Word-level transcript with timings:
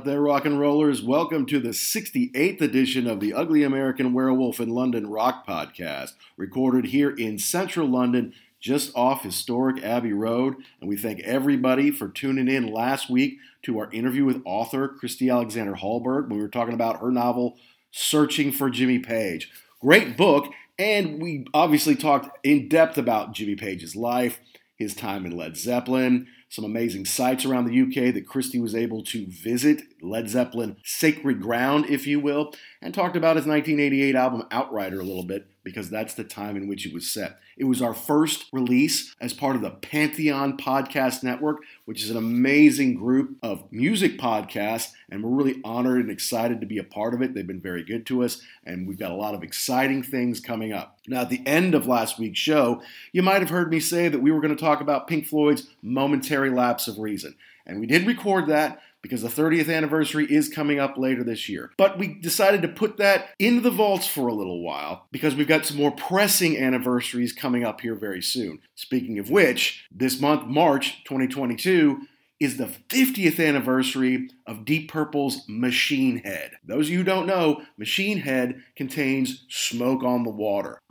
out 0.00 0.06
there, 0.06 0.22
rock 0.22 0.46
and 0.46 0.58
rollers. 0.58 1.02
Welcome 1.02 1.44
to 1.44 1.60
the 1.60 1.74
68th 1.74 2.62
edition 2.62 3.06
of 3.06 3.20
the 3.20 3.34
Ugly 3.34 3.64
American 3.64 4.14
Werewolf 4.14 4.58
in 4.58 4.70
London 4.70 5.10
Rock 5.10 5.46
Podcast, 5.46 6.14
recorded 6.38 6.86
here 6.86 7.10
in 7.10 7.38
central 7.38 7.86
London, 7.86 8.32
just 8.60 8.96
off 8.96 9.22
historic 9.22 9.84
Abbey 9.84 10.14
Road. 10.14 10.56
And 10.80 10.88
we 10.88 10.96
thank 10.96 11.20
everybody 11.20 11.90
for 11.90 12.08
tuning 12.08 12.48
in 12.48 12.72
last 12.72 13.10
week 13.10 13.40
to 13.64 13.78
our 13.78 13.92
interview 13.92 14.24
with 14.24 14.40
author 14.46 14.88
Christy 14.88 15.28
Alexander 15.28 15.74
Hallberg 15.74 16.30
we 16.30 16.38
were 16.38 16.48
talking 16.48 16.72
about 16.72 17.00
her 17.02 17.10
novel, 17.10 17.58
Searching 17.90 18.52
for 18.52 18.70
Jimmy 18.70 19.00
Page. 19.00 19.50
Great 19.82 20.16
book, 20.16 20.50
and 20.78 21.20
we 21.20 21.44
obviously 21.52 21.94
talked 21.94 22.38
in 22.42 22.70
depth 22.70 22.96
about 22.96 23.34
Jimmy 23.34 23.54
Page's 23.54 23.94
life, 23.94 24.40
his 24.76 24.94
time 24.94 25.26
in 25.26 25.36
Led 25.36 25.58
Zeppelin 25.58 26.26
some 26.50 26.64
amazing 26.64 27.04
sites 27.04 27.46
around 27.46 27.64
the 27.64 27.80
UK 27.80 28.12
that 28.12 28.26
Christy 28.26 28.60
was 28.60 28.74
able 28.74 29.02
to 29.04 29.24
visit, 29.26 29.82
Led 30.02 30.28
Zeppelin 30.28 30.76
sacred 30.84 31.40
ground, 31.40 31.86
if 31.88 32.06
you 32.06 32.20
will, 32.20 32.52
and 32.80 32.94
talked 32.94 33.16
about 33.16 33.36
his 33.36 33.46
1988 33.46 34.14
album 34.14 34.44
Outrider 34.50 35.00
a 35.00 35.04
little 35.04 35.24
bit 35.24 35.46
because 35.62 35.90
that's 35.90 36.14
the 36.14 36.24
time 36.24 36.56
in 36.56 36.66
which 36.68 36.86
it 36.86 36.92
was 36.92 37.10
set. 37.10 37.38
It 37.56 37.64
was 37.64 37.82
our 37.82 37.92
first 37.92 38.46
release 38.52 39.14
as 39.20 39.34
part 39.34 39.56
of 39.56 39.62
the 39.62 39.70
Pantheon 39.70 40.56
Podcast 40.56 41.22
Network, 41.22 41.58
which 41.84 42.02
is 42.02 42.10
an 42.10 42.16
amazing 42.16 42.94
group 42.94 43.36
of 43.42 43.70
music 43.70 44.18
podcasts, 44.18 44.92
and 45.10 45.22
we're 45.22 45.36
really 45.36 45.60
honored 45.62 46.00
and 46.00 46.10
excited 46.10 46.60
to 46.60 46.66
be 46.66 46.78
a 46.78 46.84
part 46.84 47.12
of 47.12 47.20
it. 47.20 47.34
They've 47.34 47.46
been 47.46 47.60
very 47.60 47.84
good 47.84 48.06
to 48.06 48.24
us, 48.24 48.40
and 48.64 48.88
we've 48.88 48.98
got 48.98 49.10
a 49.10 49.16
lot 49.16 49.34
of 49.34 49.42
exciting 49.42 50.02
things 50.02 50.40
coming 50.40 50.72
up. 50.72 50.98
Now, 51.06 51.20
at 51.20 51.28
the 51.28 51.46
end 51.46 51.74
of 51.74 51.86
last 51.86 52.18
week's 52.18 52.38
show, 52.38 52.82
you 53.12 53.22
might 53.22 53.40
have 53.40 53.50
heard 53.50 53.70
me 53.70 53.80
say 53.80 54.08
that 54.08 54.22
we 54.22 54.30
were 54.30 54.40
going 54.40 54.56
to 54.56 54.62
talk 54.62 54.80
about 54.80 55.06
Pink 55.06 55.26
Floyd's 55.26 55.68
momentary 55.82 56.50
lapse 56.50 56.88
of 56.88 56.98
reason. 56.98 57.34
And 57.66 57.78
we 57.78 57.86
did 57.86 58.06
record 58.06 58.46
that, 58.48 58.80
because 59.02 59.22
the 59.22 59.28
30th 59.28 59.74
anniversary 59.74 60.26
is 60.26 60.48
coming 60.48 60.78
up 60.78 60.96
later 60.96 61.24
this 61.24 61.48
year. 61.48 61.70
But 61.76 61.98
we 61.98 62.14
decided 62.14 62.62
to 62.62 62.68
put 62.68 62.96
that 62.98 63.30
in 63.38 63.62
the 63.62 63.70
vaults 63.70 64.06
for 64.06 64.28
a 64.28 64.34
little 64.34 64.62
while 64.62 65.06
because 65.10 65.34
we've 65.34 65.48
got 65.48 65.66
some 65.66 65.76
more 65.76 65.90
pressing 65.90 66.58
anniversaries 66.58 67.32
coming 67.32 67.64
up 67.64 67.80
here 67.80 67.94
very 67.94 68.22
soon. 68.22 68.60
Speaking 68.74 69.18
of 69.18 69.30
which, 69.30 69.86
this 69.90 70.20
month, 70.20 70.46
March 70.46 71.02
2022, 71.04 72.02
is 72.40 72.56
the 72.56 72.64
50th 72.88 73.46
anniversary 73.46 74.30
of 74.46 74.64
Deep 74.64 74.90
Purple's 74.90 75.42
Machine 75.46 76.16
Head. 76.18 76.52
Those 76.64 76.86
of 76.86 76.92
you 76.92 76.98
who 76.98 77.04
don't 77.04 77.26
know, 77.26 77.62
Machine 77.76 78.18
Head 78.18 78.62
contains 78.74 79.44
Smoke 79.50 80.02
on 80.02 80.24
the 80.24 80.30
Water. 80.30 80.80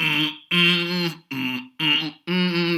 Mm, 0.00 0.28
mm, 0.52 1.14
mm, 1.30 1.53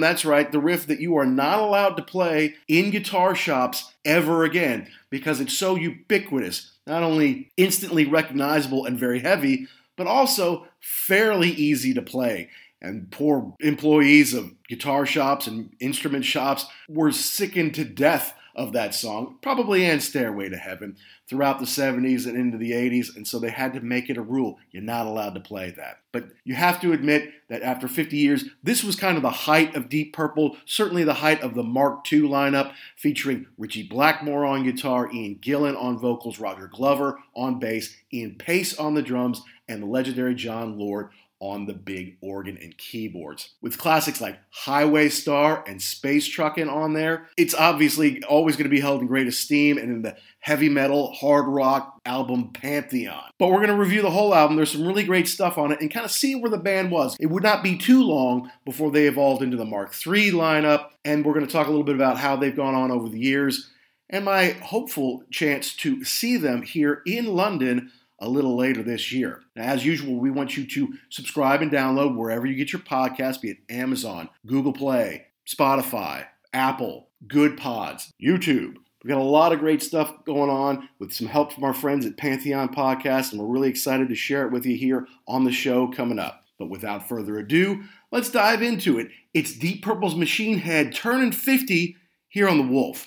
that's 0.00 0.24
right, 0.24 0.50
the 0.50 0.60
riff 0.60 0.86
that 0.86 1.00
you 1.00 1.16
are 1.16 1.26
not 1.26 1.58
allowed 1.58 1.96
to 1.96 2.02
play 2.02 2.54
in 2.68 2.90
guitar 2.90 3.34
shops 3.34 3.92
ever 4.04 4.44
again 4.44 4.88
because 5.10 5.40
it's 5.40 5.56
so 5.56 5.76
ubiquitous, 5.76 6.72
not 6.86 7.02
only 7.02 7.50
instantly 7.56 8.04
recognizable 8.04 8.84
and 8.84 8.98
very 8.98 9.20
heavy, 9.20 9.66
but 9.96 10.06
also 10.06 10.66
fairly 10.80 11.50
easy 11.50 11.94
to 11.94 12.02
play. 12.02 12.50
And 12.80 13.10
poor 13.10 13.54
employees 13.60 14.34
of 14.34 14.52
guitar 14.68 15.06
shops 15.06 15.46
and 15.46 15.74
instrument 15.80 16.24
shops 16.24 16.66
were 16.88 17.10
sickened 17.12 17.74
to 17.74 17.84
death 17.84 18.34
of 18.56 18.72
that 18.72 18.94
song, 18.94 19.36
probably 19.42 19.84
and 19.84 20.02
Stairway 20.02 20.48
to 20.48 20.56
Heaven, 20.56 20.96
throughout 21.28 21.58
the 21.58 21.66
70s 21.66 22.26
and 22.26 22.36
into 22.36 22.56
the 22.56 22.72
80s, 22.72 23.14
and 23.14 23.28
so 23.28 23.38
they 23.38 23.50
had 23.50 23.74
to 23.74 23.80
make 23.80 24.08
it 24.08 24.16
a 24.16 24.22
rule. 24.22 24.58
You're 24.70 24.82
not 24.82 25.06
allowed 25.06 25.34
to 25.34 25.40
play 25.40 25.70
that. 25.72 25.98
But 26.10 26.30
you 26.44 26.54
have 26.54 26.80
to 26.80 26.92
admit 26.92 27.30
that 27.48 27.62
after 27.62 27.86
50 27.86 28.16
years, 28.16 28.46
this 28.62 28.82
was 28.82 28.96
kind 28.96 29.16
of 29.16 29.22
the 29.22 29.30
height 29.30 29.76
of 29.76 29.90
Deep 29.90 30.14
Purple, 30.14 30.56
certainly 30.64 31.04
the 31.04 31.14
height 31.14 31.42
of 31.42 31.54
the 31.54 31.62
Mark 31.62 32.10
II 32.10 32.22
lineup, 32.22 32.72
featuring 32.96 33.46
Ritchie 33.58 33.88
Blackmore 33.88 34.46
on 34.46 34.64
guitar, 34.64 35.12
Ian 35.12 35.36
Gillan 35.36 35.80
on 35.80 35.98
vocals, 35.98 36.40
Roger 36.40 36.68
Glover 36.68 37.18
on 37.34 37.58
bass, 37.58 37.94
Ian 38.12 38.36
Paice 38.36 38.78
on 38.78 38.94
the 38.94 39.02
drums, 39.02 39.42
and 39.68 39.82
the 39.82 39.86
legendary 39.86 40.34
Jon 40.34 40.78
Lord 40.78 41.10
on 41.50 41.66
the 41.66 41.74
big 41.74 42.16
organ 42.20 42.58
and 42.60 42.76
keyboards. 42.76 43.50
With 43.60 43.78
classics 43.78 44.20
like 44.20 44.38
Highway 44.50 45.08
Star 45.08 45.64
and 45.66 45.80
Space 45.80 46.28
Truckin' 46.28 46.70
on 46.70 46.94
there, 46.94 47.28
it's 47.36 47.54
obviously 47.54 48.22
always 48.24 48.56
going 48.56 48.64
to 48.64 48.74
be 48.74 48.80
held 48.80 49.00
in 49.00 49.06
great 49.06 49.26
esteem 49.26 49.78
and 49.78 49.90
in 49.90 50.02
the 50.02 50.16
heavy 50.40 50.68
metal, 50.68 51.12
hard 51.12 51.46
rock 51.46 52.00
album 52.04 52.50
pantheon. 52.52 53.30
But 53.38 53.48
we're 53.48 53.64
going 53.64 53.68
to 53.68 53.76
review 53.76 54.02
the 54.02 54.10
whole 54.10 54.34
album. 54.34 54.56
There's 54.56 54.72
some 54.72 54.86
really 54.86 55.04
great 55.04 55.28
stuff 55.28 55.58
on 55.58 55.72
it 55.72 55.80
and 55.80 55.90
kind 55.90 56.04
of 56.04 56.10
see 56.10 56.34
where 56.34 56.50
the 56.50 56.58
band 56.58 56.90
was. 56.90 57.16
It 57.20 57.26
would 57.26 57.42
not 57.42 57.62
be 57.62 57.76
too 57.76 58.02
long 58.02 58.50
before 58.64 58.90
they 58.90 59.06
evolved 59.06 59.42
into 59.42 59.56
the 59.56 59.64
Mark 59.64 59.94
III 60.06 60.32
lineup, 60.32 60.90
and 61.04 61.24
we're 61.24 61.34
going 61.34 61.46
to 61.46 61.52
talk 61.52 61.66
a 61.66 61.70
little 61.70 61.84
bit 61.84 61.96
about 61.96 62.18
how 62.18 62.36
they've 62.36 62.56
gone 62.56 62.74
on 62.74 62.90
over 62.90 63.08
the 63.08 63.20
years 63.20 63.70
and 64.08 64.24
my 64.24 64.50
hopeful 64.62 65.24
chance 65.30 65.74
to 65.74 66.04
see 66.04 66.36
them 66.36 66.62
here 66.62 67.02
in 67.06 67.26
London 67.26 67.90
a 68.18 68.28
little 68.28 68.56
later 68.56 68.82
this 68.82 69.12
year. 69.12 69.42
Now, 69.54 69.64
as 69.64 69.84
usual, 69.84 70.16
we 70.16 70.30
want 70.30 70.56
you 70.56 70.66
to 70.66 70.94
subscribe 71.10 71.62
and 71.62 71.70
download 71.70 72.16
wherever 72.16 72.46
you 72.46 72.54
get 72.54 72.72
your 72.72 72.82
podcast, 72.82 73.40
be 73.40 73.50
it 73.50 73.58
Amazon, 73.68 74.28
Google 74.46 74.72
Play, 74.72 75.26
Spotify, 75.46 76.26
Apple, 76.52 77.08
Good 77.26 77.56
Pods, 77.56 78.12
YouTube. 78.22 78.76
We've 79.02 79.12
got 79.12 79.20
a 79.20 79.22
lot 79.22 79.52
of 79.52 79.60
great 79.60 79.82
stuff 79.82 80.12
going 80.24 80.50
on 80.50 80.88
with 80.98 81.12
some 81.12 81.28
help 81.28 81.52
from 81.52 81.64
our 81.64 81.74
friends 81.74 82.06
at 82.06 82.16
Pantheon 82.16 82.74
Podcast, 82.74 83.30
and 83.30 83.40
we're 83.40 83.46
really 83.46 83.68
excited 83.68 84.08
to 84.08 84.14
share 84.14 84.46
it 84.46 84.52
with 84.52 84.66
you 84.66 84.76
here 84.76 85.06
on 85.28 85.44
the 85.44 85.52
show 85.52 85.86
coming 85.86 86.18
up. 86.18 86.42
But 86.58 86.70
without 86.70 87.08
further 87.08 87.38
ado, 87.38 87.84
let's 88.10 88.30
dive 88.30 88.62
into 88.62 88.98
it. 88.98 89.08
It's 89.34 89.52
Deep 89.52 89.84
Purple's 89.84 90.16
Machine 90.16 90.58
Head 90.58 90.94
turning 90.94 91.30
50 91.30 91.96
here 92.28 92.48
on 92.48 92.58
The 92.58 92.72
Wolf. 92.72 93.06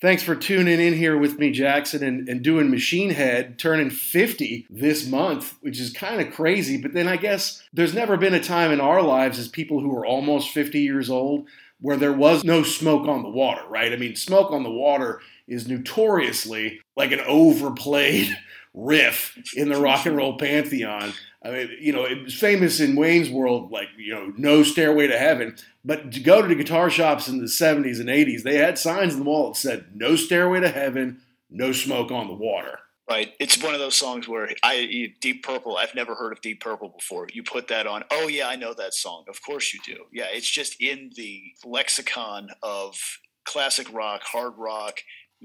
Thanks 0.00 0.22
for 0.22 0.34
tuning 0.34 0.80
in 0.80 0.94
here 0.94 1.18
with 1.18 1.38
me, 1.38 1.50
Jackson, 1.50 2.02
and, 2.02 2.26
and 2.26 2.40
doing 2.40 2.70
Machine 2.70 3.10
Head, 3.10 3.58
turning 3.58 3.90
50 3.90 4.66
this 4.70 5.06
month, 5.06 5.58
which 5.60 5.78
is 5.78 5.92
kind 5.92 6.22
of 6.22 6.32
crazy. 6.32 6.80
But 6.80 6.94
then 6.94 7.06
I 7.06 7.18
guess 7.18 7.62
there's 7.74 7.92
never 7.92 8.16
been 8.16 8.32
a 8.32 8.42
time 8.42 8.70
in 8.70 8.80
our 8.80 9.02
lives 9.02 9.38
as 9.38 9.48
people 9.48 9.80
who 9.80 9.94
are 9.94 10.06
almost 10.06 10.52
50 10.52 10.80
years 10.80 11.10
old 11.10 11.46
where 11.82 11.98
there 11.98 12.14
was 12.14 12.44
no 12.44 12.62
smoke 12.62 13.08
on 13.08 13.22
the 13.22 13.28
water, 13.28 13.62
right? 13.68 13.92
I 13.92 13.96
mean, 13.96 14.16
smoke 14.16 14.52
on 14.52 14.62
the 14.62 14.70
water 14.70 15.20
is 15.46 15.68
notoriously 15.68 16.80
like 16.96 17.12
an 17.12 17.20
overplayed 17.20 18.34
riff 18.74 19.36
in 19.54 19.68
the 19.68 19.80
rock 19.80 20.06
and 20.06 20.16
roll 20.16 20.38
pantheon. 20.38 21.12
I 21.42 21.50
mean, 21.50 21.70
you 21.80 21.92
know, 21.92 22.04
it 22.04 22.22
was 22.22 22.34
famous 22.34 22.80
in 22.80 22.96
Wayne's 22.96 23.30
World, 23.30 23.70
like, 23.72 23.88
you 23.96 24.12
know, 24.12 24.32
no 24.36 24.62
stairway 24.62 25.06
to 25.06 25.18
heaven. 25.18 25.56
But 25.84 26.12
to 26.12 26.20
go 26.20 26.42
to 26.42 26.48
the 26.48 26.54
guitar 26.54 26.90
shops 26.90 27.28
in 27.28 27.38
the 27.38 27.46
70s 27.46 27.98
and 27.98 28.10
80s, 28.10 28.42
they 28.42 28.56
had 28.56 28.78
signs 28.78 29.14
on 29.14 29.20
the 29.20 29.24
wall 29.24 29.48
that 29.48 29.56
said, 29.56 29.86
no 29.94 30.16
stairway 30.16 30.60
to 30.60 30.68
heaven, 30.68 31.22
no 31.48 31.72
smoke 31.72 32.10
on 32.10 32.28
the 32.28 32.34
water. 32.34 32.78
Right. 33.08 33.32
It's 33.40 33.60
one 33.60 33.74
of 33.74 33.80
those 33.80 33.96
songs 33.96 34.28
where 34.28 34.50
I 34.62 35.14
Deep 35.20 35.42
Purple. 35.42 35.76
I've 35.76 35.96
never 35.96 36.14
heard 36.14 36.32
of 36.32 36.40
Deep 36.42 36.60
Purple 36.60 36.90
before. 36.90 37.26
You 37.32 37.42
put 37.42 37.66
that 37.66 37.88
on. 37.88 38.04
Oh 38.12 38.28
yeah, 38.28 38.46
I 38.46 38.54
know 38.54 38.72
that 38.72 38.94
song. 38.94 39.24
Of 39.28 39.42
course 39.44 39.74
you 39.74 39.80
do. 39.84 40.04
Yeah, 40.12 40.26
it's 40.30 40.48
just 40.48 40.80
in 40.80 41.10
the 41.16 41.42
lexicon 41.64 42.50
of 42.62 42.96
classic 43.44 43.92
rock, 43.92 44.22
hard 44.22 44.52
rock, 44.56 45.00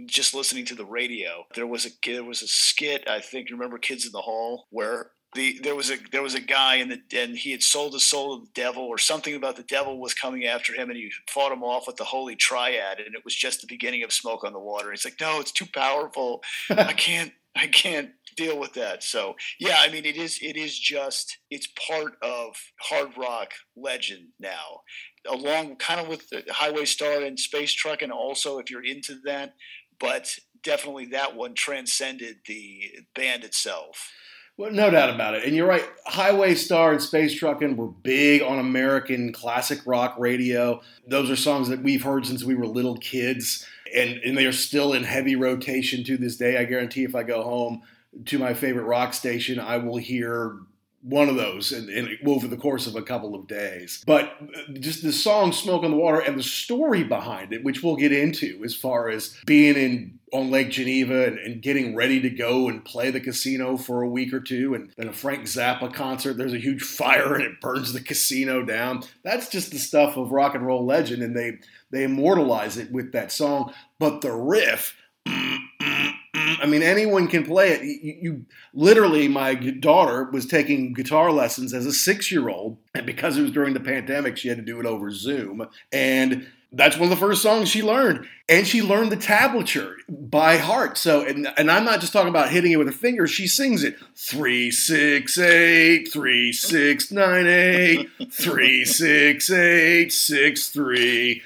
just 0.05 0.35
listening 0.35 0.65
to 0.65 0.75
the 0.75 0.85
radio. 0.85 1.45
There 1.55 1.65
was 1.65 1.87
a 1.87 1.89
there 2.05 2.23
was 2.23 2.43
a 2.43 2.47
skit. 2.47 3.07
I 3.09 3.19
think 3.19 3.49
you 3.49 3.55
remember 3.55 3.79
Kids 3.79 4.05
in 4.05 4.11
the 4.11 4.21
Hall 4.21 4.67
where 4.69 5.09
the 5.35 5.59
there 5.61 5.75
was 5.75 5.91
a 5.91 5.97
there 6.11 6.23
was 6.23 6.33
a 6.33 6.39
guy 6.39 6.75
and 6.75 6.91
the 6.91 7.21
and 7.21 7.37
he 7.37 7.51
had 7.51 7.61
sold 7.61 7.93
his 7.93 8.05
soul 8.05 8.39
to 8.39 8.45
the 8.45 8.51
devil 8.53 8.83
or 8.83 8.97
something 8.97 9.35
about 9.35 9.55
the 9.55 9.63
devil 9.63 9.99
was 9.99 10.13
coming 10.13 10.45
after 10.45 10.73
him 10.73 10.89
and 10.89 10.97
he 10.97 11.11
fought 11.29 11.51
him 11.51 11.63
off 11.63 11.85
with 11.85 11.97
the 11.97 12.03
holy 12.03 12.35
triad 12.35 12.99
and 12.99 13.15
it 13.15 13.23
was 13.23 13.35
just 13.35 13.61
the 13.61 13.67
beginning 13.67 14.03
of 14.03 14.11
smoke 14.11 14.43
on 14.43 14.53
the 14.53 14.59
water. 14.59 14.91
He's 14.91 15.05
like, 15.05 15.19
no, 15.21 15.39
it's 15.39 15.51
too 15.51 15.67
powerful. 15.73 16.41
I 16.69 16.93
can't 16.97 17.33
I 17.55 17.67
can't 17.67 18.11
deal 18.35 18.59
with 18.59 18.73
that. 18.73 19.03
So 19.03 19.35
yeah, 19.59 19.77
I 19.79 19.91
mean 19.91 20.05
it 20.05 20.17
is 20.17 20.39
it 20.41 20.57
is 20.57 20.77
just 20.77 21.37
it's 21.51 21.67
part 21.87 22.13
of 22.21 22.55
hard 22.81 23.11
rock 23.17 23.53
legend 23.75 24.29
now. 24.39 24.81
Along 25.27 25.75
kind 25.77 25.99
of 25.99 26.07
with 26.07 26.29
the 26.29 26.43
Highway 26.49 26.85
Star 26.85 27.21
and 27.21 27.39
Space 27.39 27.73
Truckin' 27.73 28.11
also 28.11 28.59
if 28.59 28.69
you're 28.69 28.83
into 28.83 29.15
that, 29.25 29.55
but 29.99 30.35
definitely 30.63 31.05
that 31.07 31.35
one 31.35 31.53
transcended 31.53 32.37
the 32.47 32.91
band 33.13 33.43
itself. 33.43 34.11
Well, 34.57 34.71
no 34.71 34.89
doubt 34.89 35.13
about 35.13 35.35
it. 35.35 35.43
And 35.43 35.53
you're 35.53 35.67
right. 35.67 35.83
Highway 36.05 36.55
Star 36.55 36.93
and 36.93 37.01
Space 37.01 37.37
Truckin' 37.37 37.75
were 37.75 37.87
big 37.87 38.41
on 38.41 38.57
American 38.57 39.33
classic 39.33 39.79
rock 39.85 40.15
radio. 40.17 40.81
Those 41.05 41.29
are 41.29 41.35
songs 41.35 41.67
that 41.67 41.83
we've 41.83 42.03
heard 42.03 42.25
since 42.25 42.43
we 42.43 42.55
were 42.55 42.65
little 42.65 42.95
kids, 42.95 43.67
and, 43.93 44.11
and 44.19 44.37
they 44.37 44.45
are 44.45 44.53
still 44.53 44.93
in 44.93 45.03
heavy 45.03 45.35
rotation 45.35 46.05
to 46.05 46.15
this 46.15 46.37
day. 46.37 46.57
I 46.57 46.63
guarantee 46.63 47.03
if 47.03 47.15
I 47.15 47.23
go 47.23 47.43
home 47.43 47.81
to 48.25 48.39
my 48.39 48.53
favorite 48.53 48.85
rock 48.85 49.13
station, 49.13 49.59
I 49.59 49.75
will 49.75 49.97
hear 49.97 50.57
one 51.01 51.29
of 51.29 51.35
those 51.35 51.71
and, 51.71 51.89
and, 51.89 52.17
over 52.25 52.47
the 52.47 52.57
course 52.57 52.87
of 52.87 52.95
a 52.95 53.01
couple 53.01 53.35
of 53.35 53.47
days. 53.47 54.03
But 54.07 54.37
uh, 54.41 54.73
just 54.79 55.03
the 55.03 55.11
song 55.11 55.51
Smoke 55.51 55.83
on 55.83 55.91
the 55.91 55.97
Water 55.97 56.19
and 56.19 56.39
the 56.39 56.43
story 56.43 57.03
behind 57.03 57.53
it, 57.53 57.63
which 57.63 57.83
we'll 57.83 57.95
get 57.95 58.11
into 58.11 58.61
as 58.63 58.73
far 58.73 59.09
as 59.09 59.35
being 59.45 59.75
in 59.75 60.14
on 60.35 60.51
Lake 60.51 60.69
Geneva 60.69 61.25
and, 61.25 61.39
and, 61.39 61.61
getting 61.61 61.95
ready 61.95 62.19
to 62.19 62.29
go 62.29 62.67
and 62.67 62.83
play 62.83 63.09
the 63.09 63.21
casino 63.21 63.77
for 63.77 64.01
a 64.01 64.09
week 64.09 64.33
or 64.33 64.39
two. 64.39 64.73
And 64.73 64.91
then 64.97 65.07
a 65.07 65.13
Frank 65.13 65.43
Zappa 65.43 65.93
concert, 65.93 66.37
there's 66.37 66.53
a 66.53 66.59
huge 66.59 66.83
fire 66.83 67.35
and 67.35 67.43
it 67.43 67.61
burns 67.61 67.93
the 67.93 68.01
casino 68.01 68.63
down. 68.63 69.03
That's 69.23 69.49
just 69.49 69.71
the 69.71 69.79
stuff 69.79 70.17
of 70.17 70.31
rock 70.31 70.55
and 70.55 70.65
roll 70.65 70.85
legend, 70.85 71.23
and 71.23 71.35
they 71.35 71.59
they 71.91 72.03
immortalize 72.03 72.77
it 72.77 72.91
with 72.91 73.13
that 73.13 73.31
song. 73.31 73.73
But 73.99 74.21
the 74.21 74.33
riff. 74.33 74.95
I 75.27 76.67
mean, 76.67 76.83
anyone 76.83 77.27
can 77.27 77.45
play 77.45 77.71
it. 77.71 77.83
You, 77.83 78.15
you, 78.21 78.45
literally, 78.73 79.27
my 79.27 79.55
daughter 79.55 80.25
was 80.31 80.45
taking 80.45 80.93
guitar 80.93 81.31
lessons 81.31 81.73
as 81.73 81.85
a 81.85 81.91
six-year-old, 81.91 82.77
and 82.93 83.05
because 83.05 83.37
it 83.37 83.41
was 83.41 83.51
during 83.51 83.73
the 83.73 83.79
pandemic, 83.79 84.37
she 84.37 84.47
had 84.47 84.57
to 84.57 84.63
do 84.63 84.79
it 84.79 84.85
over 84.85 85.11
Zoom. 85.11 85.67
And 85.91 86.47
that's 86.71 86.97
one 86.97 87.05
of 87.05 87.09
the 87.09 87.25
first 87.25 87.41
songs 87.41 87.69
she 87.69 87.81
learned, 87.81 88.27
and 88.49 88.67
she 88.67 88.81
learned 88.81 89.11
the 89.11 89.17
tablature 89.17 89.95
by 90.09 90.57
heart. 90.57 90.97
So, 90.97 91.25
and, 91.25 91.47
and 91.57 91.71
I'm 91.71 91.85
not 91.85 92.01
just 92.01 92.13
talking 92.13 92.29
about 92.29 92.49
hitting 92.49 92.71
it 92.71 92.77
with 92.77 92.87
her 92.87 92.93
fingers. 92.93 93.31
She 93.31 93.47
sings 93.47 93.83
it 93.83 93.97
three 94.15 94.71
six 94.71 95.37
eight 95.37 96.11
three 96.11 96.51
six 96.51 97.11
nine 97.11 97.47
eight 97.47 98.09
three 98.31 98.85
six 98.85 99.49
eight 99.49 100.11
six 100.11 100.69
three. 100.69 101.41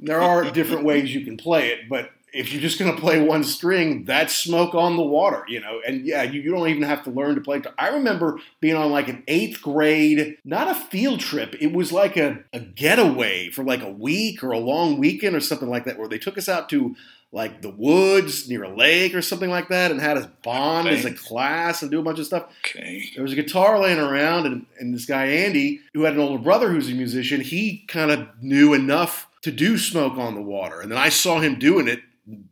There 0.00 0.20
are 0.20 0.50
different 0.50 0.84
ways 0.84 1.12
you 1.12 1.24
can 1.24 1.36
play 1.36 1.70
it, 1.70 1.88
but 1.88 2.10
if 2.38 2.52
you're 2.52 2.62
just 2.62 2.78
going 2.78 2.94
to 2.94 3.00
play 3.00 3.20
one 3.20 3.42
string, 3.42 4.04
that's 4.04 4.32
smoke 4.32 4.72
on 4.72 4.96
the 4.96 5.02
water, 5.02 5.44
you 5.48 5.60
know. 5.60 5.80
And 5.84 6.06
yeah, 6.06 6.22
you, 6.22 6.40
you 6.40 6.52
don't 6.52 6.68
even 6.68 6.84
have 6.84 7.02
to 7.02 7.10
learn 7.10 7.34
to 7.34 7.40
play. 7.40 7.60
I 7.76 7.88
remember 7.88 8.38
being 8.60 8.76
on 8.76 8.92
like 8.92 9.08
an 9.08 9.24
eighth 9.26 9.60
grade, 9.60 10.38
not 10.44 10.70
a 10.70 10.74
field 10.74 11.18
trip. 11.18 11.56
It 11.60 11.72
was 11.72 11.90
like 11.90 12.16
a, 12.16 12.44
a 12.52 12.60
getaway 12.60 13.48
for 13.50 13.64
like 13.64 13.82
a 13.82 13.90
week 13.90 14.44
or 14.44 14.52
a 14.52 14.58
long 14.58 14.98
weekend 14.98 15.34
or 15.34 15.40
something 15.40 15.68
like 15.68 15.84
that, 15.84 15.98
where 15.98 16.06
they 16.06 16.18
took 16.18 16.38
us 16.38 16.48
out 16.48 16.68
to 16.68 16.94
like 17.32 17.60
the 17.60 17.70
woods 17.70 18.48
near 18.48 18.62
a 18.62 18.74
lake 18.74 19.16
or 19.16 19.20
something 19.20 19.50
like 19.50 19.68
that 19.68 19.90
and 19.90 20.00
had 20.00 20.16
us 20.16 20.26
bond 20.44 20.88
as 20.88 21.04
a 21.04 21.12
class 21.12 21.82
and 21.82 21.90
do 21.90 21.98
a 21.98 22.04
bunch 22.04 22.20
of 22.20 22.24
stuff. 22.24 22.50
Okay. 22.64 23.02
There 23.14 23.22
was 23.24 23.32
a 23.32 23.36
guitar 23.36 23.80
laying 23.80 23.98
around, 23.98 24.46
and, 24.46 24.64
and 24.78 24.94
this 24.94 25.06
guy, 25.06 25.26
Andy, 25.26 25.80
who 25.92 26.04
had 26.04 26.14
an 26.14 26.20
older 26.20 26.42
brother 26.42 26.70
who's 26.70 26.88
a 26.88 26.94
musician, 26.94 27.40
he 27.40 27.84
kind 27.88 28.12
of 28.12 28.28
knew 28.40 28.74
enough 28.74 29.28
to 29.42 29.50
do 29.50 29.76
smoke 29.76 30.16
on 30.18 30.34
the 30.34 30.40
water. 30.40 30.80
And 30.80 30.90
then 30.90 30.98
I 30.98 31.10
saw 31.10 31.40
him 31.40 31.58
doing 31.58 31.88
it 31.88 32.00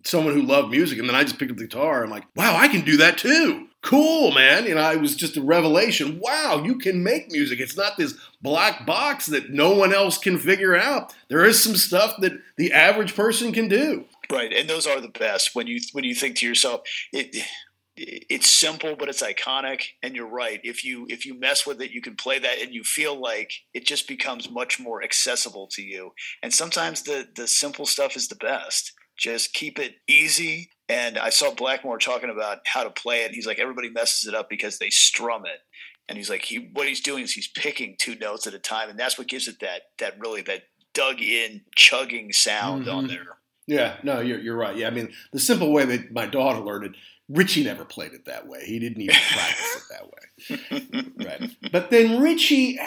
someone 0.04 0.34
who 0.34 0.42
loved 0.42 0.70
music, 0.70 0.98
and 0.98 1.08
then 1.08 1.16
I 1.16 1.22
just 1.22 1.38
picked 1.38 1.50
up 1.50 1.56
the 1.56 1.66
guitar. 1.66 2.04
I'm 2.04 2.10
like, 2.10 2.24
wow, 2.34 2.56
I 2.56 2.68
can 2.68 2.84
do 2.84 2.96
that 2.98 3.18
too. 3.18 3.68
Cool, 3.82 4.32
man. 4.32 4.66
You 4.66 4.74
know, 4.74 4.90
it 4.90 5.00
was 5.00 5.14
just 5.14 5.36
a 5.36 5.42
revelation. 5.42 6.18
Wow, 6.20 6.62
you 6.64 6.78
can 6.78 7.04
make 7.04 7.30
music. 7.30 7.60
It's 7.60 7.76
not 7.76 7.96
this 7.96 8.14
black 8.42 8.84
box 8.84 9.26
that 9.26 9.50
no 9.50 9.74
one 9.74 9.94
else 9.94 10.18
can 10.18 10.38
figure 10.38 10.76
out. 10.76 11.14
There 11.28 11.44
is 11.44 11.62
some 11.62 11.76
stuff 11.76 12.14
that 12.20 12.32
the 12.56 12.72
average 12.72 13.14
person 13.14 13.52
can 13.52 13.68
do. 13.68 14.06
Right, 14.30 14.52
and 14.52 14.68
those 14.68 14.86
are 14.86 15.00
the 15.00 15.08
best. 15.08 15.54
When 15.54 15.66
you 15.66 15.80
when 15.92 16.04
you 16.04 16.14
think 16.14 16.36
to 16.36 16.46
yourself, 16.46 16.82
it 17.12 17.36
it's 17.96 18.50
simple 18.50 18.94
but 18.94 19.08
it's 19.08 19.22
iconic 19.22 19.82
and 20.02 20.14
you're 20.14 20.28
right 20.28 20.60
if 20.62 20.84
you 20.84 21.06
if 21.08 21.24
you 21.24 21.38
mess 21.38 21.66
with 21.66 21.80
it 21.80 21.90
you 21.90 22.02
can 22.02 22.14
play 22.14 22.38
that 22.38 22.60
and 22.60 22.74
you 22.74 22.84
feel 22.84 23.18
like 23.18 23.50
it 23.72 23.86
just 23.86 24.06
becomes 24.06 24.50
much 24.50 24.78
more 24.78 25.02
accessible 25.02 25.66
to 25.72 25.82
you 25.82 26.10
and 26.42 26.52
sometimes 26.52 27.02
the 27.02 27.26
the 27.36 27.48
simple 27.48 27.86
stuff 27.86 28.14
is 28.14 28.28
the 28.28 28.36
best 28.36 28.92
just 29.16 29.52
keep 29.52 29.78
it 29.78 29.96
easy. 30.06 30.70
And 30.88 31.18
I 31.18 31.30
saw 31.30 31.52
Blackmore 31.52 31.98
talking 31.98 32.30
about 32.30 32.58
how 32.66 32.84
to 32.84 32.90
play 32.90 33.22
it. 33.22 33.32
He's 33.32 33.46
like, 33.46 33.58
everybody 33.58 33.90
messes 33.90 34.28
it 34.28 34.34
up 34.34 34.48
because 34.48 34.78
they 34.78 34.90
strum 34.90 35.44
it. 35.46 35.60
And 36.08 36.16
he's 36.16 36.30
like, 36.30 36.44
he 36.44 36.70
what 36.72 36.86
he's 36.86 37.00
doing 37.00 37.24
is 37.24 37.32
he's 37.32 37.48
picking 37.48 37.96
two 37.98 38.14
notes 38.16 38.46
at 38.46 38.54
a 38.54 38.60
time, 38.60 38.88
and 38.88 38.98
that's 38.98 39.18
what 39.18 39.26
gives 39.26 39.48
it 39.48 39.58
that 39.60 39.82
that 39.98 40.20
really 40.20 40.40
that 40.42 40.62
dug 40.94 41.20
in 41.20 41.62
chugging 41.74 42.32
sound 42.32 42.86
mm-hmm. 42.86 42.96
on 42.96 43.06
there. 43.08 43.38
Yeah, 43.66 43.96
no, 44.04 44.20
you're 44.20 44.38
you're 44.38 44.56
right. 44.56 44.76
Yeah, 44.76 44.86
I 44.86 44.90
mean 44.90 45.12
the 45.32 45.40
simple 45.40 45.72
way 45.72 45.84
that 45.84 46.12
my 46.12 46.26
daughter 46.26 46.60
learned 46.60 46.84
it, 46.84 46.92
Ritchie 47.28 47.64
never 47.64 47.84
played 47.84 48.12
it 48.12 48.26
that 48.26 48.46
way. 48.46 48.64
He 48.64 48.78
didn't 48.78 49.02
even 49.02 49.16
practice 49.16 49.76
it 49.76 49.82
that 49.90 50.06
way. 50.06 51.26
right. 51.26 51.72
But 51.72 51.90
then 51.90 52.20
Ritchie 52.22 52.78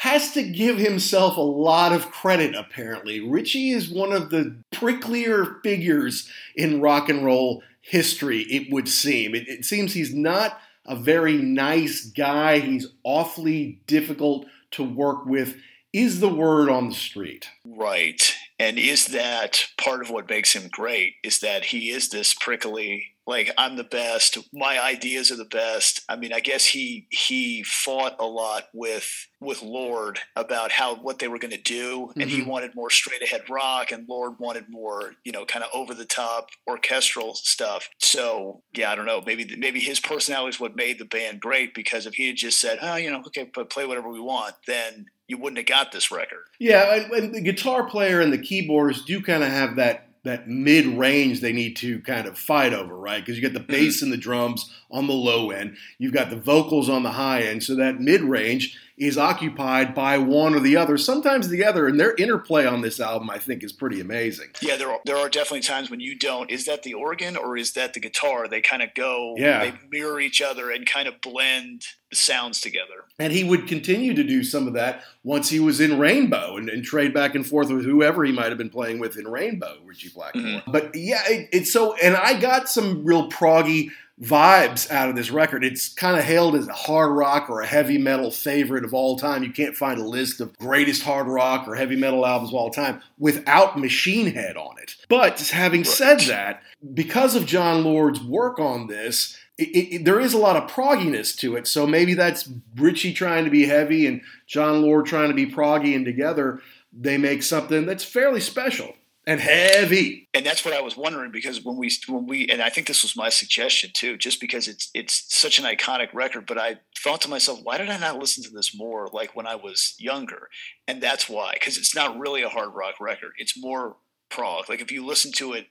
has 0.00 0.32
to 0.32 0.42
give 0.42 0.78
himself 0.78 1.36
a 1.36 1.42
lot 1.42 1.92
of 1.92 2.10
credit, 2.10 2.54
apparently. 2.54 3.20
Ritchie 3.20 3.72
is 3.72 3.90
one 3.90 4.12
of 4.12 4.30
the 4.30 4.56
pricklier 4.72 5.62
figures 5.62 6.26
in 6.56 6.80
rock 6.80 7.10
and 7.10 7.22
roll 7.22 7.62
history, 7.82 8.40
it 8.44 8.72
would 8.72 8.88
seem. 8.88 9.34
It, 9.34 9.46
it 9.46 9.66
seems 9.66 9.92
he's 9.92 10.14
not 10.14 10.58
a 10.86 10.96
very 10.96 11.36
nice 11.36 12.06
guy, 12.06 12.60
he's 12.60 12.86
awfully 13.04 13.82
difficult 13.86 14.46
to 14.70 14.82
work 14.82 15.26
with, 15.26 15.56
is 15.92 16.20
the 16.20 16.32
word 16.32 16.70
on 16.70 16.88
the 16.88 16.94
street. 16.94 17.50
Right. 17.66 18.34
And 18.58 18.78
is 18.78 19.08
that 19.08 19.66
part 19.76 20.00
of 20.00 20.08
what 20.08 20.30
makes 20.30 20.54
him 20.54 20.70
great? 20.72 21.16
Is 21.22 21.40
that 21.40 21.66
he 21.66 21.90
is 21.90 22.08
this 22.08 22.32
prickly 22.32 23.16
like 23.26 23.50
I'm 23.56 23.76
the 23.76 23.84
best. 23.84 24.38
My 24.52 24.80
ideas 24.82 25.30
are 25.30 25.36
the 25.36 25.44
best. 25.44 26.00
I 26.08 26.16
mean, 26.16 26.32
I 26.32 26.40
guess 26.40 26.66
he 26.66 27.06
he 27.10 27.62
fought 27.62 28.16
a 28.18 28.26
lot 28.26 28.64
with 28.72 29.28
with 29.40 29.62
Lord 29.62 30.20
about 30.36 30.72
how 30.72 30.96
what 30.96 31.18
they 31.18 31.28
were 31.28 31.38
going 31.38 31.52
to 31.52 31.62
do, 31.62 32.10
and 32.16 32.24
mm-hmm. 32.24 32.40
he 32.40 32.42
wanted 32.42 32.74
more 32.74 32.90
straight 32.90 33.22
ahead 33.22 33.42
rock, 33.48 33.92
and 33.92 34.08
Lord 34.08 34.34
wanted 34.38 34.66
more, 34.68 35.14
you 35.24 35.32
know, 35.32 35.44
kind 35.44 35.64
of 35.64 35.70
over 35.72 35.94
the 35.94 36.04
top 36.04 36.48
orchestral 36.68 37.34
stuff. 37.34 37.88
So 37.98 38.62
yeah, 38.74 38.90
I 38.90 38.96
don't 38.96 39.06
know. 39.06 39.22
Maybe 39.24 39.56
maybe 39.56 39.80
his 39.80 40.00
personality 40.00 40.50
is 40.50 40.60
what 40.60 40.76
made 40.76 40.98
the 40.98 41.04
band 41.04 41.40
great 41.40 41.74
because 41.74 42.06
if 42.06 42.14
he 42.14 42.28
had 42.28 42.36
just 42.36 42.60
said, 42.60 42.78
oh, 42.82 42.96
you 42.96 43.10
know, 43.10 43.22
okay, 43.28 43.50
but 43.52 43.70
play 43.70 43.86
whatever 43.86 44.10
we 44.10 44.20
want, 44.20 44.54
then 44.66 45.06
you 45.28 45.38
wouldn't 45.38 45.58
have 45.58 45.66
got 45.66 45.92
this 45.92 46.10
record. 46.10 46.44
Yeah, 46.58 46.94
and, 46.94 47.12
and 47.12 47.34
the 47.34 47.40
guitar 47.40 47.88
player 47.88 48.20
and 48.20 48.32
the 48.32 48.38
keyboardist 48.38 49.06
do 49.06 49.22
kind 49.22 49.44
of 49.44 49.50
have 49.50 49.76
that 49.76 50.09
that 50.22 50.48
mid 50.48 50.86
range 50.86 51.40
they 51.40 51.52
need 51.52 51.76
to 51.76 52.00
kind 52.00 52.26
of 52.26 52.38
fight 52.38 52.72
over, 52.72 52.94
right? 52.94 53.20
Because 53.20 53.36
you 53.36 53.42
got 53.42 53.54
the 53.54 53.60
mm-hmm. 53.60 53.72
bass 53.72 54.02
and 54.02 54.12
the 54.12 54.16
drums 54.16 54.72
on 54.90 55.06
the 55.06 55.14
low 55.14 55.50
end, 55.50 55.76
you've 55.98 56.12
got 56.12 56.30
the 56.30 56.36
vocals 56.36 56.88
on 56.88 57.02
the 57.02 57.12
high 57.12 57.42
end. 57.42 57.62
So 57.62 57.74
that 57.76 58.00
mid 58.00 58.20
range 58.22 58.78
is 59.00 59.16
occupied 59.16 59.94
by 59.94 60.18
one 60.18 60.54
or 60.54 60.60
the 60.60 60.76
other, 60.76 60.98
sometimes 60.98 61.48
the 61.48 61.64
other, 61.64 61.86
and 61.86 61.98
their 61.98 62.14
interplay 62.16 62.66
on 62.66 62.82
this 62.82 63.00
album, 63.00 63.30
I 63.30 63.38
think, 63.38 63.64
is 63.64 63.72
pretty 63.72 63.98
amazing. 63.98 64.48
Yeah, 64.60 64.76
there 64.76 64.92
are 64.92 65.00
there 65.06 65.16
are 65.16 65.30
definitely 65.30 65.62
times 65.62 65.90
when 65.90 66.00
you 66.00 66.18
don't. 66.18 66.50
Is 66.50 66.66
that 66.66 66.82
the 66.82 66.92
organ 66.92 67.34
or 67.34 67.56
is 67.56 67.72
that 67.72 67.94
the 67.94 68.00
guitar? 68.00 68.46
They 68.46 68.60
kind 68.60 68.82
of 68.82 68.92
go, 68.94 69.34
yeah. 69.38 69.60
they 69.60 69.72
mirror 69.90 70.20
each 70.20 70.42
other 70.42 70.70
and 70.70 70.86
kind 70.86 71.08
of 71.08 71.18
blend 71.22 71.86
the 72.10 72.16
sounds 72.16 72.60
together. 72.60 73.06
And 73.18 73.32
he 73.32 73.42
would 73.42 73.66
continue 73.66 74.12
to 74.12 74.22
do 74.22 74.44
some 74.44 74.66
of 74.66 74.74
that 74.74 75.02
once 75.24 75.48
he 75.48 75.60
was 75.60 75.80
in 75.80 75.98
Rainbow 75.98 76.58
and, 76.58 76.68
and 76.68 76.84
trade 76.84 77.14
back 77.14 77.34
and 77.34 77.46
forth 77.46 77.70
with 77.70 77.86
whoever 77.86 78.22
he 78.22 78.32
might 78.32 78.48
have 78.48 78.58
been 78.58 78.68
playing 78.68 78.98
with 78.98 79.16
in 79.16 79.26
Rainbow, 79.26 79.78
Ritchie 79.82 80.10
Blackmore. 80.10 80.60
Mm-hmm. 80.60 80.70
But 80.70 80.94
yeah, 80.94 81.22
it, 81.26 81.48
it's 81.52 81.72
so, 81.72 81.96
and 82.02 82.14
I 82.14 82.38
got 82.38 82.68
some 82.68 83.02
real 83.02 83.30
proggy 83.30 83.92
vibes 84.22 84.90
out 84.90 85.08
of 85.08 85.16
this 85.16 85.30
record. 85.30 85.64
It's 85.64 85.88
kind 85.88 86.18
of 86.18 86.24
hailed 86.24 86.54
as 86.54 86.68
a 86.68 86.72
hard 86.72 87.12
rock 87.12 87.48
or 87.48 87.62
a 87.62 87.66
heavy 87.66 87.96
metal 87.96 88.30
favorite 88.30 88.84
of 88.84 88.92
all 88.92 89.16
time. 89.18 89.42
You 89.42 89.52
can't 89.52 89.76
find 89.76 89.98
a 89.98 90.06
list 90.06 90.40
of 90.40 90.56
greatest 90.58 91.02
hard 91.02 91.26
rock 91.26 91.66
or 91.66 91.74
heavy 91.74 91.96
metal 91.96 92.26
albums 92.26 92.50
of 92.50 92.54
all 92.54 92.70
time 92.70 93.00
without 93.18 93.78
Machine 93.78 94.32
Head 94.34 94.56
on 94.56 94.78
it. 94.78 94.96
But 95.08 95.40
having 95.48 95.84
said 95.84 96.20
that, 96.20 96.62
because 96.92 97.34
of 97.34 97.46
Jon 97.46 97.82
Lord's 97.82 98.22
work 98.22 98.58
on 98.58 98.88
this, 98.88 99.38
it, 99.56 99.62
it, 99.62 100.04
there 100.04 100.20
is 100.20 100.34
a 100.34 100.38
lot 100.38 100.56
of 100.56 100.70
progginess 100.70 101.36
to 101.38 101.56
it. 101.56 101.66
So 101.66 101.86
maybe 101.86 102.14
that's 102.14 102.50
Ritchie 102.76 103.14
trying 103.14 103.44
to 103.44 103.50
be 103.50 103.66
heavy 103.66 104.06
and 104.06 104.20
Jon 104.46 104.82
Lord 104.82 105.06
trying 105.06 105.28
to 105.28 105.34
be 105.34 105.46
proggy, 105.46 105.94
and 105.94 106.04
together 106.04 106.60
they 106.92 107.16
make 107.16 107.42
something 107.42 107.86
that's 107.86 108.04
fairly 108.04 108.40
special 108.40 108.94
and 109.30 109.40
heavy. 109.40 110.28
And 110.34 110.44
that's 110.44 110.64
what 110.64 110.74
I 110.74 110.80
was 110.80 110.96
wondering 110.96 111.30
because 111.30 111.64
when 111.64 111.76
we 111.76 111.90
when 112.08 112.26
we 112.26 112.48
and 112.48 112.60
I 112.60 112.68
think 112.68 112.86
this 112.86 113.02
was 113.02 113.16
my 113.16 113.28
suggestion 113.28 113.90
too, 113.94 114.16
just 114.16 114.40
because 114.40 114.66
it's 114.66 114.90
it's 114.92 115.24
such 115.28 115.58
an 115.58 115.64
iconic 115.64 116.12
record. 116.12 116.46
But 116.46 116.58
I 116.58 116.80
thought 116.98 117.20
to 117.22 117.30
myself, 117.30 117.60
why 117.62 117.78
did 117.78 117.90
I 117.90 117.98
not 117.98 118.18
listen 118.18 118.42
to 118.44 118.50
this 118.50 118.76
more 118.76 119.08
like 119.12 119.36
when 119.36 119.46
I 119.46 119.54
was 119.54 119.94
younger? 119.98 120.48
And 120.88 121.00
that's 121.00 121.28
why, 121.28 121.52
because 121.54 121.76
it's 121.76 121.94
not 121.94 122.18
really 122.18 122.42
a 122.42 122.48
hard 122.48 122.74
rock 122.74 122.94
record. 123.00 123.32
It's 123.38 123.60
more 123.60 123.96
prog. 124.30 124.68
Like 124.68 124.80
if 124.80 124.90
you 124.90 125.06
listen 125.06 125.30
to 125.32 125.52
it 125.52 125.66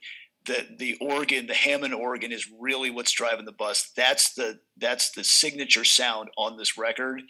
the 0.46 0.66
the 0.78 0.96
organ, 1.02 1.46
the 1.46 1.54
Hammond 1.54 1.92
organ, 1.92 2.32
is 2.32 2.48
really 2.58 2.90
what's 2.90 3.12
driving 3.12 3.44
the 3.44 3.52
bus. 3.52 3.92
That's 3.94 4.32
the 4.34 4.60
that's 4.78 5.10
the 5.10 5.24
signature 5.24 5.84
sound 5.84 6.30
on 6.38 6.56
this 6.56 6.78
record, 6.78 7.22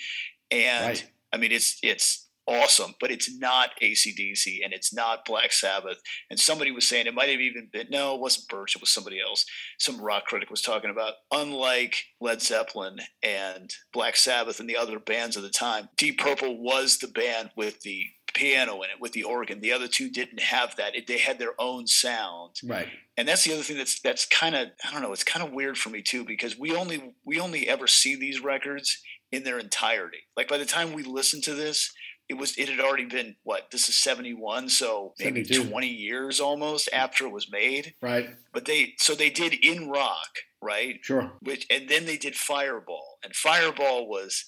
and 0.51 0.87
right. 0.87 1.11
I 1.33 1.39
mean 1.39 1.51
it's 1.51 1.79
it's 1.83 2.29
awesome, 2.47 2.95
but 3.01 3.11
it's 3.11 3.35
not 3.39 3.71
ACDC 3.83 4.65
and 4.65 4.73
it's 4.73 4.93
not 4.93 5.25
Black 5.25 5.53
Sabbath. 5.53 6.01
And 6.31 6.39
somebody 6.39 6.71
was 6.71 6.89
saying 6.89 7.07
it 7.07 7.15
might 7.15 7.31
have 7.31 7.41
even 7.41 7.69
been 7.73 7.89
no, 7.91 8.15
it 8.15 8.21
wasn't 8.21 8.49
Birch, 8.49 8.77
it 8.77 8.83
was 8.83 8.91
somebody 8.91 9.21
else. 9.21 9.45
Some 9.79 10.01
rock 10.01 10.27
critic 10.27 10.51
was 10.51 10.63
talking 10.63 10.91
about 10.91 11.15
unlike 11.31 11.97
Led 12.21 12.43
Zeppelin 12.43 12.99
and 13.23 13.71
Black 13.93 14.17
Sabbath 14.17 14.61
and 14.61 14.69
the 14.69 14.77
other 14.77 14.99
bands 14.99 15.37
of 15.37 15.43
the 15.43 15.51
time, 15.51 15.89
Deep 15.97 16.19
Purple 16.19 16.63
was 16.63 16.99
the 16.99 17.09
band 17.09 17.51
with 17.57 17.81
the 17.81 18.07
piano 18.35 18.77
in 18.83 18.91
it 18.91 19.01
with 19.01 19.13
the 19.13 19.25
organ. 19.25 19.61
The 19.61 19.73
other 19.73 19.89
two 19.89 20.11
didn't 20.11 20.41
have 20.41 20.77
that. 20.77 20.95
It, 20.95 21.07
they 21.07 21.19
had 21.19 21.39
their 21.39 21.55
own 21.59 21.87
sound. 21.87 22.57
Right. 22.65 22.89
And 23.17 23.27
that's 23.27 23.45
the 23.45 23.53
other 23.53 23.63
thing 23.63 23.77
that's 23.77 24.01
that's 24.01 24.27
kind 24.27 24.55
of 24.55 24.69
I 24.85 24.93
don't 24.93 25.03
know. 25.03 25.13
It's 25.13 25.25
kind 25.25 25.47
of 25.47 25.53
weird 25.53 25.79
for 25.79 25.91
me 25.91 26.03
too 26.03 26.25
because 26.25 26.59
we 26.59 26.75
only 26.75 27.15
we 27.25 27.41
only 27.41 27.69
ever 27.69 27.87
see 27.87 28.17
these 28.17 28.41
records 28.41 29.03
in 29.33 29.45
their 29.45 29.59
entirety. 29.59 30.19
Like 30.37 30.49
by 30.49 30.59
the 30.59 30.65
time 30.65 30.93
we 30.93 31.03
listen 31.03 31.41
to 31.43 31.55
this, 31.55 31.93
it 32.31 32.39
was 32.39 32.57
it 32.57 32.69
had 32.69 32.81
already 32.81 33.05
been 33.05 33.35
what 33.43 33.71
this 33.71 33.89
is 33.89 33.99
71 33.99 34.69
so 34.69 35.13
maybe 35.19 35.45
72. 35.45 35.69
20 35.71 35.87
years 35.89 36.41
almost 36.41 36.89
mm. 36.91 36.97
after 36.97 37.27
it 37.27 37.33
was 37.33 37.51
made 37.51 37.95
right 38.01 38.31
but 38.55 38.65
they 38.65 38.95
so 38.99 39.15
they 39.15 39.31
did 39.31 39.53
in 39.63 39.91
rock 39.91 40.31
right 40.63 41.01
sure 41.03 41.33
which 41.43 41.67
and 41.71 41.89
then 41.89 42.07
they 42.07 42.17
did 42.17 42.35
fireball 42.35 43.19
and 43.25 43.35
fireball 43.35 44.09
was 44.09 44.47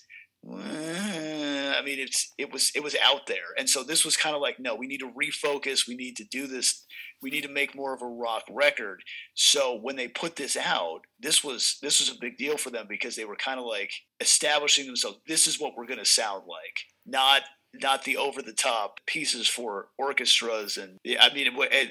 I 1.82 1.82
mean, 1.84 2.00
it's 2.00 2.32
it 2.36 2.52
was 2.52 2.72
it 2.74 2.82
was 2.82 2.96
out 3.02 3.26
there, 3.26 3.54
and 3.56 3.68
so 3.68 3.84
this 3.84 4.04
was 4.04 4.16
kind 4.16 4.34
of 4.34 4.42
like, 4.42 4.58
no, 4.58 4.74
we 4.74 4.88
need 4.88 4.98
to 4.98 5.10
refocus. 5.10 5.86
We 5.86 5.94
need 5.94 6.16
to 6.16 6.24
do 6.24 6.46
this. 6.46 6.84
We 7.22 7.30
need 7.30 7.42
to 7.42 7.48
make 7.48 7.76
more 7.76 7.94
of 7.94 8.02
a 8.02 8.06
rock 8.06 8.42
record. 8.50 9.02
So 9.34 9.78
when 9.80 9.94
they 9.94 10.08
put 10.08 10.34
this 10.34 10.56
out, 10.56 11.02
this 11.20 11.44
was 11.44 11.78
this 11.80 12.00
was 12.00 12.10
a 12.10 12.20
big 12.20 12.36
deal 12.38 12.56
for 12.56 12.70
them 12.70 12.86
because 12.88 13.14
they 13.14 13.24
were 13.24 13.36
kind 13.36 13.60
of 13.60 13.66
like 13.66 13.92
establishing 14.20 14.86
themselves. 14.86 15.18
This 15.28 15.46
is 15.46 15.60
what 15.60 15.74
we're 15.76 15.86
going 15.86 16.00
to 16.00 16.04
sound 16.04 16.42
like, 16.48 16.76
not 17.06 17.42
not 17.74 18.04
the 18.04 18.16
over 18.16 18.42
the 18.42 18.52
top 18.52 19.00
pieces 19.06 19.48
for 19.48 19.88
orchestras 19.98 20.76
and 20.76 20.98
I 21.20 21.32
mean 21.32 21.48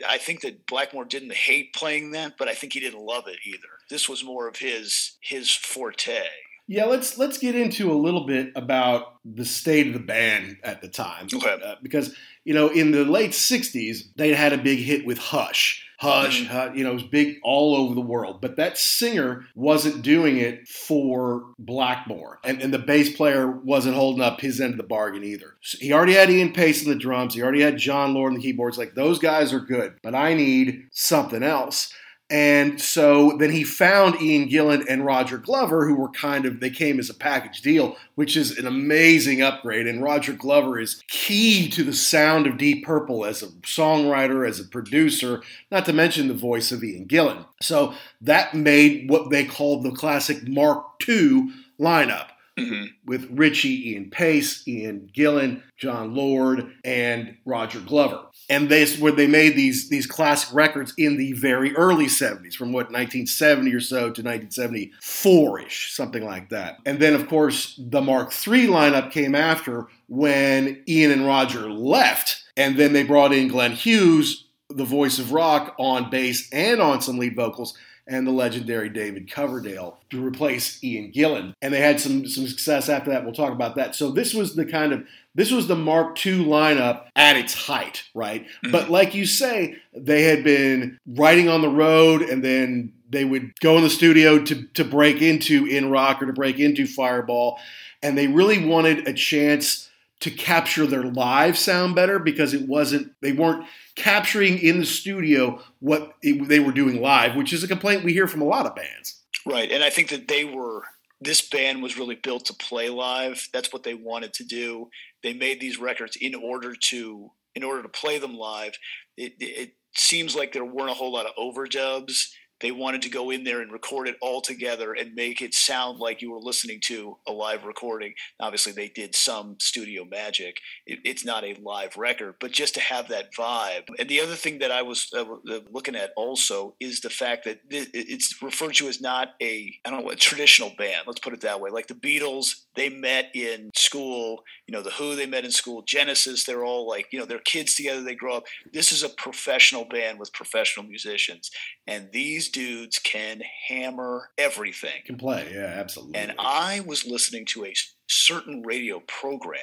I 0.08 0.18
think 0.18 0.42
that 0.42 0.68
Blackmore 0.68 1.06
didn't 1.06 1.34
hate 1.34 1.74
playing 1.74 2.12
that 2.12 2.34
but 2.38 2.48
I 2.48 2.54
think 2.54 2.74
he 2.74 2.80
didn't 2.80 3.04
love 3.04 3.28
it 3.28 3.40
either. 3.46 3.68
This 3.90 4.08
was 4.08 4.24
more 4.24 4.48
of 4.48 4.58
his 4.58 5.18
his 5.22 5.52
forte. 5.52 6.24
Yeah, 6.68 6.86
let's 6.86 7.18
let's 7.18 7.38
get 7.38 7.56
into 7.56 7.92
a 7.92 7.96
little 7.96 8.26
bit 8.26 8.54
about 8.56 9.16
the 9.26 9.44
state 9.44 9.88
of 9.88 9.94
the 9.94 10.00
band 10.00 10.58
at 10.64 10.82
the 10.82 10.88
time. 10.88 11.28
Okay. 11.34 11.58
Uh, 11.62 11.76
because 11.82 12.16
you 12.46 12.54
know, 12.54 12.70
in 12.70 12.92
the 12.92 13.04
late 13.04 13.32
'60s, 13.32 14.06
they 14.16 14.34
had 14.34 14.54
a 14.54 14.58
big 14.58 14.80
hit 14.80 15.06
with 15.06 15.18
Hush. 15.18 15.86
Hush, 16.02 16.46
mm-hmm. 16.46 16.76
you 16.76 16.84
know, 16.84 16.90
it 16.90 16.96
was 16.96 17.04
big 17.04 17.38
all 17.44 17.76
over 17.76 17.94
the 17.94 18.02
world. 18.02 18.42
But 18.42 18.56
that 18.56 18.76
singer 18.76 19.46
wasn't 19.54 20.02
doing 20.02 20.38
it 20.38 20.68
for 20.68 21.54
Blackmore. 21.60 22.40
And, 22.44 22.60
and 22.60 22.74
the 22.74 22.80
bass 22.80 23.16
player 23.16 23.52
wasn't 23.52 23.96
holding 23.96 24.24
up 24.24 24.42
his 24.42 24.60
end 24.60 24.74
of 24.74 24.78
the 24.78 24.84
bargain 24.84 25.24
either. 25.24 25.58
So 25.62 25.78
he 25.80 25.94
already 25.94 26.14
had 26.14 26.32
Ian 26.32 26.54
Paice 26.54 26.84
on 26.84 26.92
the 26.92 26.98
drums. 26.98 27.36
He 27.36 27.44
already 27.44 27.62
had 27.62 27.78
Jon 27.78 28.16
Lord 28.16 28.32
on 28.32 28.40
the 28.40 28.42
keyboards. 28.42 28.80
Like, 28.80 28.96
those 28.96 29.20
guys 29.20 29.54
are 29.54 29.60
good, 29.60 29.94
but 30.02 30.16
I 30.16 30.34
need 30.34 30.88
something 30.92 31.44
else. 31.44 31.94
And 32.32 32.80
so 32.80 33.36
then 33.38 33.52
he 33.52 33.66
found 33.66 34.22
Ian 34.22 34.48
Gillan 34.48 34.86
and 34.88 35.06
Roger 35.06 35.38
Glover, 35.38 35.86
who 35.86 35.96
were 35.96 36.08
kind 36.10 36.46
of, 36.46 36.62
they 36.62 36.70
came 36.70 36.98
as 36.98 37.10
a 37.10 37.14
package 37.14 37.62
deal, 37.62 37.98
which 38.16 38.38
is 38.38 38.58
an 38.58 38.66
amazing 38.66 39.42
upgrade. 39.42 39.86
And 39.86 40.02
Roger 40.02 40.32
Glover 40.32 40.80
is 40.80 41.04
key 41.10 41.70
to 41.70 41.84
the 41.84 41.92
sound 41.92 42.48
of 42.48 42.58
Deep 42.58 42.86
Purple 42.86 43.26
as 43.26 43.44
a 43.44 43.48
songwriter, 43.48 44.48
as 44.48 44.62
a 44.62 44.64
producer, 44.64 45.44
not 45.72 45.86
to 45.86 45.94
mention 45.94 46.30
the 46.30 46.34
voice 46.34 46.72
of 46.72 46.82
Ian 46.82 47.06
Gillan. 47.06 47.46
So 47.62 47.94
that 48.22 48.54
made 48.54 49.10
what 49.10 49.30
they 49.30 49.44
called 49.44 49.84
the 49.84 49.92
classic 49.92 50.48
Mark 50.48 50.86
II 51.06 51.50
lineup. 51.78 52.28
Mm-hmm. 52.62 52.86
With 53.06 53.28
Ritchie, 53.32 53.92
Ian 53.92 54.10
Paice, 54.10 54.68
Ian 54.68 55.10
Gillan, 55.16 55.62
Jon 55.78 56.16
Lord, 56.16 56.72
and 56.84 57.38
Roger 57.46 57.80
Glover. 57.80 58.22
And 58.50 58.70
this 58.70 59.00
where 59.00 59.12
they 59.12 59.28
made 59.28 59.56
these 59.56 59.90
these 59.90 60.06
classic 60.06 60.54
records 60.54 60.94
in 60.98 61.18
the 61.18 61.34
very 61.34 61.76
early 61.76 62.06
70s 62.06 62.54
from 62.54 62.72
what 62.72 62.92
1970 62.92 63.74
or 63.74 63.80
so 63.80 64.12
to 64.12 64.24
1974ish 64.24 65.90
something 65.92 66.26
like 66.26 66.50
that. 66.50 66.78
And 66.86 67.00
then 67.00 67.14
of 67.14 67.28
course 67.28 67.80
the 67.80 68.02
mark 68.02 68.32
iii 68.48 68.68
lineup 68.68 69.12
came 69.12 69.36
after 69.36 69.88
when 70.08 70.84
ian 70.88 71.12
and 71.12 71.26
roger 71.26 71.72
left. 71.72 72.44
And 72.58 72.78
then 72.78 72.94
they 72.94 73.04
brought 73.04 73.34
in 73.34 73.48
glenn 73.48 73.72
hughes 73.72 74.46
the 74.70 74.86
voice 74.86 75.20
of 75.20 75.32
rock 75.32 75.76
on 75.78 76.10
bass 76.10 76.50
and 76.52 76.82
on 76.82 77.02
some 77.02 77.18
lead 77.18 77.36
vocals 77.36 77.78
and 78.12 78.28
the 78.28 78.32
legendary 78.32 78.90
David 78.90 79.32
Coverdale 79.32 79.98
to 80.10 80.24
replace 80.24 80.84
Ian 80.84 81.14
Gillan. 81.14 81.54
And 81.62 81.74
they 81.74 81.80
had 81.80 82.00
some, 82.00 82.28
some 82.28 82.46
success 82.46 82.90
after 82.90 83.10
that. 83.10 83.24
We'll 83.24 83.34
talk 83.34 83.54
about 83.54 83.76
that. 83.76 83.96
So 83.96 84.12
this 84.12 84.34
was 84.34 84.54
the 84.54 84.66
kind 84.66 84.92
of 84.92 85.08
this 85.34 85.50
was 85.50 85.68
the 85.68 85.78
Mark 85.78 86.24
II 86.26 86.44
lineup 86.44 87.06
at 87.16 87.38
its 87.38 87.54
height, 87.54 88.04
right? 88.14 88.44
Mm-hmm. 88.44 88.72
But 88.74 88.90
like 88.90 89.16
you 89.16 89.26
say, 89.26 89.78
they 89.94 90.24
had 90.24 90.44
been 90.44 91.00
writing 91.08 91.48
on 91.48 91.62
the 91.62 91.70
road 91.70 92.22
and 92.22 92.44
then 92.44 92.92
they 93.10 93.24
would 93.24 93.58
go 93.62 93.78
in 93.78 93.84
the 93.84 93.90
studio 93.90 94.44
to, 94.44 94.64
to 94.74 94.84
break 94.84 95.22
into 95.22 95.66
In 95.66 95.90
Rock 95.90 96.22
or 96.22 96.26
to 96.26 96.34
break 96.34 96.60
into 96.60 96.86
Fireball. 96.86 97.60
And 98.04 98.18
they 98.18 98.28
really 98.28 98.66
wanted 98.66 99.08
a 99.08 99.14
chance 99.14 99.90
to 100.20 100.32
capture 100.32 100.86
their 100.86 101.04
live 101.04 101.58
sound 101.58 101.96
better 101.96 102.20
because 102.20 102.54
it 102.54 102.68
wasn't, 102.68 103.14
they 103.22 103.32
weren't 103.32 103.66
capturing 103.96 104.60
in 104.60 104.80
the 104.80 104.86
studio 104.86 105.62
what 105.80 106.14
they 106.24 106.60
were 106.60 106.72
doing 106.72 107.02
live, 107.02 107.36
which 107.36 107.54
is 107.54 107.64
a 107.64 107.68
complaint 107.68 108.04
we 108.04 108.14
hear 108.14 108.28
from 108.28 108.42
a 108.42 108.46
lot 108.46 108.66
of 108.66 108.76
bands. 108.76 109.22
Right. 109.46 109.72
And 109.72 109.84
I 109.84 109.90
think 109.90 110.10
that 110.10 110.28
they 110.28 110.46
were 110.46 110.84
this 111.20 111.48
band 111.48 111.84
was 111.84 111.98
really 111.98 112.16
built 112.16 112.46
to 112.46 112.54
play 112.54 112.90
live. 112.90 113.48
That's 113.54 113.72
what 113.72 113.84
they 113.84 113.94
wanted 113.94 114.34
to 114.34 114.44
do. 114.44 114.90
They 115.22 115.34
made 115.34 115.62
these 115.62 115.80
records 115.80 116.18
in 116.20 116.34
order 116.36 116.74
to 116.90 117.32
in 117.54 117.64
order 117.64 117.84
to 117.84 117.90
play 117.90 118.18
them 118.18 118.36
live. 118.36 118.74
It, 119.18 119.34
it 119.40 119.74
seems 119.96 120.36
like 120.36 120.54
there 120.54 120.66
weren't 120.66 120.90
a 120.90 120.96
whole 120.96 121.12
lot 121.12 121.26
of 121.26 121.36
overdubs 121.36 122.30
they 122.62 122.72
wanted 122.72 123.02
to 123.04 123.10
go 123.10 123.30
in 123.32 123.44
there 123.44 123.62
and 123.62 123.72
record 123.72 124.08
it 124.08 124.18
all 124.22 124.42
together 124.42 124.94
and 124.94 125.16
make 125.16 125.42
it 125.42 125.54
sound 125.54 126.00
like 126.00 126.22
you 126.22 126.32
were 126.32 126.40
listening 126.40 126.80
to 126.86 127.18
a 127.28 127.32
live 127.32 127.66
recording. 127.66 128.14
Obviously, 128.40 128.72
they 128.72 128.90
did 128.90 129.16
some 129.16 129.58
studio 129.60 130.06
magic. 130.06 130.58
It, 130.86 131.00
it's 131.04 131.26
not 131.26 131.44
a 131.44 131.58
live 131.62 131.98
record, 131.98 132.36
but 132.40 132.52
just 132.52 132.76
to 132.76 132.80
have 132.80 133.08
that 133.10 133.34
vibe. 133.34 133.84
And 133.98 134.08
the 134.10 134.22
other 134.22 134.36
thing 134.36 134.60
that 134.60 134.72
I 134.72 134.82
was 134.84 135.10
uh, 135.16 135.26
looking 135.72 135.96
at 135.96 136.12
also 136.16 136.76
is 136.80 137.02
the 137.02 137.10
fact 137.10 137.46
that 137.46 137.60
it's 137.70 138.42
referred 138.42 138.76
to 138.76 138.88
as 138.88 139.02
not 139.02 139.30
a 139.42 139.74
I 139.86 139.90
don't 139.90 140.04
know 140.04 140.12
a 140.12 140.16
traditional 140.16 140.72
band. 140.78 141.04
Let's 141.08 141.20
put 141.20 141.34
it 141.34 141.42
that 141.42 141.60
way. 141.60 141.72
Like 141.72 141.88
the 141.88 141.96
Beatles, 141.96 142.66
they 142.76 142.90
met 142.90 143.32
in 143.34 143.72
school. 143.76 144.44
You 144.68 144.74
know, 144.74 144.84
the 144.84 144.92
Who 144.92 145.16
they 145.16 145.26
met 145.26 145.46
in 145.46 145.52
school. 145.52 145.82
Genesis, 145.82 146.46
they're 146.46 146.64
all 146.64 146.88
like 146.88 147.08
you 147.12 147.20
know 147.20 147.26
they're 147.26 147.40
kids 147.40 147.76
together. 147.76 148.04
They 148.04 148.16
grow 148.16 148.38
up. 148.38 148.44
This 148.72 148.92
is 148.92 149.04
a 149.04 149.10
professional 149.10 149.86
band 149.86 150.20
with 150.20 150.34
professional 150.34 150.86
musicians, 150.86 151.50
and 151.88 152.10
these 152.12 152.51
dudes 152.52 153.00
can 153.00 153.42
hammer 153.68 154.30
everything. 154.38 155.02
Can 155.06 155.18
play, 155.18 155.52
yeah, 155.54 155.74
absolutely. 155.78 156.18
And 156.18 156.34
I 156.40 156.82
was 156.82 157.06
listening 157.06 157.46
to 157.48 157.66
a 157.66 157.74
certain 158.08 158.62
radio 158.64 159.02
program 159.08 159.62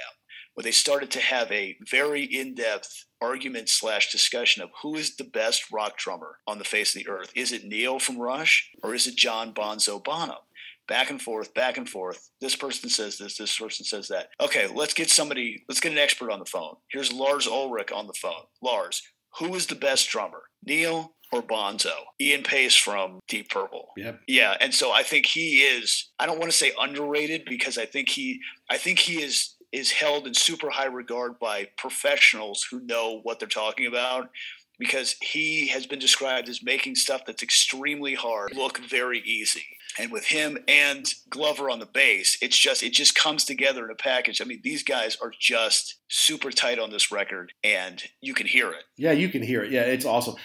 where 0.55 0.65
they 0.65 0.73
started 0.73 1.11
to 1.13 1.21
have 1.21 1.51
a 1.53 1.77
very 1.89 2.25
in-depth 2.25 3.07
argument 3.21 3.69
slash 3.69 4.11
discussion 4.11 4.63
of 4.63 4.71
who 4.83 4.97
is 4.97 5.17
the 5.17 5.25
best 5.25 5.71
rock 5.73 5.97
drummer 5.97 6.39
on 6.47 6.59
the 6.59 6.65
face 6.65 6.97
of 6.97 7.03
the 7.03 7.09
earth. 7.09 7.33
Is 7.37 7.53
it 7.53 7.65
Neil 7.65 7.99
from 7.99 8.19
Rush 8.19 8.71
or 8.83 8.95
is 8.95 9.07
it 9.07 9.17
John 9.17 9.55
Bonzo 9.55 10.03
Bonham? 10.03 10.39
back 10.89 11.11
and 11.11 11.23
forth, 11.23 11.55
back 11.55 11.77
and 11.77 11.89
forth. 11.89 12.31
This 12.41 12.57
person 12.57 12.89
says 12.89 13.19
this, 13.19 13.37
this 13.37 13.57
person 13.57 13.85
says 13.85 14.09
that. 14.09 14.31
Okay, 14.41 14.67
let's 14.67 14.95
get 14.95 15.11
somebody, 15.11 15.65
let's 15.69 15.81
get 15.81 15.93
an 15.93 15.99
expert 15.99 16.33
on 16.33 16.41
the 16.41 16.47
phone. 16.47 16.75
Here's 16.91 17.13
Lars 17.13 17.47
Ulrich 17.47 17.93
on 17.93 18.07
the 18.07 18.15
phone. 18.15 18.43
Lars, 18.63 19.03
who 19.39 19.55
is 19.55 19.67
the 19.67 19.75
best 19.75 20.09
drummer? 20.09 20.43
Neil 20.65 21.13
or 21.33 21.43
Bonzo? 21.43 21.95
Ian 22.21 22.43
Paice 22.43 22.75
from 22.77 23.21
Deep 23.29 23.51
Purple. 23.51 23.89
Yep. 23.97 24.21
Yeah, 24.27 24.57
and 24.61 24.75
so 24.75 24.93
I 24.93 25.03
think 25.03 25.27
he 25.27 25.59
is. 25.59 26.09
I 26.19 26.27
don't 26.27 26.39
want 26.39 26.51
to 26.51 26.57
say 26.57 26.73
underrated 26.79 27.45
because 27.47 27.79
I 27.79 27.87
think 27.87 28.09
he. 28.09 28.41
I 28.71 28.77
think 28.79 28.99
he 28.99 29.23
is 29.23 29.55
is 29.71 29.91
held 29.91 30.27
in 30.27 30.33
super 30.33 30.71
high 30.71 30.87
regard 30.87 31.39
by 31.39 31.69
professionals 31.77 32.67
who 32.71 32.81
know 32.81 33.21
what 33.23 33.39
they're 33.39 33.49
talking 33.49 33.87
about 33.87 34.31
because 34.79 35.17
he 35.21 35.69
has 35.69 35.87
been 35.87 35.99
described 35.99 36.49
as 36.49 36.63
making 36.63 36.95
stuff 36.95 37.23
that's 37.27 37.43
extremely 37.43 38.15
hard 38.15 38.55
look 38.55 38.79
very 38.79 39.21
easy. 39.21 39.65
And 39.99 40.13
with 40.13 40.27
him 40.27 40.59
and 40.69 41.13
Glover 41.29 41.71
on 41.71 41.81
the 41.81 41.87
bass, 41.87 42.39
it's 42.41 42.57
just 42.57 42.83
it 42.83 42.93
just 42.93 43.15
comes 43.15 43.45
together 43.45 43.85
in 43.85 43.91
a 43.91 43.97
package. 43.97 44.41
I 44.41 44.45
mean, 44.45 44.61
these 44.63 44.85
guys 44.85 45.17
are 45.21 45.33
just 45.37 45.97
super 46.09 46.51
tight 46.51 46.79
on 46.79 46.91
this 46.91 47.11
record, 47.11 47.53
and 47.65 48.03
you 48.21 48.35
can 48.35 48.47
hear 48.47 48.71
it. 48.71 48.85
Yeah, 48.97 49.13
you 49.13 49.29
can 49.29 49.43
hear 49.43 49.65
it. 49.65 49.73
Yeah, 49.73 49.83
it's 49.83 50.05
awesome. 50.05 50.37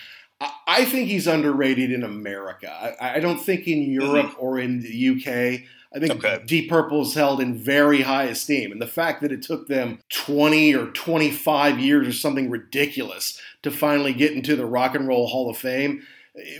I, 0.42 0.52
I 0.68 0.86
think 0.86 1.08
he's 1.08 1.28
underrated 1.28 1.92
in 1.92 2.04
America. 2.04 2.72
I, 3.00 3.18
I 3.18 3.20
don't 3.20 3.40
think 3.40 3.68
in 3.68 3.84
Europe 3.84 4.32
mm-hmm. 4.32 4.42
or 4.42 4.60
in 4.60 4.80
the 4.82 5.10
UK. 5.10 5.68
I 5.96 6.00
think 6.00 6.12
okay. 6.14 6.42
Deep 6.46 6.70
Purple 6.70 7.04
is 7.04 7.14
held 7.14 7.40
in 7.40 7.56
very 7.56 8.02
high 8.02 8.24
esteem. 8.24 8.72
And 8.72 8.82
the 8.82 8.88
fact 8.88 9.22
that 9.22 9.32
it 9.32 9.44
took 9.44 9.68
them 9.68 10.00
20 10.10 10.74
or 10.76 10.88
25 10.88 11.80
years 11.80 12.08
or 12.08 12.14
something 12.14 12.50
ridiculous 12.50 13.40
to 13.62 13.72
finally 13.72 14.14
get 14.14 14.34
into 14.34 14.56
the 14.56 14.66
Rock 14.66 14.96
and 14.96 15.08
Roll 15.08 15.28
Hall 15.28 15.50
of 15.50 15.58
Fame 15.58 16.06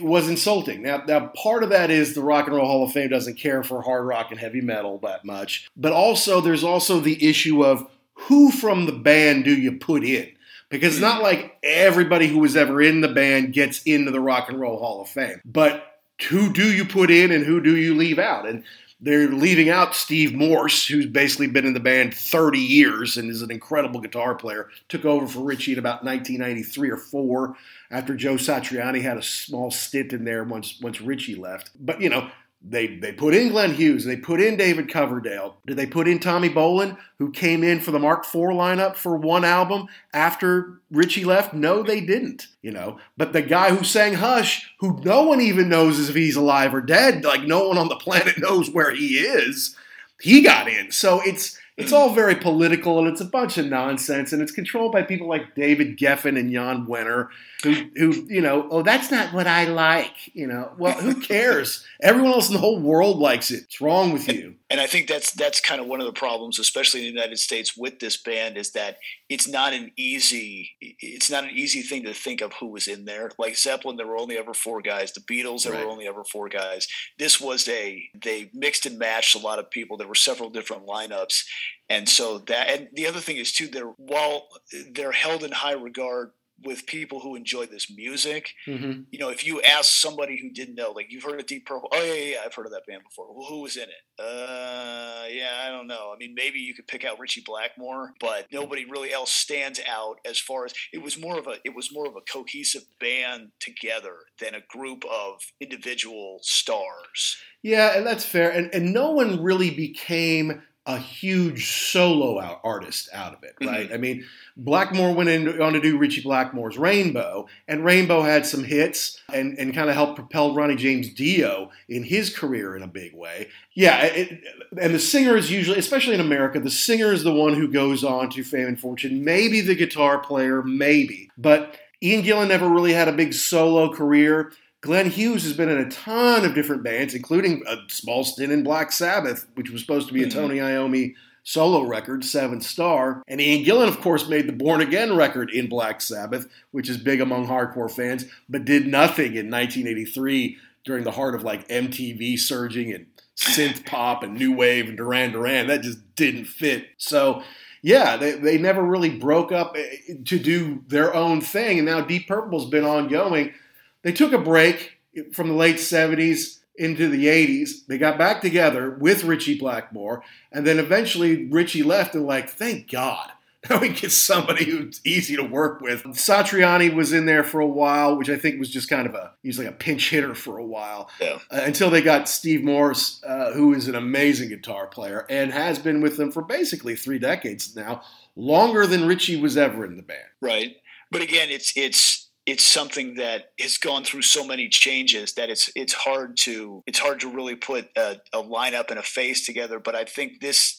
was 0.00 0.28
insulting. 0.28 0.82
Now, 0.82 1.02
now, 1.06 1.32
part 1.34 1.64
of 1.64 1.70
that 1.70 1.90
is 1.90 2.14
the 2.14 2.22
Rock 2.22 2.46
and 2.46 2.54
Roll 2.54 2.66
Hall 2.66 2.84
of 2.84 2.92
Fame 2.92 3.10
doesn't 3.10 3.36
care 3.36 3.64
for 3.64 3.82
hard 3.82 4.06
rock 4.06 4.30
and 4.30 4.38
heavy 4.38 4.60
metal 4.60 4.98
that 4.98 5.24
much. 5.24 5.68
But 5.76 5.92
also, 5.92 6.40
there's 6.40 6.62
also 6.62 7.00
the 7.00 7.28
issue 7.28 7.64
of 7.64 7.88
who 8.14 8.52
from 8.52 8.86
the 8.86 8.92
band 8.92 9.44
do 9.44 9.54
you 9.54 9.72
put 9.72 10.04
in? 10.04 10.30
Because 10.70 10.94
it's 10.94 11.02
not 11.02 11.22
like 11.22 11.58
everybody 11.62 12.28
who 12.28 12.38
was 12.38 12.56
ever 12.56 12.80
in 12.80 13.00
the 13.00 13.08
band 13.08 13.52
gets 13.52 13.82
into 13.82 14.10
the 14.10 14.20
Rock 14.20 14.48
and 14.48 14.60
Roll 14.60 14.78
Hall 14.78 15.02
of 15.02 15.08
Fame. 15.08 15.40
But 15.44 15.84
who 16.28 16.52
do 16.52 16.72
you 16.72 16.84
put 16.84 17.10
in 17.10 17.32
and 17.32 17.44
who 17.44 17.60
do 17.60 17.76
you 17.76 17.94
leave 17.94 18.18
out? 18.18 18.48
And 18.48 18.64
they're 19.00 19.28
leaving 19.28 19.68
out 19.68 19.94
Steve 19.94 20.34
Morse, 20.34 20.86
who's 20.86 21.06
basically 21.06 21.48
been 21.48 21.66
in 21.66 21.74
the 21.74 21.80
band 21.80 22.14
30 22.14 22.58
years 22.58 23.16
and 23.16 23.30
is 23.30 23.42
an 23.42 23.50
incredible 23.50 24.00
guitar 24.00 24.34
player. 24.34 24.68
Took 24.88 25.04
over 25.04 25.26
for 25.26 25.40
Ritchie 25.40 25.72
in 25.72 25.78
about 25.78 26.04
1993 26.04 26.90
or 26.90 26.96
4 26.96 27.56
after 27.90 28.14
Joe 28.14 28.34
Satriani 28.34 29.02
had 29.02 29.18
a 29.18 29.22
small 29.22 29.70
stint 29.70 30.12
in 30.12 30.24
there 30.24 30.44
once 30.44 30.80
once 30.80 31.00
Ritchie 31.00 31.34
left. 31.34 31.70
But 31.78 32.00
you 32.00 32.08
know, 32.08 32.30
they 32.66 32.86
they 32.96 33.12
put 33.12 33.34
in 33.34 33.50
Glenn 33.50 33.74
Hughes, 33.74 34.04
they 34.04 34.16
put 34.16 34.40
in 34.40 34.56
David 34.56 34.88
Coverdale. 34.88 35.58
Did 35.66 35.76
they 35.76 35.86
put 35.86 36.08
in 36.08 36.18
Tommy 36.18 36.48
Bolin, 36.48 36.96
who 37.18 37.30
came 37.30 37.62
in 37.62 37.80
for 37.80 37.90
the 37.90 37.98
Mark 37.98 38.24
IV 38.24 38.34
lineup 38.34 38.96
for 38.96 39.16
one 39.16 39.44
album 39.44 39.86
after 40.14 40.80
Ritchie 40.90 41.24
left? 41.24 41.52
No, 41.52 41.82
they 41.82 42.00
didn't. 42.00 42.46
You 42.62 42.70
know, 42.70 42.98
but 43.18 43.34
the 43.34 43.42
guy 43.42 43.74
who 43.74 43.84
sang 43.84 44.14
Hush, 44.14 44.72
who 44.80 45.00
no 45.04 45.24
one 45.24 45.42
even 45.42 45.68
knows 45.68 46.08
if 46.08 46.14
he's 46.14 46.36
alive 46.36 46.74
or 46.74 46.80
dead, 46.80 47.22
like 47.22 47.42
no 47.42 47.68
one 47.68 47.76
on 47.76 47.88
the 47.88 47.96
planet 47.96 48.38
knows 48.38 48.70
where 48.70 48.94
he 48.94 49.18
is, 49.18 49.76
he 50.20 50.42
got 50.42 50.66
in. 50.66 50.90
So 50.90 51.20
it's 51.20 51.58
it's 51.76 51.92
all 51.92 52.14
very 52.14 52.36
political 52.36 52.98
and 52.98 53.08
it's 53.08 53.20
a 53.20 53.24
bunch 53.24 53.58
of 53.58 53.66
nonsense 53.66 54.32
and 54.32 54.40
it's 54.40 54.52
controlled 54.52 54.92
by 54.92 55.02
people 55.02 55.28
like 55.28 55.54
David 55.54 55.98
Geffen 55.98 56.38
and 56.38 56.52
Jan 56.52 56.86
Wenner 56.86 57.28
who, 57.64 57.72
who 57.96 58.12
you 58.28 58.40
know, 58.40 58.68
oh, 58.70 58.82
that's 58.82 59.10
not 59.10 59.32
what 59.32 59.46
I 59.46 59.64
like. 59.64 60.34
You 60.34 60.46
know, 60.46 60.72
well, 60.78 61.00
who 61.00 61.20
cares? 61.20 61.84
Everyone 62.02 62.32
else 62.32 62.48
in 62.48 62.54
the 62.54 62.60
whole 62.60 62.78
world 62.78 63.18
likes 63.18 63.50
it. 63.50 63.62
What's 63.62 63.80
wrong 63.80 64.12
with 64.12 64.28
you? 64.28 64.54
And 64.70 64.80
I 64.80 64.86
think 64.86 65.08
that's 65.08 65.32
that's 65.32 65.60
kind 65.60 65.80
of 65.80 65.86
one 65.86 66.00
of 66.00 66.06
the 66.06 66.12
problems, 66.12 66.58
especially 66.58 67.00
in 67.00 67.06
the 67.06 67.20
United 67.20 67.38
States, 67.38 67.76
with 67.76 68.00
this 68.00 68.16
band, 68.16 68.56
is 68.56 68.72
that 68.72 68.98
it's 69.28 69.48
not 69.48 69.72
an 69.72 69.90
easy 69.96 70.70
it's 70.80 71.30
not 71.30 71.44
an 71.44 71.50
easy 71.50 71.82
thing 71.82 72.04
to 72.04 72.12
think 72.12 72.40
of 72.40 72.52
who 72.54 72.68
was 72.68 72.86
in 72.86 73.04
there. 73.04 73.30
Like 73.38 73.56
Zeppelin, 73.56 73.96
there 73.96 74.06
were 74.06 74.18
only 74.18 74.36
ever 74.36 74.52
four 74.52 74.82
guys. 74.82 75.12
The 75.12 75.20
Beatles, 75.20 75.64
there 75.64 75.72
right. 75.72 75.84
were 75.84 75.90
only 75.90 76.06
ever 76.06 76.24
four 76.24 76.48
guys. 76.48 76.86
This 77.18 77.40
was 77.40 77.66
a 77.68 78.02
they 78.22 78.50
mixed 78.52 78.86
and 78.86 78.98
matched 78.98 79.34
a 79.34 79.38
lot 79.38 79.58
of 79.58 79.70
people. 79.70 79.96
There 79.96 80.08
were 80.08 80.14
several 80.14 80.50
different 80.50 80.86
lineups, 80.86 81.42
and 81.88 82.08
so 82.08 82.38
that 82.38 82.68
and 82.68 82.88
the 82.92 83.06
other 83.06 83.20
thing 83.20 83.36
is 83.38 83.52
too, 83.52 83.68
they're 83.68 83.94
while 83.96 84.48
they're 84.92 85.12
held 85.12 85.42
in 85.42 85.52
high 85.52 85.72
regard 85.72 86.32
with 86.64 86.86
people 86.86 87.20
who 87.20 87.36
enjoy 87.36 87.66
this 87.66 87.90
music. 87.94 88.54
Mm-hmm. 88.66 89.02
You 89.10 89.18
know, 89.18 89.28
if 89.28 89.46
you 89.46 89.60
ask 89.62 89.92
somebody 89.92 90.38
who 90.40 90.50
didn't 90.50 90.74
know, 90.74 90.92
like 90.92 91.06
you've 91.10 91.24
heard 91.24 91.40
of 91.40 91.46
Deep 91.46 91.66
Purple, 91.66 91.88
oh 91.92 92.02
yeah, 92.02 92.14
yeah, 92.14 92.36
I've 92.44 92.54
heard 92.54 92.66
of 92.66 92.72
that 92.72 92.86
band 92.86 93.02
before. 93.02 93.26
Well, 93.34 93.46
who 93.48 93.62
was 93.62 93.76
in 93.76 93.84
it? 93.84 94.22
Uh, 94.22 95.24
yeah, 95.30 95.62
I 95.64 95.70
don't 95.70 95.86
know. 95.86 96.12
I 96.14 96.18
mean, 96.18 96.34
maybe 96.34 96.58
you 96.60 96.74
could 96.74 96.86
pick 96.86 97.04
out 97.04 97.18
Ritchie 97.18 97.42
Blackmore, 97.44 98.12
but 98.20 98.46
nobody 98.52 98.84
really 98.84 99.12
else 99.12 99.32
stands 99.32 99.80
out 99.88 100.18
as 100.24 100.38
far 100.38 100.64
as 100.64 100.74
it 100.92 101.02
was 101.02 101.20
more 101.20 101.38
of 101.38 101.46
a 101.46 101.56
it 101.64 101.74
was 101.74 101.92
more 101.92 102.06
of 102.06 102.16
a 102.16 102.20
cohesive 102.20 102.84
band 103.00 103.50
together 103.60 104.16
than 104.40 104.54
a 104.54 104.60
group 104.68 105.04
of 105.10 105.40
individual 105.60 106.38
stars. 106.42 107.36
Yeah, 107.62 107.96
and 107.96 108.06
that's 108.06 108.24
fair. 108.24 108.50
And 108.50 108.72
and 108.74 108.92
no 108.92 109.10
one 109.10 109.42
really 109.42 109.70
became 109.70 110.62
a 110.86 110.98
huge 110.98 111.72
solo 111.90 112.38
out 112.38 112.60
artist 112.62 113.08
out 113.14 113.32
of 113.32 113.42
it, 113.42 113.54
right? 113.62 113.86
Mm-hmm. 113.86 113.94
I 113.94 113.96
mean, 113.96 114.24
Blackmore 114.56 115.14
went 115.14 115.30
in, 115.30 115.60
on 115.60 115.72
to 115.72 115.80
do 115.80 115.96
Ritchie 115.96 116.22
Blackmore's 116.22 116.76
Rainbow, 116.76 117.46
and 117.66 117.84
Rainbow 117.84 118.20
had 118.22 118.44
some 118.44 118.64
hits 118.64 119.20
and, 119.32 119.58
and 119.58 119.74
kind 119.74 119.88
of 119.88 119.94
helped 119.94 120.16
propel 120.16 120.54
Ronnie 120.54 120.76
James 120.76 121.08
Dio 121.08 121.70
in 121.88 122.02
his 122.02 122.28
career 122.28 122.76
in 122.76 122.82
a 122.82 122.86
big 122.86 123.14
way. 123.14 123.48
Yeah, 123.72 124.02
it, 124.02 124.42
and 124.78 124.94
the 124.94 124.98
singer 124.98 125.36
is 125.36 125.50
usually, 125.50 125.78
especially 125.78 126.14
in 126.14 126.20
America, 126.20 126.60
the 126.60 126.70
singer 126.70 127.12
is 127.12 127.24
the 127.24 127.34
one 127.34 127.54
who 127.54 127.68
goes 127.68 128.04
on 128.04 128.28
to 128.30 128.44
fame 128.44 128.68
and 128.68 128.78
fortune. 128.78 129.24
Maybe 129.24 129.62
the 129.62 129.74
guitar 129.74 130.18
player, 130.18 130.62
maybe, 130.62 131.30
but 131.38 131.78
Ian 132.02 132.22
Gillan 132.22 132.48
never 132.48 132.68
really 132.68 132.92
had 132.92 133.08
a 133.08 133.12
big 133.12 133.32
solo 133.32 133.90
career. 133.90 134.52
Glenn 134.84 135.08
Hughes 135.08 135.44
has 135.44 135.54
been 135.54 135.70
in 135.70 135.78
a 135.78 135.90
ton 135.90 136.44
of 136.44 136.54
different 136.54 136.82
bands, 136.82 137.14
including 137.14 137.62
a 137.66 137.78
small 137.88 138.22
stint 138.22 138.52
in 138.52 138.62
Black 138.62 138.92
Sabbath, 138.92 139.46
which 139.54 139.70
was 139.70 139.80
supposed 139.80 140.08
to 140.08 140.12
be 140.12 140.22
a 140.22 140.26
mm-hmm. 140.26 140.38
Tony 140.38 140.56
Iommi 140.56 141.14
solo 141.42 141.84
record, 141.84 142.22
Seven 142.22 142.60
Star. 142.60 143.22
And 143.26 143.40
Ian 143.40 143.64
Gillan, 143.64 143.88
of 143.88 144.02
course, 144.02 144.28
made 144.28 144.46
the 144.46 144.52
Born 144.52 144.82
Again 144.82 145.16
record 145.16 145.48
in 145.48 145.70
Black 145.70 146.02
Sabbath, 146.02 146.46
which 146.72 146.90
is 146.90 146.98
big 146.98 147.22
among 147.22 147.46
hardcore 147.48 147.90
fans, 147.90 148.26
but 148.46 148.66
did 148.66 148.86
nothing 148.86 149.36
in 149.36 149.50
1983 149.50 150.58
during 150.84 151.04
the 151.04 151.12
heart 151.12 151.34
of 151.34 151.42
like 151.42 151.66
MTV 151.68 152.38
surging 152.38 152.92
and 152.92 153.06
synth 153.38 153.86
pop 153.86 154.22
and 154.22 154.34
new 154.34 154.54
wave 154.54 154.88
and 154.88 154.98
Duran 154.98 155.32
Duran. 155.32 155.66
That 155.66 155.80
just 155.80 156.14
didn't 156.14 156.44
fit. 156.44 156.88
So, 156.98 157.42
yeah, 157.80 158.18
they, 158.18 158.32
they 158.32 158.58
never 158.58 158.82
really 158.82 159.18
broke 159.18 159.50
up 159.50 159.76
eh, 159.78 160.12
to 160.26 160.38
do 160.38 160.84
their 160.88 161.14
own 161.14 161.40
thing. 161.40 161.78
And 161.78 161.86
now 161.86 162.02
Deep 162.02 162.28
Purple's 162.28 162.68
been 162.68 162.84
ongoing 162.84 163.54
they 164.04 164.12
took 164.12 164.32
a 164.32 164.38
break 164.38 165.00
from 165.32 165.48
the 165.48 165.54
late 165.54 165.76
70s 165.76 166.60
into 166.76 167.08
the 167.08 167.26
80s. 167.26 167.86
They 167.86 167.98
got 167.98 168.18
back 168.18 168.40
together 168.40 168.90
with 168.90 169.24
Ritchie 169.24 169.58
Blackmore, 169.58 170.22
and 170.52 170.66
then 170.66 170.78
eventually 170.78 171.46
Ritchie 171.46 171.82
left 171.82 172.14
and 172.14 172.26
like, 172.26 172.48
thank 172.48 172.90
God. 172.90 173.30
Now 173.70 173.80
we 173.80 173.88
get 173.88 174.12
somebody 174.12 174.66
who's 174.66 175.00
easy 175.06 175.36
to 175.36 175.42
work 175.42 175.80
with. 175.80 176.04
Satriani 176.04 176.92
was 176.92 177.14
in 177.14 177.24
there 177.24 177.42
for 177.42 177.60
a 177.62 177.66
while, 177.66 178.14
which 178.14 178.28
I 178.28 178.36
think 178.36 178.58
was 178.58 178.68
just 178.68 178.90
kind 178.90 179.06
of 179.06 179.14
a 179.14 179.32
he's 179.42 179.58
like 179.58 179.66
a 179.66 179.72
pinch 179.72 180.10
hitter 180.10 180.34
for 180.34 180.58
a 180.58 180.66
while. 180.66 181.08
Yeah. 181.18 181.38
Uh, 181.50 181.62
until 181.62 181.88
they 181.88 182.02
got 182.02 182.28
Steve 182.28 182.62
Morse, 182.62 183.22
uh, 183.26 183.52
who 183.52 183.72
is 183.72 183.88
an 183.88 183.94
amazing 183.94 184.50
guitar 184.50 184.86
player 184.86 185.24
and 185.30 185.50
has 185.50 185.78
been 185.78 186.02
with 186.02 186.18
them 186.18 186.30
for 186.30 186.42
basically 186.42 186.94
three 186.94 187.18
decades 187.18 187.74
now, 187.74 188.02
longer 188.36 188.86
than 188.86 189.06
Ritchie 189.06 189.40
was 189.40 189.56
ever 189.56 189.86
in 189.86 189.96
the 189.96 190.02
band. 190.02 190.28
Right. 190.42 190.76
But 191.10 191.22
again, 191.22 191.48
it's 191.48 191.72
it's 191.74 192.23
it's 192.46 192.64
something 192.64 193.14
that 193.14 193.52
has 193.58 193.78
gone 193.78 194.04
through 194.04 194.20
so 194.20 194.46
many 194.46 194.68
changes 194.68 195.32
that 195.34 195.48
it's 195.48 195.70
it's 195.74 195.94
hard 195.94 196.36
to 196.36 196.82
it's 196.86 196.98
hard 196.98 197.20
to 197.20 197.30
really 197.30 197.54
put 197.54 197.88
a, 197.96 198.20
a 198.34 198.42
lineup 198.42 198.90
and 198.90 198.98
a 198.98 199.02
face 199.02 199.46
together. 199.46 199.78
But 199.78 199.94
I 199.94 200.04
think 200.04 200.40
this, 200.40 200.78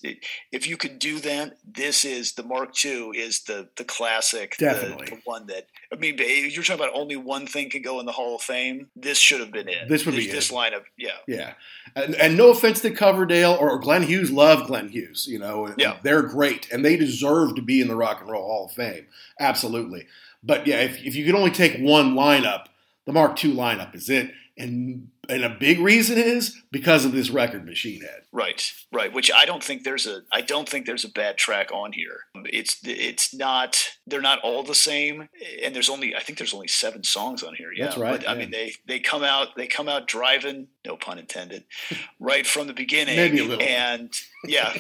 if 0.52 0.68
you 0.68 0.78
could 0.78 1.00
do 1.00 1.20
that, 1.22 1.58
this 1.66 2.06
is 2.06 2.34
the 2.34 2.44
Mark 2.44 2.74
II 2.86 3.10
is 3.16 3.44
the 3.44 3.70
the 3.78 3.84
classic, 3.84 4.56
definitely 4.58 5.06
the, 5.06 5.16
the 5.16 5.22
one 5.26 5.48
that 5.48 5.68
I 5.92 5.96
mean. 5.96 6.18
You're 6.18 6.64
talking 6.64 6.84
about 6.84 6.96
only 6.96 7.16
one 7.16 7.48
thing 7.48 7.70
can 7.70 7.82
go 7.82 8.00
in 8.00 8.06
the 8.06 8.12
Hall 8.12 8.36
of 8.36 8.42
Fame. 8.42 8.90
This 8.96 9.18
should 9.18 9.40
have 9.40 9.52
been 9.52 9.68
it. 9.68 9.90
This 9.90 10.06
would 10.06 10.16
this, 10.16 10.26
be 10.26 10.32
this 10.32 10.52
it. 10.52 10.54
lineup. 10.54 10.84
Yeah, 10.98 11.18
yeah. 11.28 11.54
And, 11.96 12.14
and 12.16 12.38
no 12.38 12.52
offense 12.52 12.82
to 12.82 12.92
Coverdale 12.92 13.58
or 13.60 13.80
Glenn 13.80 14.04
Hughes, 14.04 14.32
love 14.32 14.68
Glenn 14.68 14.90
Hughes. 14.90 15.26
You 15.28 15.40
know, 15.40 15.74
yeah. 15.78 15.98
they're 16.04 16.22
great 16.22 16.72
and 16.72 16.86
they 16.86 16.96
deserve 16.96 17.56
to 17.56 17.62
be 17.62 17.82
in 17.82 17.88
the 17.88 17.96
Rock 17.96 18.22
and 18.22 18.30
Roll 18.30 18.46
Hall 18.46 18.66
of 18.66 18.74
Fame. 18.74 19.08
Absolutely. 19.40 20.06
But 20.46 20.68
yeah, 20.68 20.82
if, 20.82 21.04
if 21.04 21.16
you 21.16 21.26
could 21.26 21.36
only 21.36 21.52
take 21.52 21.78
one 21.78 22.14
lineup, 22.14 22.66
the 23.06 23.14
Mark 23.14 23.44
II 23.44 23.56
lineup 23.56 23.96
is 23.96 24.10
it. 24.10 24.32
And 24.58 25.10
and 25.28 25.44
a 25.44 25.50
big 25.50 25.80
reason 25.80 26.18
is 26.18 26.62
because 26.72 27.04
of 27.04 27.12
this 27.12 27.30
record 27.30 27.66
Machine 27.66 28.02
Head. 28.02 28.22
Right, 28.32 28.72
right. 28.92 29.12
Which 29.12 29.32
I 29.32 29.46
don't 29.46 29.64
think 29.64 29.84
there's 29.84 30.08
a 30.08 30.22
I 30.32 30.42
don't 30.42 30.70
think 30.70 30.86
there's 30.86 31.04
a 31.04 31.10
bad 31.10 31.38
track 31.38 31.72
on 31.74 31.92
here. 31.92 32.22
It's 32.46 32.80
it's 32.84 33.34
not 33.34 33.78
they're 34.08 34.22
not 34.22 34.40
all 34.44 34.62
the 34.64 34.76
same. 34.76 35.30
And 35.64 35.74
there's 35.76 35.90
only 35.90 36.16
I 36.16 36.22
think 36.22 36.38
there's 36.38 36.54
only 36.54 36.68
seven 36.68 37.04
songs 37.04 37.42
on 37.44 37.56
here. 37.56 37.72
Yeah, 37.76 37.86
That's 37.86 37.98
right, 37.98 38.20
But 38.20 38.30
I 38.30 38.36
mean, 38.36 38.52
they 38.52 38.74
they 38.88 39.00
come 39.00 39.24
out 39.24 39.56
they 39.56 39.68
come 39.68 39.88
out 39.90 40.08
driving, 40.08 40.68
no 40.86 40.96
pun 40.96 41.18
intended, 41.20 41.64
right 42.20 42.46
from 42.46 42.68
the 42.68 42.74
beginning. 42.74 43.16
Maybe 43.16 43.40
a 43.40 43.44
little. 43.44 43.64
And 43.66 44.14
yeah, 44.46 44.74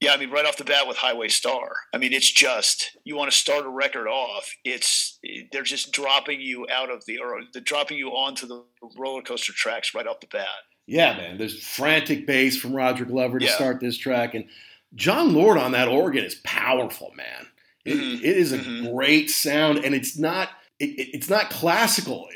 yeah. 0.00 0.12
I 0.12 0.16
mean, 0.16 0.30
right 0.30 0.46
off 0.46 0.56
the 0.56 0.64
bat 0.64 0.88
with 0.88 0.96
Highway 0.96 1.28
Star. 1.28 1.72
I 1.92 1.98
mean, 1.98 2.12
it's 2.12 2.30
just 2.30 2.96
you 3.04 3.16
want 3.16 3.30
to 3.30 3.36
start 3.36 3.66
a 3.66 3.68
record 3.70 4.08
off. 4.08 4.50
It's 4.64 5.18
they're 5.52 5.62
just 5.62 5.92
dropping 5.92 6.40
you 6.40 6.66
out 6.72 6.90
of 6.90 7.04
the 7.06 7.18
or 7.18 7.40
they're 7.52 7.62
dropping 7.62 7.98
you 7.98 8.08
onto 8.10 8.46
the 8.46 8.64
roller 8.96 9.22
coaster 9.22 9.52
tracks 9.52 9.94
right 9.94 10.06
off 10.06 10.20
the 10.20 10.26
bat. 10.28 10.48
Yeah, 10.86 11.16
man. 11.16 11.38
There's 11.38 11.62
frantic 11.62 12.26
bass 12.26 12.56
from 12.56 12.74
Roger 12.74 13.04
Glover 13.04 13.38
to 13.38 13.44
Yeah. 13.44 13.54
start 13.54 13.78
this 13.80 13.96
track, 13.98 14.34
and 14.34 14.46
Jon 14.94 15.34
Lord 15.34 15.56
on 15.56 15.70
that 15.72 15.86
organ 15.86 16.24
is 16.24 16.34
powerful, 16.42 17.12
man. 17.14 17.46
It, 17.84 17.96
Mhm. 17.96 18.18
it 18.22 18.36
is 18.36 18.52
a 18.52 18.58
Mhm. 18.58 18.92
great 18.92 19.30
sound, 19.30 19.84
and 19.84 19.94
it's 19.94 20.18
not. 20.18 20.50
It, 20.78 20.98
it- 20.98 21.08
it's 21.12 21.28
not 21.28 21.50
classical. 21.50 22.26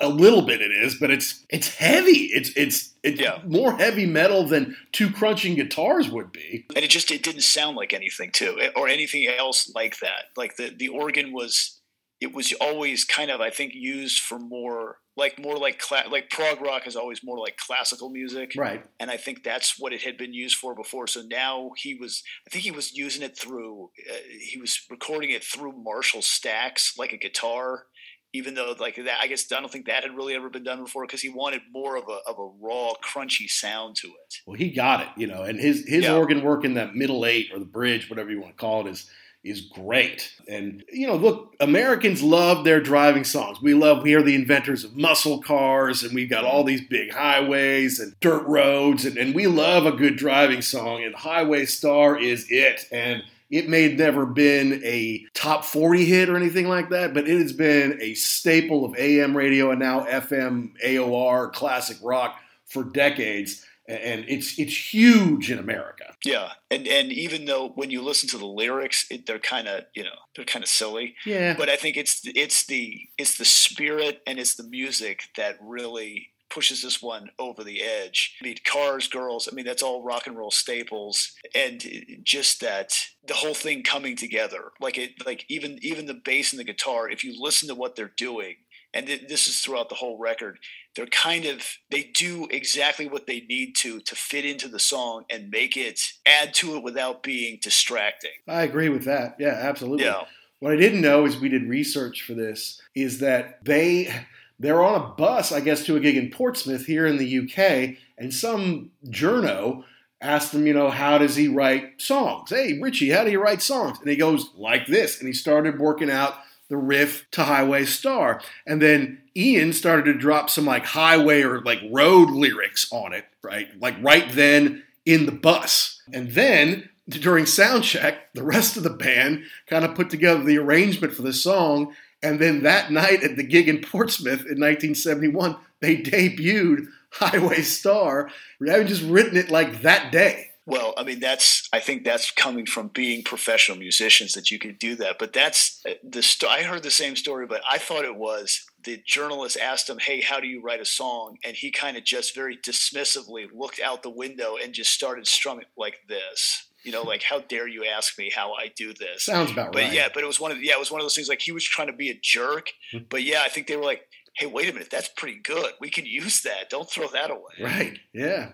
A 0.00 0.08
little 0.08 0.40
bit 0.42 0.62
it 0.62 0.70
is, 0.72 0.94
but 0.94 1.10
it's 1.10 1.44
it's 1.50 1.68
heavy. 1.74 2.30
It's 2.32 2.50
it's 2.56 2.94
it's 3.02 3.20
Yeah. 3.20 3.40
more 3.46 3.76
heavy 3.76 4.06
metal 4.06 4.46
than 4.46 4.74
two 4.92 5.10
crunching 5.10 5.54
guitars 5.54 6.08
would 6.08 6.32
be. 6.32 6.64
and 6.74 6.82
it 6.84 6.88
just 6.88 7.10
it 7.10 7.22
didn't 7.22 7.42
sound 7.42 7.76
like 7.76 7.92
anything 7.92 8.30
too 8.30 8.58
or 8.74 8.88
anything 8.88 9.26
else 9.28 9.70
like 9.74 9.98
that 9.98 10.30
like 10.36 10.56
the 10.56 10.70
the 10.74 10.88
organ 10.88 11.32
was 11.32 11.78
it 12.20 12.32
was 12.34 12.52
always 12.60 13.04
kind 13.04 13.30
of 13.30 13.40
i 13.40 13.50
think 13.50 13.72
used 13.74 14.20
for 14.20 14.38
more 14.38 14.98
like 15.16 15.38
more 15.38 15.56
like 15.56 15.78
cla- 15.78 16.08
like 16.10 16.28
prog 16.30 16.60
rock 16.60 16.86
is 16.86 16.96
always 16.96 17.22
more 17.22 17.38
like 17.38 17.56
classical 17.56 18.10
music 18.10 18.52
Right. 18.56 18.84
and 19.00 19.10
i 19.10 19.16
think 19.16 19.42
that's 19.44 19.78
what 19.78 19.92
it 19.92 20.02
had 20.02 20.16
been 20.16 20.32
used 20.34 20.56
for 20.56 20.74
before 20.74 21.06
so 21.06 21.22
now 21.30 21.70
he 21.76 21.94
was 21.94 22.22
i 22.46 22.50
think 22.50 22.64
he 22.64 22.70
was 22.70 22.92
using 22.96 23.22
it 23.22 23.38
through 23.38 23.90
uh, 24.10 24.14
he 24.40 24.58
was 24.60 24.80
recording 24.90 25.30
it 25.30 25.44
through 25.44 25.72
marshall 25.72 26.22
stacks 26.22 26.94
like 26.98 27.12
a 27.12 27.16
guitar 27.18 27.86
even 28.32 28.54
though 28.54 28.74
like 28.80 28.96
that 28.96 29.18
i 29.20 29.26
guess 29.28 29.50
i 29.52 29.60
don't 29.60 29.70
think 29.70 29.86
that 29.86 30.02
had 30.02 30.16
really 30.16 30.34
ever 30.34 30.50
been 30.50 30.64
done 30.64 30.82
before 30.82 31.06
because 31.06 31.20
he 31.22 31.28
wanted 31.28 31.60
more 31.72 31.96
of 31.96 32.04
a, 32.08 32.18
of 32.30 32.36
a 32.38 32.48
raw 32.60 32.92
crunchy 33.04 33.48
sound 33.48 33.94
to 33.96 34.08
it 34.08 34.34
Well, 34.46 34.56
he 34.56 34.70
got 34.70 35.00
it, 35.02 35.08
you 35.16 35.26
know, 35.28 35.42
and 35.42 35.58
his 35.60 35.84
his 35.86 36.04
Yeah. 36.04 36.16
organ 36.16 36.42
work 36.42 36.64
in 36.64 36.74
that 36.74 36.94
middle 36.96 37.24
eight 37.24 37.50
or 37.52 37.58
the 37.60 37.64
bridge, 37.64 38.10
whatever 38.10 38.30
you 38.32 38.40
want 38.40 38.56
to 38.56 38.60
call 38.60 38.84
it, 38.86 38.90
is 38.90 39.08
is 39.44 39.60
great. 39.60 40.32
And 40.48 40.82
you 40.90 41.06
know, 41.06 41.16
look, 41.16 41.54
Americans 41.60 42.22
love 42.22 42.64
their 42.64 42.80
driving 42.80 43.24
songs. 43.24 43.60
We 43.60 43.74
love 43.74 44.02
we 44.02 44.14
are 44.14 44.22
the 44.22 44.34
inventors 44.34 44.84
of 44.84 44.96
muscle 44.96 45.42
cars, 45.42 46.02
and 46.02 46.14
we've 46.14 46.30
got 46.30 46.44
all 46.44 46.64
these 46.64 46.80
big 46.88 47.12
highways 47.12 48.00
and 48.00 48.18
dirt 48.20 48.46
roads, 48.46 49.04
and, 49.04 49.16
and 49.18 49.34
we 49.34 49.46
love 49.46 49.86
a 49.86 49.92
good 49.92 50.16
driving 50.16 50.62
song. 50.62 51.04
And 51.04 51.14
Highway 51.14 51.66
Star 51.66 52.18
is 52.18 52.46
it. 52.50 52.86
And 52.90 53.22
it 53.50 53.68
may 53.68 53.82
have 53.82 53.98
never 53.98 54.26
been 54.26 54.80
a 54.84 55.24
top 55.34 55.64
40 55.64 56.04
hit 56.04 56.28
or 56.28 56.36
anything 56.36 56.66
like 56.66 56.88
that, 56.88 57.14
but 57.14 57.28
it 57.28 57.38
has 57.38 57.52
been 57.52 57.98
a 58.00 58.14
staple 58.14 58.84
of 58.84 58.96
AM 58.96 59.36
radio 59.36 59.70
and 59.70 59.78
now 59.78 60.00
FM 60.06 60.72
AOR 60.84 61.52
classic 61.52 61.98
rock 62.02 62.40
for 62.64 62.82
decades 62.82 63.64
and 63.86 64.24
it's 64.28 64.58
it's 64.58 64.94
huge 64.94 65.50
in 65.50 65.58
America. 65.58 66.14
Yeah, 66.24 66.50
and 66.70 66.86
and 66.86 67.12
even 67.12 67.44
though 67.44 67.70
when 67.74 67.90
you 67.90 68.02
listen 68.02 68.28
to 68.30 68.38
the 68.38 68.46
lyrics, 68.46 69.06
it, 69.10 69.26
they're 69.26 69.38
kind 69.38 69.68
of 69.68 69.84
you 69.94 70.04
know 70.04 70.16
they're 70.34 70.44
kind 70.44 70.62
of 70.62 70.68
silly, 70.68 71.16
Yeah, 71.26 71.54
but 71.56 71.68
I 71.68 71.76
think 71.76 71.96
it's 71.96 72.22
it's 72.24 72.66
the 72.66 73.08
it's 73.18 73.36
the 73.36 73.44
spirit 73.44 74.22
and 74.26 74.38
it's 74.38 74.54
the 74.54 74.64
music 74.68 75.24
that 75.36 75.56
really 75.60 76.30
pushes 76.50 76.82
this 76.82 77.02
one 77.02 77.30
over 77.38 77.64
the 77.64 77.82
edge. 77.82 78.36
I 78.40 78.44
mean, 78.44 78.56
cars, 78.64 79.08
girls. 79.08 79.48
I 79.50 79.54
mean, 79.54 79.64
that's 79.64 79.82
all 79.82 80.04
rock 80.04 80.26
and 80.26 80.36
roll 80.36 80.52
staples, 80.52 81.32
and 81.54 81.84
just 82.22 82.60
that 82.60 82.94
the 83.26 83.34
whole 83.34 83.54
thing 83.54 83.82
coming 83.82 84.16
together, 84.16 84.70
like 84.80 84.96
it, 84.96 85.26
like 85.26 85.44
even 85.48 85.78
even 85.82 86.06
the 86.06 86.20
bass 86.24 86.52
and 86.52 86.60
the 86.60 86.64
guitar. 86.64 87.10
If 87.10 87.24
you 87.24 87.34
listen 87.36 87.68
to 87.68 87.74
what 87.74 87.96
they're 87.96 88.12
doing, 88.16 88.56
and 88.94 89.06
th- 89.06 89.28
this 89.28 89.48
is 89.48 89.60
throughout 89.60 89.88
the 89.88 89.96
whole 89.96 90.18
record, 90.18 90.58
they're 90.94 91.06
kind 91.06 91.44
of 91.44 91.66
they 91.90 92.10
do 92.14 92.46
exactly 92.50 93.06
what 93.06 93.26
they 93.26 93.40
need 93.40 93.74
to 93.76 94.00
to 94.00 94.14
fit 94.14 94.44
into 94.44 94.68
the 94.68 94.78
song 94.78 95.24
and 95.30 95.50
make 95.50 95.76
it 95.76 96.00
add 96.26 96.54
to 96.54 96.76
it 96.76 96.82
without 96.82 97.22
being 97.22 97.58
distracting. 97.62 98.30
I 98.48 98.62
agree 98.62 98.88
with 98.88 99.04
that. 99.04 99.36
Yeah, 99.38 99.58
absolutely. 99.60 100.04
Yeah. 100.04 100.22
What 100.60 100.72
I 100.72 100.76
didn't 100.76 101.00
know 101.00 101.26
is 101.26 101.38
we 101.38 101.48
did 101.48 101.68
research 101.68 102.22
for 102.22 102.34
this 102.34 102.80
is 102.94 103.18
that 103.18 103.64
they 103.64 104.14
they're 104.58 104.82
on 104.82 105.00
a 105.00 105.14
bus, 105.14 105.52
I 105.52 105.60
guess, 105.60 105.84
to 105.86 105.96
a 105.96 106.00
gig 106.00 106.16
in 106.16 106.30
Portsmouth 106.30 106.86
here 106.86 107.06
in 107.06 107.16
the 107.16 107.40
UK, 107.40 107.96
and 108.16 108.32
some 108.32 108.90
journo 109.06 109.84
asked 110.20 110.52
them, 110.52 110.66
you 110.66 110.72
know, 110.72 110.90
how 110.90 111.18
does 111.18 111.36
he 111.36 111.48
write 111.48 112.00
songs? 112.00 112.50
Hey, 112.50 112.78
Ritchie, 112.80 113.10
how 113.10 113.24
do 113.24 113.30
you 113.30 113.42
write 113.42 113.60
songs? 113.60 113.98
And 114.00 114.08
he 114.08 114.16
goes 114.16 114.48
like 114.56 114.86
this, 114.86 115.18
and 115.18 115.26
he 115.26 115.34
started 115.34 115.78
working 115.78 116.10
out 116.10 116.36
the 116.68 116.76
riff 116.76 117.26
to 117.32 117.44
Highway 117.44 117.84
Star, 117.84 118.40
and 118.66 118.80
then 118.80 119.22
Ian 119.36 119.72
started 119.72 120.04
to 120.06 120.18
drop 120.18 120.48
some 120.50 120.64
like 120.64 120.84
highway 120.84 121.42
or 121.42 121.60
like 121.60 121.80
road 121.90 122.30
lyrics 122.30 122.90
on 122.92 123.12
it, 123.12 123.24
right? 123.42 123.68
Like 123.80 123.96
right 124.00 124.30
then 124.30 124.84
in 125.04 125.26
the 125.26 125.32
bus, 125.32 126.00
and 126.12 126.30
then 126.30 126.88
during 127.08 127.46
sound 127.46 127.84
check, 127.84 128.32
the 128.32 128.42
rest 128.42 128.76
of 128.76 128.82
the 128.82 128.90
band 128.90 129.44
kind 129.66 129.84
of 129.84 129.94
put 129.94 130.10
together 130.10 130.42
the 130.42 130.58
arrangement 130.58 131.12
for 131.12 131.22
the 131.22 131.32
song. 131.32 131.94
And 132.22 132.40
then 132.40 132.62
that 132.62 132.90
night 132.90 133.22
at 133.22 133.36
the 133.36 133.42
gig 133.42 133.68
in 133.68 133.82
Portsmouth 133.82 134.40
in 134.40 134.58
1971, 134.58 135.56
they 135.80 135.98
debuted 135.98 136.86
Highway 137.10 137.60
Star, 137.60 138.30
having 138.66 138.86
just 138.86 139.02
written 139.02 139.36
it 139.36 139.50
like 139.50 139.82
that 139.82 140.10
day. 140.10 140.52
Well, 140.66 140.94
I 140.96 141.04
mean, 141.04 141.20
that's 141.20 141.68
I 141.72 141.80
think 141.80 142.04
that's 142.04 142.30
coming 142.30 142.64
from 142.64 142.88
being 142.88 143.22
professional 143.22 143.76
musicians 143.76 144.32
that 144.32 144.50
you 144.50 144.58
could 144.58 144.78
do 144.78 144.96
that. 144.96 145.18
But 145.18 145.32
that's 145.32 145.82
uh, 145.86 145.94
the 146.02 146.22
sto- 146.22 146.48
I 146.48 146.62
heard 146.62 146.82
the 146.82 146.90
same 146.90 147.16
story, 147.16 147.46
but 147.46 147.60
I 147.70 147.78
thought 147.78 148.04
it 148.04 148.16
was 148.16 148.64
the 148.82 149.02
journalist 149.06 149.58
asked 149.58 149.90
him, 149.90 149.98
"Hey, 149.98 150.22
how 150.22 150.40
do 150.40 150.46
you 150.46 150.62
write 150.62 150.80
a 150.80 150.86
song?" 150.86 151.36
And 151.44 151.54
he 151.54 151.70
kind 151.70 151.96
of 151.96 152.04
just 152.04 152.34
very 152.34 152.56
dismissively 152.56 153.46
looked 153.52 153.80
out 153.80 154.02
the 154.02 154.10
window 154.10 154.56
and 154.62 154.72
just 154.72 154.92
started 154.92 155.26
strumming 155.26 155.66
like 155.76 155.96
this. 156.08 156.66
You 156.82 156.92
know, 156.92 157.02
like 157.02 157.22
how 157.22 157.40
dare 157.40 157.68
you 157.68 157.84
ask 157.84 158.18
me 158.18 158.30
how 158.34 158.52
I 158.52 158.70
do 158.74 158.94
this? 158.94 159.24
Sounds 159.24 159.50
about 159.50 159.72
But 159.72 159.82
right. 159.82 159.88
But 159.88 159.94
yeah, 159.94 160.08
but 160.14 160.22
it 160.22 160.26
was 160.26 160.40
one 160.40 160.50
of 160.50 160.62
yeah, 160.62 160.74
it 160.74 160.78
was 160.78 160.90
one 160.90 161.00
of 161.00 161.04
those 161.04 161.14
things 161.14 161.28
like 161.28 161.42
he 161.42 161.52
was 161.52 161.64
trying 161.64 161.88
to 161.88 161.94
be 161.94 162.08
a 162.08 162.18
jerk. 162.22 162.68
Hmm. 162.90 162.98
But 163.10 163.22
yeah, 163.22 163.42
I 163.44 163.48
think 163.48 163.66
they 163.66 163.76
were 163.76 163.84
like, 163.84 164.08
"Hey, 164.34 164.46
wait 164.46 164.70
a 164.70 164.72
minute, 164.72 164.88
that's 164.90 165.08
pretty 165.08 165.40
good. 165.42 165.72
We 165.78 165.90
can 165.90 166.06
use 166.06 166.40
that. 166.42 166.70
Don't 166.70 166.90
throw 166.90 167.08
that 167.08 167.30
away." 167.30 167.54
Right. 167.60 167.98
Yeah. 168.14 168.52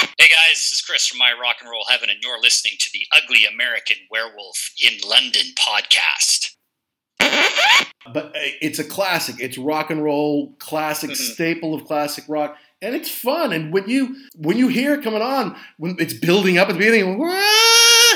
Hey 0.00 0.28
guys, 0.28 0.54
this 0.56 0.72
is 0.74 0.80
Chris 0.80 1.06
from 1.08 1.18
My 1.18 1.32
Rock 1.40 1.56
and 1.60 1.68
Roll 1.70 1.84
Heaven, 1.88 2.08
and 2.08 2.18
you're 2.22 2.40
listening 2.40 2.74
to 2.78 2.90
the 2.92 3.00
Ugly 3.16 3.44
American 3.52 3.96
Werewolf 4.10 4.70
in 4.82 4.94
London 5.08 5.42
podcast. 5.58 6.54
But 8.10 8.26
uh, 8.26 8.30
it's 8.62 8.78
a 8.78 8.84
classic. 8.84 9.36
It's 9.38 9.58
rock 9.58 9.90
and 9.90 10.02
roll 10.02 10.54
classic, 10.58 11.10
Mhm. 11.10 11.16
staple 11.16 11.74
of 11.74 11.84
classic 11.84 12.24
rock. 12.26 12.56
And 12.80 12.94
it's 12.94 13.10
fun. 13.10 13.52
And 13.52 13.70
when 13.70 13.86
you 13.90 14.16
when 14.34 14.56
you 14.56 14.68
hear 14.68 14.94
it 14.94 15.02
coming 15.02 15.20
on, 15.20 15.58
when 15.76 15.94
it's 15.98 16.14
building 16.14 16.56
up 16.56 16.68
at 16.70 16.72
the 16.74 16.78
beginning, 16.78 17.18
"Wah!" 17.18 17.34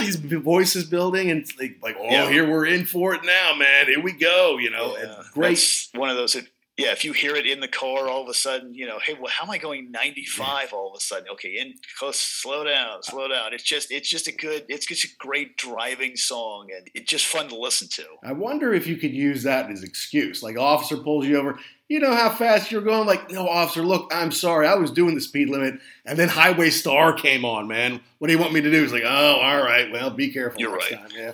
these 0.00 0.16
voices 0.16 0.84
building, 0.84 1.30
and 1.30 1.42
it's 1.42 1.58
like, 1.60 1.76
like 1.82 1.96
oh, 1.98 2.08
Yeah. 2.10 2.30
here 2.30 2.48
we're 2.48 2.64
in 2.64 2.86
for 2.86 3.12
it 3.14 3.22
now, 3.24 3.54
man. 3.54 3.86
Here 3.86 4.00
we 4.00 4.12
go. 4.12 4.56
You 4.56 4.70
know, 4.70 4.96
Yeah. 4.96 5.04
and 5.18 5.26
great. 5.34 5.56
That's 5.58 5.88
one 5.92 6.08
of 6.08 6.16
those. 6.16 6.36
Yeah, 6.78 6.92
if 6.92 7.04
you 7.04 7.12
hear 7.12 7.36
it 7.36 7.46
in 7.46 7.60
the 7.60 7.68
car, 7.68 8.08
all 8.08 8.22
of 8.22 8.28
a 8.28 8.34
sudden, 8.34 8.72
you 8.72 8.86
know, 8.86 8.98
hey, 9.04 9.12
well, 9.12 9.30
how 9.30 9.44
am 9.44 9.50
I 9.50 9.58
going 9.58 9.90
95 9.90 10.72
all 10.72 10.90
of 10.90 10.96
a 10.96 11.00
sudden? 11.00 11.28
Okay, 11.32 11.58
in 11.58 11.74
close, 11.98 12.18
slow 12.18 12.64
down, 12.64 12.98
uh 12.98 13.02
slow 13.02 13.28
down. 13.28 13.52
It's 13.52 13.62
just, 13.62 13.90
it's 13.90 14.08
just 14.08 14.26
a 14.26 14.32
good, 14.32 14.64
it's 14.70 14.86
just 14.86 15.04
a 15.04 15.08
great 15.18 15.58
driving 15.58 16.16
song, 16.16 16.68
and 16.74 16.88
it's 16.94 17.10
just 17.10 17.26
fun 17.26 17.48
to 17.48 17.58
listen 17.58 17.88
to. 17.92 18.04
I 18.24 18.32
wonder 18.32 18.72
if 18.72 18.86
you 18.86 18.96
could 18.96 19.12
use 19.12 19.42
that 19.42 19.70
as 19.70 19.82
excuse. 19.82 20.42
Like, 20.42 20.56
officer 20.56 20.96
pulls 20.96 21.26
you 21.26 21.36
over. 21.36 21.58
You 21.92 22.00
know 22.00 22.14
how 22.14 22.30
fast 22.30 22.72
you're 22.72 22.80
going? 22.80 23.06
Like, 23.06 23.30
no, 23.30 23.46
officer, 23.46 23.82
look, 23.82 24.10
I'm 24.14 24.32
sorry. 24.32 24.66
I 24.66 24.76
was 24.76 24.90
doing 24.90 25.14
the 25.14 25.20
speed 25.20 25.50
limit. 25.50 25.74
And 26.06 26.18
then 26.18 26.30
Highway 26.30 26.70
Star 26.70 27.12
came 27.12 27.44
on, 27.44 27.68
man. 27.68 28.00
What 28.16 28.28
do 28.28 28.32
you 28.32 28.38
want 28.38 28.54
me 28.54 28.62
to 28.62 28.70
do? 28.70 28.80
He's 28.80 28.94
like, 28.94 29.02
oh, 29.04 29.34
all 29.36 29.62
right. 29.62 29.92
Well, 29.92 30.08
be 30.08 30.32
careful. 30.32 30.58
You're 30.58 30.72
next 30.72 30.90
right. 30.90 31.00
Time. 31.00 31.10
Yeah. 31.14 31.32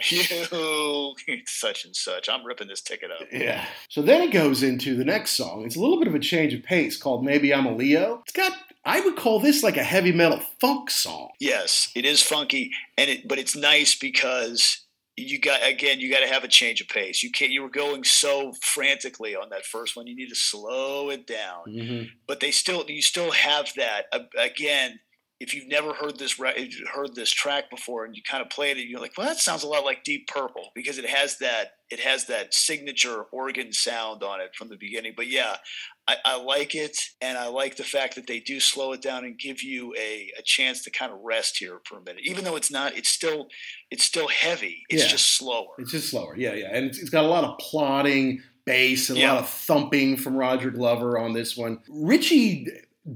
You, 1.28 1.42
such 1.46 1.84
and 1.84 1.94
such. 1.94 2.28
I'm 2.28 2.44
ripping 2.44 2.66
this 2.66 2.80
ticket 2.80 3.12
up. 3.12 3.28
Yeah. 3.30 3.64
So 3.88 4.02
then 4.02 4.20
it 4.20 4.32
goes 4.32 4.64
into 4.64 4.96
the 4.96 5.04
next 5.04 5.32
song. 5.36 5.62
It's 5.64 5.76
a 5.76 5.80
little 5.80 6.00
bit 6.00 6.08
of 6.08 6.16
a 6.16 6.18
change 6.18 6.52
of 6.54 6.64
pace 6.64 6.96
called 6.96 7.24
Maybe 7.24 7.54
I'm 7.54 7.66
a 7.66 7.72
Leo. 7.72 8.22
It's 8.24 8.32
got, 8.32 8.52
I 8.84 8.98
would 8.98 9.14
call 9.14 9.38
this 9.38 9.62
like 9.62 9.76
a 9.76 9.84
heavy 9.84 10.10
metal 10.10 10.40
funk 10.60 10.90
song. 10.90 11.28
Yes, 11.38 11.92
it 11.94 12.04
is 12.04 12.20
funky, 12.20 12.72
and 12.96 13.08
it, 13.08 13.28
but 13.28 13.38
it's 13.38 13.54
nice 13.54 13.94
because 13.94 14.80
you 15.18 15.40
got 15.40 15.66
again, 15.66 16.00
you 16.00 16.10
got 16.10 16.20
to 16.20 16.28
have 16.28 16.44
a 16.44 16.48
change 16.48 16.80
of 16.80 16.88
pace. 16.88 17.22
You 17.22 17.30
can't. 17.30 17.50
You 17.50 17.62
were 17.62 17.70
going 17.70 18.04
so 18.04 18.52
frantically 18.62 19.34
on 19.34 19.50
that 19.50 19.64
first 19.64 19.96
one. 19.96 20.06
You 20.06 20.16
need 20.16 20.28
to 20.28 20.34
slow 20.34 21.10
it 21.10 21.26
down. 21.26 21.64
Mm-hmm. 21.68 22.08
but 22.26 22.40
they 22.40 22.50
still 22.50 22.84
you 22.88 23.02
still 23.02 23.32
have 23.32 23.72
that 23.76 24.06
uh, 24.12 24.20
again 24.38 25.00
if 25.40 25.54
you've 25.54 25.68
never 25.68 25.92
heard 25.92 26.18
this 26.18 26.40
heard 26.92 27.14
this 27.14 27.30
track 27.30 27.70
before 27.70 28.04
and 28.04 28.16
you 28.16 28.22
kind 28.28 28.42
of 28.42 28.50
play 28.50 28.72
it, 28.72 28.78
you're 28.78 29.00
like, 29.00 29.12
well, 29.16 29.28
that 29.28 29.38
sounds 29.38 29.62
a 29.62 29.68
lot 29.68 29.84
like 29.84 30.02
Deep 30.02 30.26
Purple 30.26 30.70
because 30.74 30.98
it 30.98 31.08
has 31.08 31.38
that 31.38 31.74
it 31.90 32.00
has 32.00 32.26
that 32.26 32.52
signature 32.52 33.22
organ 33.32 33.72
sound 33.72 34.22
on 34.22 34.40
it 34.40 34.54
from 34.56 34.68
the 34.68 34.76
beginning. 34.76 35.12
But 35.16 35.28
yeah, 35.28 35.56
I, 36.08 36.16
I, 36.24 36.42
like 36.42 36.74
it, 36.74 36.98
and 37.20 37.36
I 37.36 37.48
like 37.48 37.76
the 37.76 37.84
fact 37.84 38.14
that 38.14 38.26
they 38.26 38.40
do 38.40 38.60
slow 38.60 38.92
it 38.92 39.02
down 39.02 39.26
and 39.26 39.38
give 39.38 39.62
you 39.62 39.94
a, 39.94 40.32
a 40.38 40.42
chance 40.42 40.82
to 40.84 40.90
kind 40.90 41.12
of 41.12 41.18
rest 41.22 41.58
here 41.58 41.80
for 41.84 41.98
a 41.98 42.00
minute. 42.02 42.22
Even 42.24 42.44
though 42.44 42.56
it's 42.56 42.70
not, 42.70 42.96
it's 42.96 43.10
still 43.10 43.48
it's 43.90 44.04
still 44.04 44.28
heavy. 44.28 44.84
It's 44.88 45.02
yeah. 45.02 45.08
just 45.08 45.36
slower. 45.36 45.74
It's 45.78 45.92
just 45.92 46.10
slower. 46.10 46.34
Yeah, 46.36 46.54
yeah, 46.54 46.70
and 46.72 46.86
it's, 46.86 46.98
it's 46.98 47.10
got 47.10 47.24
a 47.24 47.28
lot 47.28 47.44
of 47.44 47.58
plotting 47.58 48.42
bass 48.64 49.10
and 49.10 49.18
yeah. 49.18 49.32
a 49.32 49.34
lot 49.34 49.42
of 49.42 49.50
thumping 49.50 50.16
from 50.16 50.36
Roger 50.36 50.70
Glover 50.70 51.18
on 51.18 51.34
this 51.34 51.56
one. 51.56 51.80
Ritchie 51.88 52.66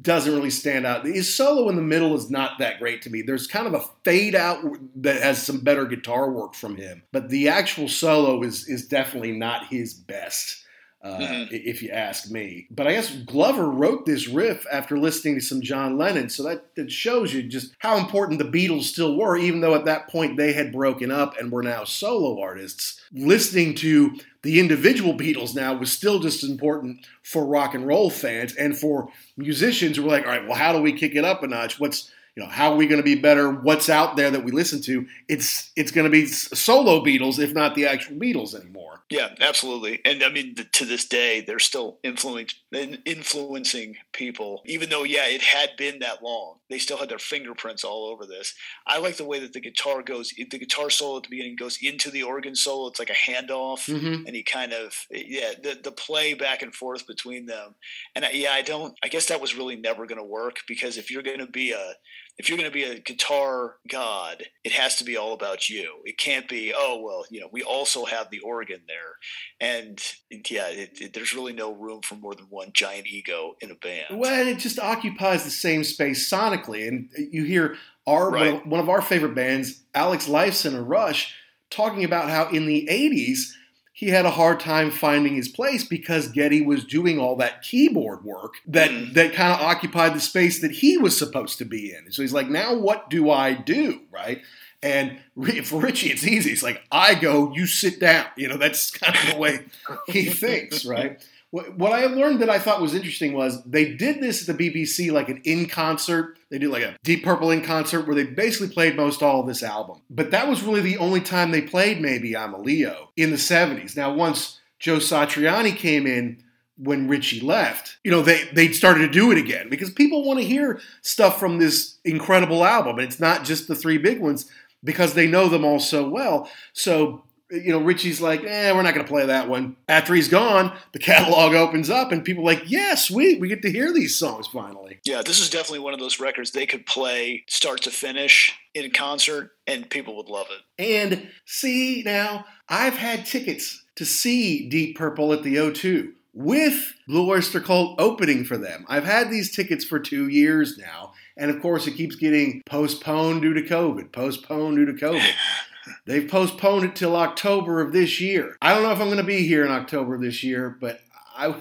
doesn't 0.01 0.33
really 0.33 0.51
stand 0.51 0.87
out. 0.87 1.05
His 1.05 1.33
solo 1.33 1.69
in 1.69 1.77
the 1.77 1.83
middle 1.83 2.15
is 2.15 2.31
not 2.31 2.59
that 2.59 2.79
great 2.79 3.03
to 3.03 3.11
me. 3.11 3.23
There's 3.23 3.47
kind 3.47 3.67
of 3.67 3.75
a 3.75 3.85
fade 4.05 4.35
out 4.35 4.59
that 4.97 5.23
has 5.23 5.43
some 5.43 5.61
better 5.61 5.85
guitar 5.85 6.31
work 6.31 6.55
from 6.55 6.77
him, 6.77 7.03
but 7.13 7.29
the 7.29 7.49
actual 7.49 7.89
solo 7.89 8.43
is 8.43 8.69
is 8.69 8.87
definitely 8.87 9.33
not 9.33 9.67
his 9.67 9.95
best. 9.95 10.62
Uh, 11.03 11.19
mm-hmm. 11.19 11.45
if 11.51 11.83
you 11.83 11.91
ask 11.91 12.31
me. 12.31 12.69
But 12.71 12.87
I 12.87 12.93
guess 12.93 13.11
Glover 13.11 13.69
wrote 13.69 14.07
this 14.07 14.29
riff 14.29 14.65
after 14.71 14.97
listening 14.97 15.35
to 15.35 15.41
some 15.41 15.61
John 15.61 15.99
Lennon, 15.99 16.29
so 16.29 16.45
that, 16.45 16.77
that 16.77 16.93
shows 16.93 17.35
you 17.35 17.43
just 17.43 17.75
how 17.81 17.97
important 17.97 18.39
the 18.39 18.45
Beatles 18.45 18.85
still 18.85 19.17
were, 19.17 19.37
even 19.37 19.63
though 19.63 19.75
at 19.75 19.85
that 19.87 20.09
point 20.09 20.37
they 20.37 20.53
had 20.53 20.71
broken 20.71 21.11
up 21.11 21.37
and 21.37 21.51
were 21.51 21.65
now 21.65 21.83
solo 21.83 22.41
artists. 22.41 23.01
Listening 23.13 23.75
to 23.75 24.17
the 24.43 24.61
individual 24.61 25.15
Beatles 25.15 25.57
now 25.57 25.75
was 25.75 25.91
still 25.91 26.21
just 26.21 26.45
important 26.45 27.05
for 27.25 27.45
rock 27.45 27.75
and 27.75 27.85
roll 27.85 28.09
fans 28.09 28.55
and 28.55 28.79
for 28.79 29.09
musicians 29.37 29.97
who 29.97 30.05
were 30.05 30.11
like, 30.11 30.25
all 30.25 30.31
right, 30.31 30.47
well, 30.47 30.57
how 30.57 30.73
do 30.73 30.81
we 30.81 30.93
kick 30.93 31.17
it 31.17 31.25
up 31.25 31.43
a 31.43 31.49
notch? 31.49 31.81
What's 31.81 32.13
you 32.35 32.43
know, 32.43 32.49
how 32.49 32.73
are 32.73 32.77
we 32.77 32.87
going 32.87 33.01
to 33.01 33.05
be 33.05 33.15
better? 33.15 33.51
What's 33.51 33.91
out 33.91 34.17
there 34.17 34.31
that 34.31 34.43
we 34.43 34.53
listen 34.53 34.81
to? 34.83 35.07
It's 35.29 35.71
it's 35.77 35.91
going 35.91 36.07
to 36.07 36.11
be 36.11 36.27
solo 36.27 37.05
Beatles, 37.05 37.39
if 37.39 37.53
not 37.53 37.75
the 37.75 37.87
actual 37.87 38.17
Beatles 38.17 38.55
anymore. 38.55 39.03
Yeah, 39.11 39.35
absolutely. 39.41 40.01
And 40.07 40.23
I 40.23 40.31
mean, 40.31 40.55
to 40.55 40.85
this 40.87 41.07
day, 41.07 41.43
they're 41.43 41.59
still 41.59 41.99
influencing 42.03 42.57
influencing 43.05 43.97
people. 44.15 44.63
Even 44.65 44.89
though, 44.89 45.03
yeah, 45.03 45.27
it 45.27 45.43
had 45.43 45.71
been 45.77 45.99
that 45.99 46.23
long, 46.23 46.57
they 46.71 46.79
still 46.79 46.97
had 46.97 47.11
their 47.11 47.19
fingerprints 47.19 47.85
all 47.85 48.07
over 48.07 48.25
this. 48.25 48.55
I 48.87 48.99
like 48.99 49.17
the 49.17 49.27
way 49.27 49.39
that 49.41 49.53
the 49.53 49.61
guitar 49.61 50.03
goes. 50.03 50.31
The 50.31 50.59
guitar 50.59 50.89
solo 50.89 51.19
at 51.19 51.25
the 51.25 51.29
beginning 51.29 51.57
goes 51.57 51.79
into 51.83 52.11
the 52.11 52.23
organ 52.23 52.55
solo. 52.55 52.89
It's 52.89 52.99
like 52.99 53.11
a 53.11 53.31
handoff, 53.31 53.91
mm-hmm. 53.91 54.27
and 54.27 54.35
he 54.35 54.43
kind 54.43 54.73
of 54.73 55.07
yeah, 55.11 55.53
the 55.63 55.79
the 55.85 55.93
play 55.93 56.33
back 56.33 56.63
and 56.63 56.75
forth 56.75 57.07
between 57.07 57.45
them. 57.45 57.75
And 58.15 58.25
I, 58.25 58.31
yeah, 58.31 58.53
I 58.53 58.63
don't. 58.63 58.95
I 59.03 59.09
guess 59.09 59.27
that 59.27 59.43
was 59.43 59.55
really 59.55 59.77
never 59.77 60.07
going 60.07 60.17
to 60.17 60.25
work 60.25 60.61
because 60.67 60.97
if 60.97 61.11
you're 61.11 61.23
going 61.23 61.41
to 61.41 61.47
be 61.47 61.73
a 61.73 61.93
if 62.39 62.49
you're 62.49 62.59
going 62.59 62.71
to 62.71 62.75
be 62.75 62.85
a 62.85 62.99
guitar 62.99 63.77
god, 63.89 64.45
it 64.65 64.73
has 64.73 64.97
to 64.97 65.05
be 65.05 65.17
all 65.17 65.33
about 65.33 65.69
you. 65.69 65.97
It 66.05 66.19
can't 66.19 66.49
be, 66.49 66.73
oh, 66.77 67.01
well, 67.03 67.25
you 67.31 67.41
know, 67.41 67.49
we 67.53 67.63
also 67.63 68.05
have 68.05 68.31
the 68.31 68.41
organ 68.41 68.81
there. 68.89 69.17
And 69.61 70.01
yeah, 70.31 70.69
it, 70.69 70.99
it, 71.01 71.15
there's 71.15 71.35
really 71.35 71.53
no 71.53 71.73
room 71.73 72.01
for 72.03 72.15
more 72.17 72.35
than 72.35 72.47
one 72.47 72.71
giant 72.73 73.07
ego 73.07 73.55
in 73.61 73.71
a 73.71 73.75
band. 73.75 74.07
Well, 74.13 74.47
it 74.47 74.59
just 74.59 74.79
occupies 74.79 75.45
the 75.45 75.51
same 75.51 75.85
space 75.85 76.29
sonically. 76.29 76.89
And 76.89 77.11
you 77.15 77.45
hear 77.45 77.77
our 78.07 78.31
right. 78.31 78.53
one, 78.53 78.63
of, 78.63 78.67
one 78.67 78.81
of 78.81 78.89
our 78.89 79.03
favorite 79.03 79.35
bands, 79.35 79.83
Alex 79.95 80.27
Lifeson 80.27 80.75
or 80.75 80.83
Rush, 80.83 81.35
talking 81.71 82.05
about 82.05 82.31
how 82.31 82.49
in 82.49 82.67
the 82.67 82.89
80s, 82.91 83.53
he 83.93 84.09
had 84.09 84.25
a 84.25 84.31
hard 84.31 84.59
time 84.59 84.91
finding 84.91 85.37
his 85.37 85.49
place 85.49 85.85
because 85.85 86.29
Geddy 86.29 86.63
was 86.63 86.85
doing 86.85 87.19
all 87.19 87.37
that 87.37 87.63
keyboard 87.63 88.25
work 88.25 88.55
that 88.67 88.91
mm. 88.91 89.13
that 89.15 89.35
kind 89.35 89.53
of 89.53 89.61
occupied 89.61 90.15
the 90.15 90.21
space 90.21 90.61
that 90.61 90.71
he 90.71 90.97
was 90.97 91.17
supposed 91.17 91.59
to 91.59 91.65
be 91.65 91.95
in. 91.95 92.11
So 92.11 92.23
he's 92.23 92.33
like, 92.33 92.49
now 92.49 92.75
what 92.75 93.11
do 93.11 93.31
I 93.31 93.53
do, 93.53 94.01
right? 94.11 94.41
And 94.83 95.19
for 95.65 95.81
Ritchie, 95.81 96.11
it's 96.11 96.27
easy. 96.27 96.51
It's 96.51 96.63
like 96.63 96.83
I 96.91 97.15
go, 97.15 97.53
you 97.55 97.67
sit 97.67 98.01
down. 98.01 98.27
You 98.37 98.49
know, 98.49 98.57
that's 98.57 98.91
kind 98.91 99.15
of 99.15 99.35
the 99.35 99.39
way 99.39 99.67
he 100.09 100.25
thinks, 100.25 100.85
right? 100.85 101.25
What 101.53 101.93
I 101.93 102.07
learned 102.07 102.41
that 102.41 102.49
I 102.49 102.59
thought 102.59 102.81
was 102.81 102.95
interesting 102.95 103.35
was 103.35 103.63
they 103.65 103.93
did 103.93 104.23
this 104.23 104.49
at 104.49 104.57
the 104.57 104.71
BBC 104.71 105.13
like 105.13 105.29
an 105.29 105.43
in 105.45 105.67
concert. 105.67 106.39
They 106.51 106.59
did 106.59 106.71
like 106.71 106.83
a 106.83 106.97
Deep 107.05 107.23
Purple 107.23 107.51
in 107.51 107.61
concert 107.61 108.07
where 108.07 108.17
they 108.17 108.25
basically 108.25 108.73
played 108.73 108.97
most 108.97 109.23
all 109.23 109.41
of 109.41 109.47
this 109.47 109.63
album. 109.63 110.01
But 110.09 110.31
that 110.31 110.49
was 110.49 110.63
really 110.63 110.81
the 110.81 110.97
only 110.97 111.21
time 111.21 111.51
they 111.51 111.61
played 111.61 112.01
maybe 112.01 112.35
I'm 112.35 112.55
a 112.55 112.59
Leo 112.59 113.11
in 113.19 113.31
the 113.33 113.37
70s. 113.37 113.95
Now, 113.95 114.15
once 114.15 114.61
Joe 114.79 114.97
Satriani 114.97 115.77
came 115.77 116.07
in, 116.07 116.43
when 116.79 117.07
Ritchie 117.07 117.41
left, 117.41 117.99
you 118.03 118.11
know, 118.11 118.23
they 118.23 118.45
they 118.55 118.73
started 118.73 119.01
to 119.01 119.13
do 119.13 119.31
it 119.31 119.37
again 119.37 119.69
because 119.69 119.91
people 119.91 120.25
want 120.25 120.41
to 120.41 120.47
hear 120.47 120.81
stuff 121.03 121.39
from 121.39 121.59
this 121.59 121.99
incredible 122.03 122.65
album. 122.65 122.99
And 122.99 123.07
it's 123.07 123.21
not 123.21 123.45
just 123.45 123.69
the 123.69 123.75
three 123.75 123.99
big 123.99 124.21
ones 124.21 124.51
because 124.83 125.13
they 125.15 125.27
know 125.27 125.49
them 125.49 125.65
all 125.67 125.79
so 125.79 126.09
well. 126.09 126.49
So 126.73 127.25
you 127.53 127.71
know, 127.71 127.81
Ritchie's 127.81 128.21
like, 128.21 128.43
eh, 128.45 128.73
we're 128.73 128.83
not 128.83 128.95
going 128.95 129.05
to 129.05 129.13
play 129.13 129.27
that 129.27 129.49
one. 129.49 129.77
After 129.89 130.15
he's 130.15 130.29
gone, 130.29 130.73
the 130.93 130.99
catalog 130.99 131.55
opens 131.55 131.91
up 131.91 132.11
and 132.11 132.25
people 132.25 132.43
are 132.43 132.55
like, 132.55 132.71
yeah, 132.71 132.95
sweet, 132.95 133.41
we 133.41 133.49
get 133.49 133.63
to 133.63 133.71
hear 133.71 133.93
these 133.93 134.19
songs 134.19 134.47
finally. 134.47 135.01
Yeah, 135.05 135.23
this 135.23 135.39
is 135.39 135.51
definitely 135.51 135.81
one 135.81 135.93
of 135.93 136.01
those 136.01 136.19
records 136.19 136.51
they 136.51 136.67
could 136.67 136.87
play 136.87 137.45
start 137.49 137.83
to 137.83 137.91
finish 137.91 138.59
in 138.75 138.91
concert 138.91 139.53
and 139.67 139.91
people 139.91 140.17
would 140.17 140.29
love 140.29 140.47
it. 140.51 140.83
And 140.83 141.29
see, 141.45 142.03
now, 142.05 142.47
I've 142.69 142.97
had 142.97 143.27
tickets 143.27 143.85
to 143.97 144.07
see 144.07 144.69
Deep 144.69 144.97
Purple 144.97 145.33
at 145.33 145.43
the 145.43 145.57
O2 145.57 146.13
with 146.33 146.95
Blue 147.07 147.31
Oyster 147.31 147.61
Cult 147.61 148.01
opening 148.01 148.45
for 148.45 148.57
them. 148.57 148.87
I've 148.89 149.05
had 149.05 149.31
these 149.31 149.55
tickets 149.55 149.85
for 149.85 149.99
two 149.99 150.29
years 150.29 150.79
now. 150.79 151.13
And 151.37 151.51
of 151.51 151.61
course, 151.61 151.87
it 151.87 151.93
keeps 151.93 152.17
getting 152.17 152.63
postponed 152.65 153.43
due 153.43 153.55
to 153.55 153.63
COVID, 153.63 154.13
postponed 154.13 154.77
due 154.77 154.87
to 154.87 154.93
COVID. 154.93 155.31
They've 156.07 156.29
postponed 156.29 156.85
it 156.85 156.97
till 156.97 157.17
October 157.17 157.81
of 157.81 157.93
this 157.93 158.21
year. 158.21 158.57
I 158.63 158.75
don't 158.75 158.83
know 158.83 158.93
if 158.93 159.01
I'm 159.01 159.07
going 159.07 159.19
to 159.19 159.25
be 159.25 159.47
here 159.47 159.65
in 159.65 159.73
October 159.73 160.15
of 160.15 160.21
this 160.21 160.43
year, 160.43 160.77
but 160.81 161.01
I 161.37 161.55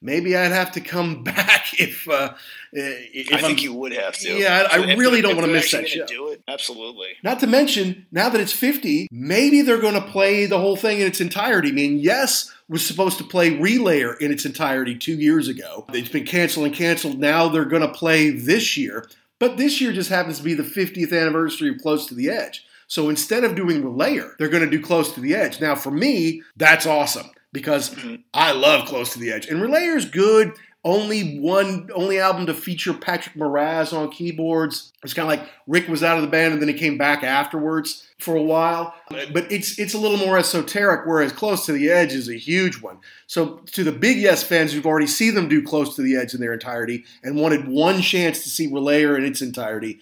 maybe 0.00 0.36
I'd 0.36 0.52
have 0.52 0.72
to 0.72 0.80
come 0.80 1.22
back 1.24 1.78
if. 1.78 2.08
Uh, 2.08 2.34
if 2.72 3.32
I 3.32 3.40
think 3.40 3.58
I'm, 3.58 3.64
you 3.64 3.74
would 3.74 3.92
have 3.92 4.14
to. 4.18 4.32
Yeah, 4.36 4.68
I, 4.70 4.92
I 4.92 4.94
really 4.94 5.22
don't 5.22 5.36
want 5.36 5.46
to 5.46 5.52
miss 5.52 5.70
that 5.72 5.88
show. 5.88 6.06
Do 6.06 6.28
it 6.28 6.42
absolutely. 6.46 7.08
Not 7.22 7.40
to 7.40 7.46
mention, 7.46 8.06
now 8.12 8.28
that 8.28 8.40
it's 8.40 8.52
50, 8.52 9.08
maybe 9.10 9.62
they're 9.62 9.80
going 9.80 9.94
to 9.94 10.00
play 10.02 10.46
the 10.46 10.58
whole 10.58 10.76
thing 10.76 11.00
in 11.00 11.06
its 11.06 11.20
entirety. 11.20 11.70
I 11.70 11.72
mean, 11.72 11.98
Yes, 11.98 12.52
was 12.68 12.84
supposed 12.84 13.18
to 13.18 13.24
play 13.24 13.56
Relayer 13.56 14.18
in 14.20 14.30
its 14.30 14.44
entirety 14.44 14.96
two 14.96 15.14
years 15.14 15.48
ago. 15.48 15.86
It's 15.92 16.10
been 16.10 16.26
canceled 16.26 16.66
and 16.66 16.74
canceled. 16.74 17.18
Now 17.18 17.48
they're 17.48 17.64
going 17.64 17.82
to 17.82 17.88
play 17.88 18.30
this 18.30 18.76
year. 18.76 19.08
But 19.38 19.56
this 19.56 19.80
year 19.80 19.92
just 19.92 20.10
happens 20.10 20.38
to 20.38 20.44
be 20.44 20.54
the 20.54 20.64
50th 20.64 21.18
anniversary 21.18 21.70
of 21.70 21.78
Close 21.78 22.06
to 22.06 22.14
the 22.14 22.28
Edge. 22.28 22.66
So 22.88 23.10
instead 23.10 23.44
of 23.44 23.54
doing 23.54 23.82
Relayer, 23.82 24.36
they're 24.38 24.48
going 24.48 24.64
to 24.64 24.70
do 24.70 24.82
Close 24.82 25.12
to 25.12 25.20
the 25.20 25.34
Edge. 25.34 25.60
Now, 25.60 25.74
for 25.74 25.90
me, 25.90 26.42
that's 26.56 26.86
awesome 26.86 27.30
because 27.52 27.94
mm-hmm. 27.94 28.16
I 28.34 28.52
love 28.52 28.88
Close 28.88 29.12
to 29.12 29.18
the 29.18 29.30
Edge. 29.30 29.46
And 29.46 29.60
Relayer's 29.60 30.06
good. 30.06 30.54
Only 30.84 31.38
one, 31.38 31.90
only 31.92 32.20
album 32.20 32.46
to 32.46 32.54
feature 32.54 32.94
Patrick 32.94 33.34
Moraz 33.34 33.92
on 33.92 34.10
keyboards. 34.10 34.92
It's 35.02 35.12
kind 35.12 35.30
of 35.30 35.38
like 35.38 35.50
Rick 35.66 35.88
was 35.88 36.02
out 36.02 36.16
of 36.16 36.22
the 36.22 36.30
band 36.30 36.52
and 36.52 36.62
then 36.62 36.68
he 36.68 36.74
came 36.74 36.96
back 36.96 37.24
afterwards 37.24 38.08
for 38.18 38.36
a 38.36 38.42
while. 38.42 38.94
But 39.10 39.50
it's 39.50 39.78
it's 39.78 39.92
a 39.92 39.98
little 39.98 40.16
more 40.16 40.38
esoteric, 40.38 41.04
whereas 41.04 41.32
Close 41.32 41.66
to 41.66 41.72
the 41.72 41.90
Edge 41.90 42.14
is 42.14 42.28
a 42.28 42.36
huge 42.36 42.80
one. 42.80 42.98
So 43.26 43.56
to 43.72 43.82
the 43.82 43.92
big 43.92 44.18
Yes 44.18 44.44
fans 44.44 44.72
who've 44.72 44.86
already 44.86 45.08
seen 45.08 45.34
them 45.34 45.48
do 45.48 45.62
Close 45.62 45.96
to 45.96 46.02
the 46.02 46.16
Edge 46.16 46.32
in 46.32 46.40
their 46.40 46.54
entirety 46.54 47.04
and 47.24 47.36
wanted 47.36 47.66
one 47.66 48.00
chance 48.00 48.44
to 48.44 48.48
see 48.48 48.70
Relayer 48.70 49.18
in 49.18 49.24
its 49.24 49.42
entirety, 49.42 49.98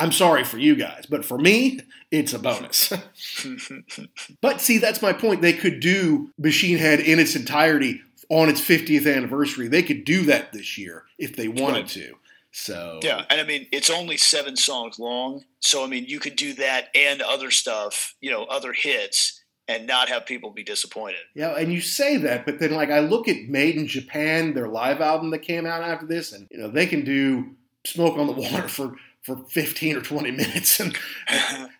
I'm 0.00 0.12
sorry 0.12 0.44
for 0.44 0.58
you 0.58 0.74
guys, 0.74 1.06
but 1.06 1.24
for 1.24 1.38
me, 1.38 1.80
it's 2.10 2.32
a 2.32 2.38
bonus. 2.38 2.92
but 4.40 4.60
see, 4.60 4.78
that's 4.78 5.02
my 5.02 5.12
point. 5.12 5.42
They 5.42 5.52
could 5.52 5.80
do 5.80 6.30
Machine 6.38 6.78
Head 6.78 7.00
in 7.00 7.18
its 7.18 7.36
entirety 7.36 8.00
on 8.30 8.48
its 8.48 8.60
50th 8.60 9.12
anniversary. 9.12 9.68
They 9.68 9.82
could 9.82 10.04
do 10.04 10.24
that 10.24 10.52
this 10.52 10.78
year 10.78 11.04
if 11.18 11.36
they 11.36 11.48
wanted 11.48 11.80
right. 11.80 11.88
to. 11.88 12.14
So 12.52 12.98
yeah, 13.02 13.24
and 13.30 13.40
I 13.40 13.44
mean 13.44 13.68
it's 13.70 13.90
only 13.90 14.16
seven 14.16 14.56
songs 14.56 14.98
long, 14.98 15.44
so 15.60 15.84
I 15.84 15.86
mean 15.86 16.06
you 16.06 16.18
could 16.18 16.34
do 16.34 16.54
that 16.54 16.88
and 16.96 17.22
other 17.22 17.50
stuff, 17.52 18.16
you 18.20 18.30
know, 18.30 18.42
other 18.44 18.72
hits, 18.72 19.40
and 19.68 19.86
not 19.86 20.08
have 20.08 20.26
people 20.26 20.50
be 20.50 20.64
disappointed. 20.64 21.20
Yeah, 21.34 21.50
and 21.50 21.72
you 21.72 21.80
say 21.80 22.16
that, 22.16 22.46
but 22.46 22.58
then 22.58 22.72
like 22.72 22.90
I 22.90 23.00
look 23.00 23.28
at 23.28 23.48
Made 23.48 23.76
in 23.76 23.86
Japan, 23.86 24.52
their 24.52 24.66
live 24.66 25.00
album 25.00 25.30
that 25.30 25.40
came 25.40 25.64
out 25.64 25.84
after 25.84 26.06
this, 26.06 26.32
and 26.32 26.48
you 26.50 26.58
know 26.58 26.68
they 26.68 26.86
can 26.86 27.04
do 27.04 27.54
Smoke 27.86 28.18
on 28.18 28.26
the 28.26 28.32
Water 28.50 28.66
for 28.66 28.96
for 29.22 29.36
15 29.36 29.96
or 29.96 30.00
20 30.00 30.30
minutes 30.30 30.80
and, 30.80 30.96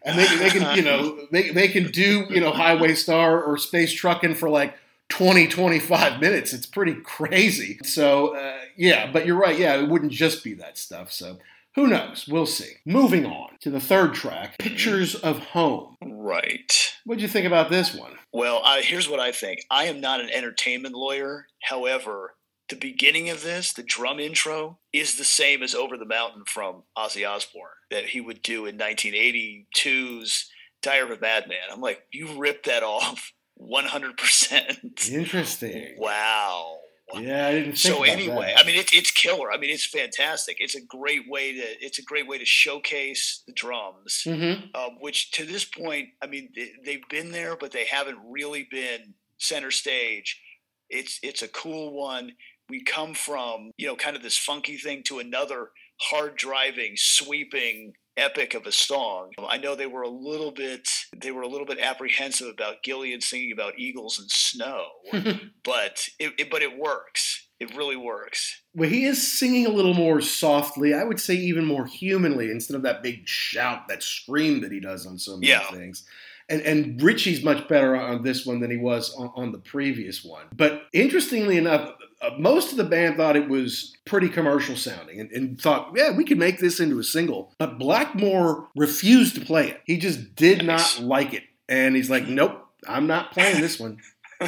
and 0.02 0.18
they, 0.18 0.36
they 0.36 0.50
can 0.50 0.76
you 0.76 0.82
know 0.82 1.26
they, 1.30 1.50
they 1.50 1.68
can 1.68 1.90
do 1.90 2.26
you 2.28 2.40
know 2.40 2.52
highway 2.52 2.94
star 2.94 3.42
or 3.42 3.56
space 3.56 3.92
trucking 3.92 4.34
for 4.34 4.48
like 4.48 4.74
20 5.08 5.48
25 5.48 6.20
minutes. 6.20 6.52
It's 6.52 6.66
pretty 6.66 6.94
crazy. 6.94 7.78
So 7.82 8.36
uh, 8.36 8.58
yeah 8.76 9.10
but 9.10 9.26
you're 9.26 9.38
right. 9.38 9.58
Yeah 9.58 9.76
it 9.76 9.88
wouldn't 9.88 10.12
just 10.12 10.44
be 10.44 10.54
that 10.54 10.78
stuff. 10.78 11.12
So 11.12 11.38
who 11.76 11.86
knows? 11.86 12.26
We'll 12.28 12.46
see. 12.46 12.74
Moving 12.84 13.24
on 13.24 13.50
to 13.60 13.70
the 13.70 13.80
third 13.80 14.14
track 14.14 14.58
pictures 14.58 15.14
of 15.14 15.38
home. 15.38 15.96
Right. 16.04 16.94
What 17.04 17.16
do 17.16 17.22
you 17.22 17.28
think 17.28 17.46
about 17.46 17.70
this 17.70 17.94
one? 17.94 18.12
Well 18.32 18.60
I, 18.64 18.82
here's 18.82 19.08
what 19.08 19.20
i 19.20 19.32
think. 19.32 19.64
I 19.70 19.84
am 19.84 20.00
not 20.00 20.20
an 20.20 20.30
entertainment 20.30 20.94
lawyer. 20.94 21.46
However 21.62 22.34
the 22.70 22.76
beginning 22.76 23.28
of 23.30 23.42
this, 23.42 23.72
the 23.72 23.82
drum 23.82 24.18
intro, 24.18 24.78
is 24.92 25.16
the 25.16 25.24
same 25.24 25.62
as 25.62 25.74
Over 25.74 25.96
the 25.98 26.04
Mountain 26.06 26.44
from 26.46 26.84
Ozzy 26.96 27.28
Osbourne 27.28 27.62
that 27.90 28.06
he 28.06 28.20
would 28.20 28.42
do 28.42 28.66
in 28.66 28.78
1982's 28.78 30.50
Diary 30.82 31.10
of 31.12 31.18
a 31.18 31.20
Madman. 31.20 31.58
I'm 31.70 31.80
like, 31.80 32.02
you 32.12 32.38
ripped 32.38 32.66
that 32.66 32.82
off 32.82 33.32
100%. 33.60 35.10
Interesting. 35.12 35.96
Wow. 35.98 36.78
Yeah, 37.18 37.48
I 37.48 37.52
didn't. 37.52 37.76
so 37.76 38.04
anyway, 38.04 38.52
that. 38.56 38.62
I 38.64 38.66
mean, 38.66 38.76
it's 38.78 38.92
it's 38.94 39.10
killer. 39.10 39.50
I 39.50 39.56
mean, 39.58 39.70
it's 39.70 39.84
fantastic. 39.84 40.58
It's 40.60 40.76
a 40.76 40.80
great 40.86 41.28
way 41.28 41.52
to 41.54 41.84
it's 41.84 41.98
a 41.98 42.04
great 42.04 42.28
way 42.28 42.38
to 42.38 42.44
showcase 42.44 43.42
the 43.48 43.52
drums, 43.52 44.22
Mhm. 44.24 44.72
um, 44.76 44.90
which 45.00 45.32
to 45.32 45.44
this 45.44 45.64
point, 45.64 46.10
I 46.22 46.28
mean, 46.28 46.50
they, 46.54 46.70
they've 46.84 47.08
been 47.10 47.32
there, 47.32 47.56
but 47.56 47.72
they 47.72 47.84
haven't 47.86 48.18
really 48.24 48.68
been 48.70 49.14
center 49.38 49.72
stage. 49.72 50.40
It's 50.88 51.18
it's 51.24 51.42
a 51.42 51.48
cool 51.48 51.92
one. 51.92 52.30
We 52.70 52.82
come 52.82 53.14
from 53.14 53.72
you 53.76 53.86
know 53.88 53.96
kind 53.96 54.16
of 54.16 54.22
this 54.22 54.38
funky 54.38 54.76
thing 54.76 55.02
to 55.04 55.18
another 55.18 55.70
hard 56.00 56.36
driving, 56.36 56.92
sweeping 56.96 57.92
epic 58.16 58.54
of 58.54 58.66
a 58.66 58.72
song. 58.72 59.30
I 59.48 59.56
know 59.58 59.74
they 59.74 59.86
were 59.86 60.02
a 60.02 60.08
little 60.08 60.50
bit 60.52 60.88
they 61.16 61.30
were 61.30 61.42
a 61.42 61.48
little 61.48 61.66
bit 61.66 61.78
apprehensive 61.78 62.48
about 62.48 62.82
Gillan 62.86 63.22
singing 63.22 63.52
about 63.52 63.78
eagles 63.78 64.18
and 64.18 64.30
snow, 64.30 64.84
but 65.64 66.08
it, 66.18 66.32
it 66.38 66.50
but 66.50 66.62
it 66.62 66.78
works. 66.78 67.48
It 67.58 67.76
really 67.76 67.96
works. 67.96 68.62
Well, 68.74 68.88
he 68.88 69.04
is 69.04 69.38
singing 69.38 69.66
a 69.66 69.70
little 69.70 69.92
more 69.92 70.22
softly. 70.22 70.94
I 70.94 71.04
would 71.04 71.20
say 71.20 71.34
even 71.34 71.66
more 71.66 71.84
humanly 71.84 72.50
instead 72.50 72.74
of 72.74 72.82
that 72.84 73.02
big 73.02 73.28
shout, 73.28 73.86
that 73.88 74.02
scream 74.02 74.62
that 74.62 74.72
he 74.72 74.80
does 74.80 75.04
on 75.06 75.18
so 75.18 75.36
many 75.36 75.48
Yeah. 75.48 75.70
things. 75.70 76.06
And, 76.48 76.62
and 76.62 77.02
Ritchie's 77.02 77.44
much 77.44 77.68
better 77.68 77.94
on 77.94 78.22
this 78.22 78.46
one 78.46 78.60
than 78.60 78.70
he 78.70 78.78
was 78.78 79.14
on, 79.14 79.30
on 79.36 79.52
the 79.52 79.58
previous 79.58 80.24
one. 80.24 80.46
But 80.56 80.84
interestingly 80.94 81.58
enough, 81.58 81.92
uh, 82.22 82.30
most 82.38 82.70
of 82.70 82.76
the 82.76 82.84
band 82.84 83.16
thought 83.16 83.36
it 83.36 83.48
was 83.48 83.96
pretty 84.04 84.28
commercial 84.28 84.76
sounding 84.76 85.20
and, 85.20 85.30
and 85.32 85.60
thought, 85.60 85.92
yeah, 85.94 86.16
we 86.16 86.24
could 86.24 86.38
make 86.38 86.58
this 86.58 86.80
into 86.80 86.98
a 86.98 87.04
single. 87.04 87.54
But 87.58 87.78
Blackmore 87.78 88.68
refused 88.76 89.34
to 89.36 89.40
play 89.40 89.70
it. 89.70 89.80
He 89.84 89.98
just 89.98 90.34
did 90.34 90.64
not 90.64 91.00
like 91.00 91.32
it. 91.34 91.44
And 91.68 91.96
he's 91.96 92.10
like, 92.10 92.26
nope, 92.26 92.66
I'm 92.86 93.06
not 93.06 93.32
playing 93.32 93.60
this 93.60 93.78
one. 93.78 93.98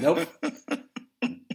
Nope 0.01 0.29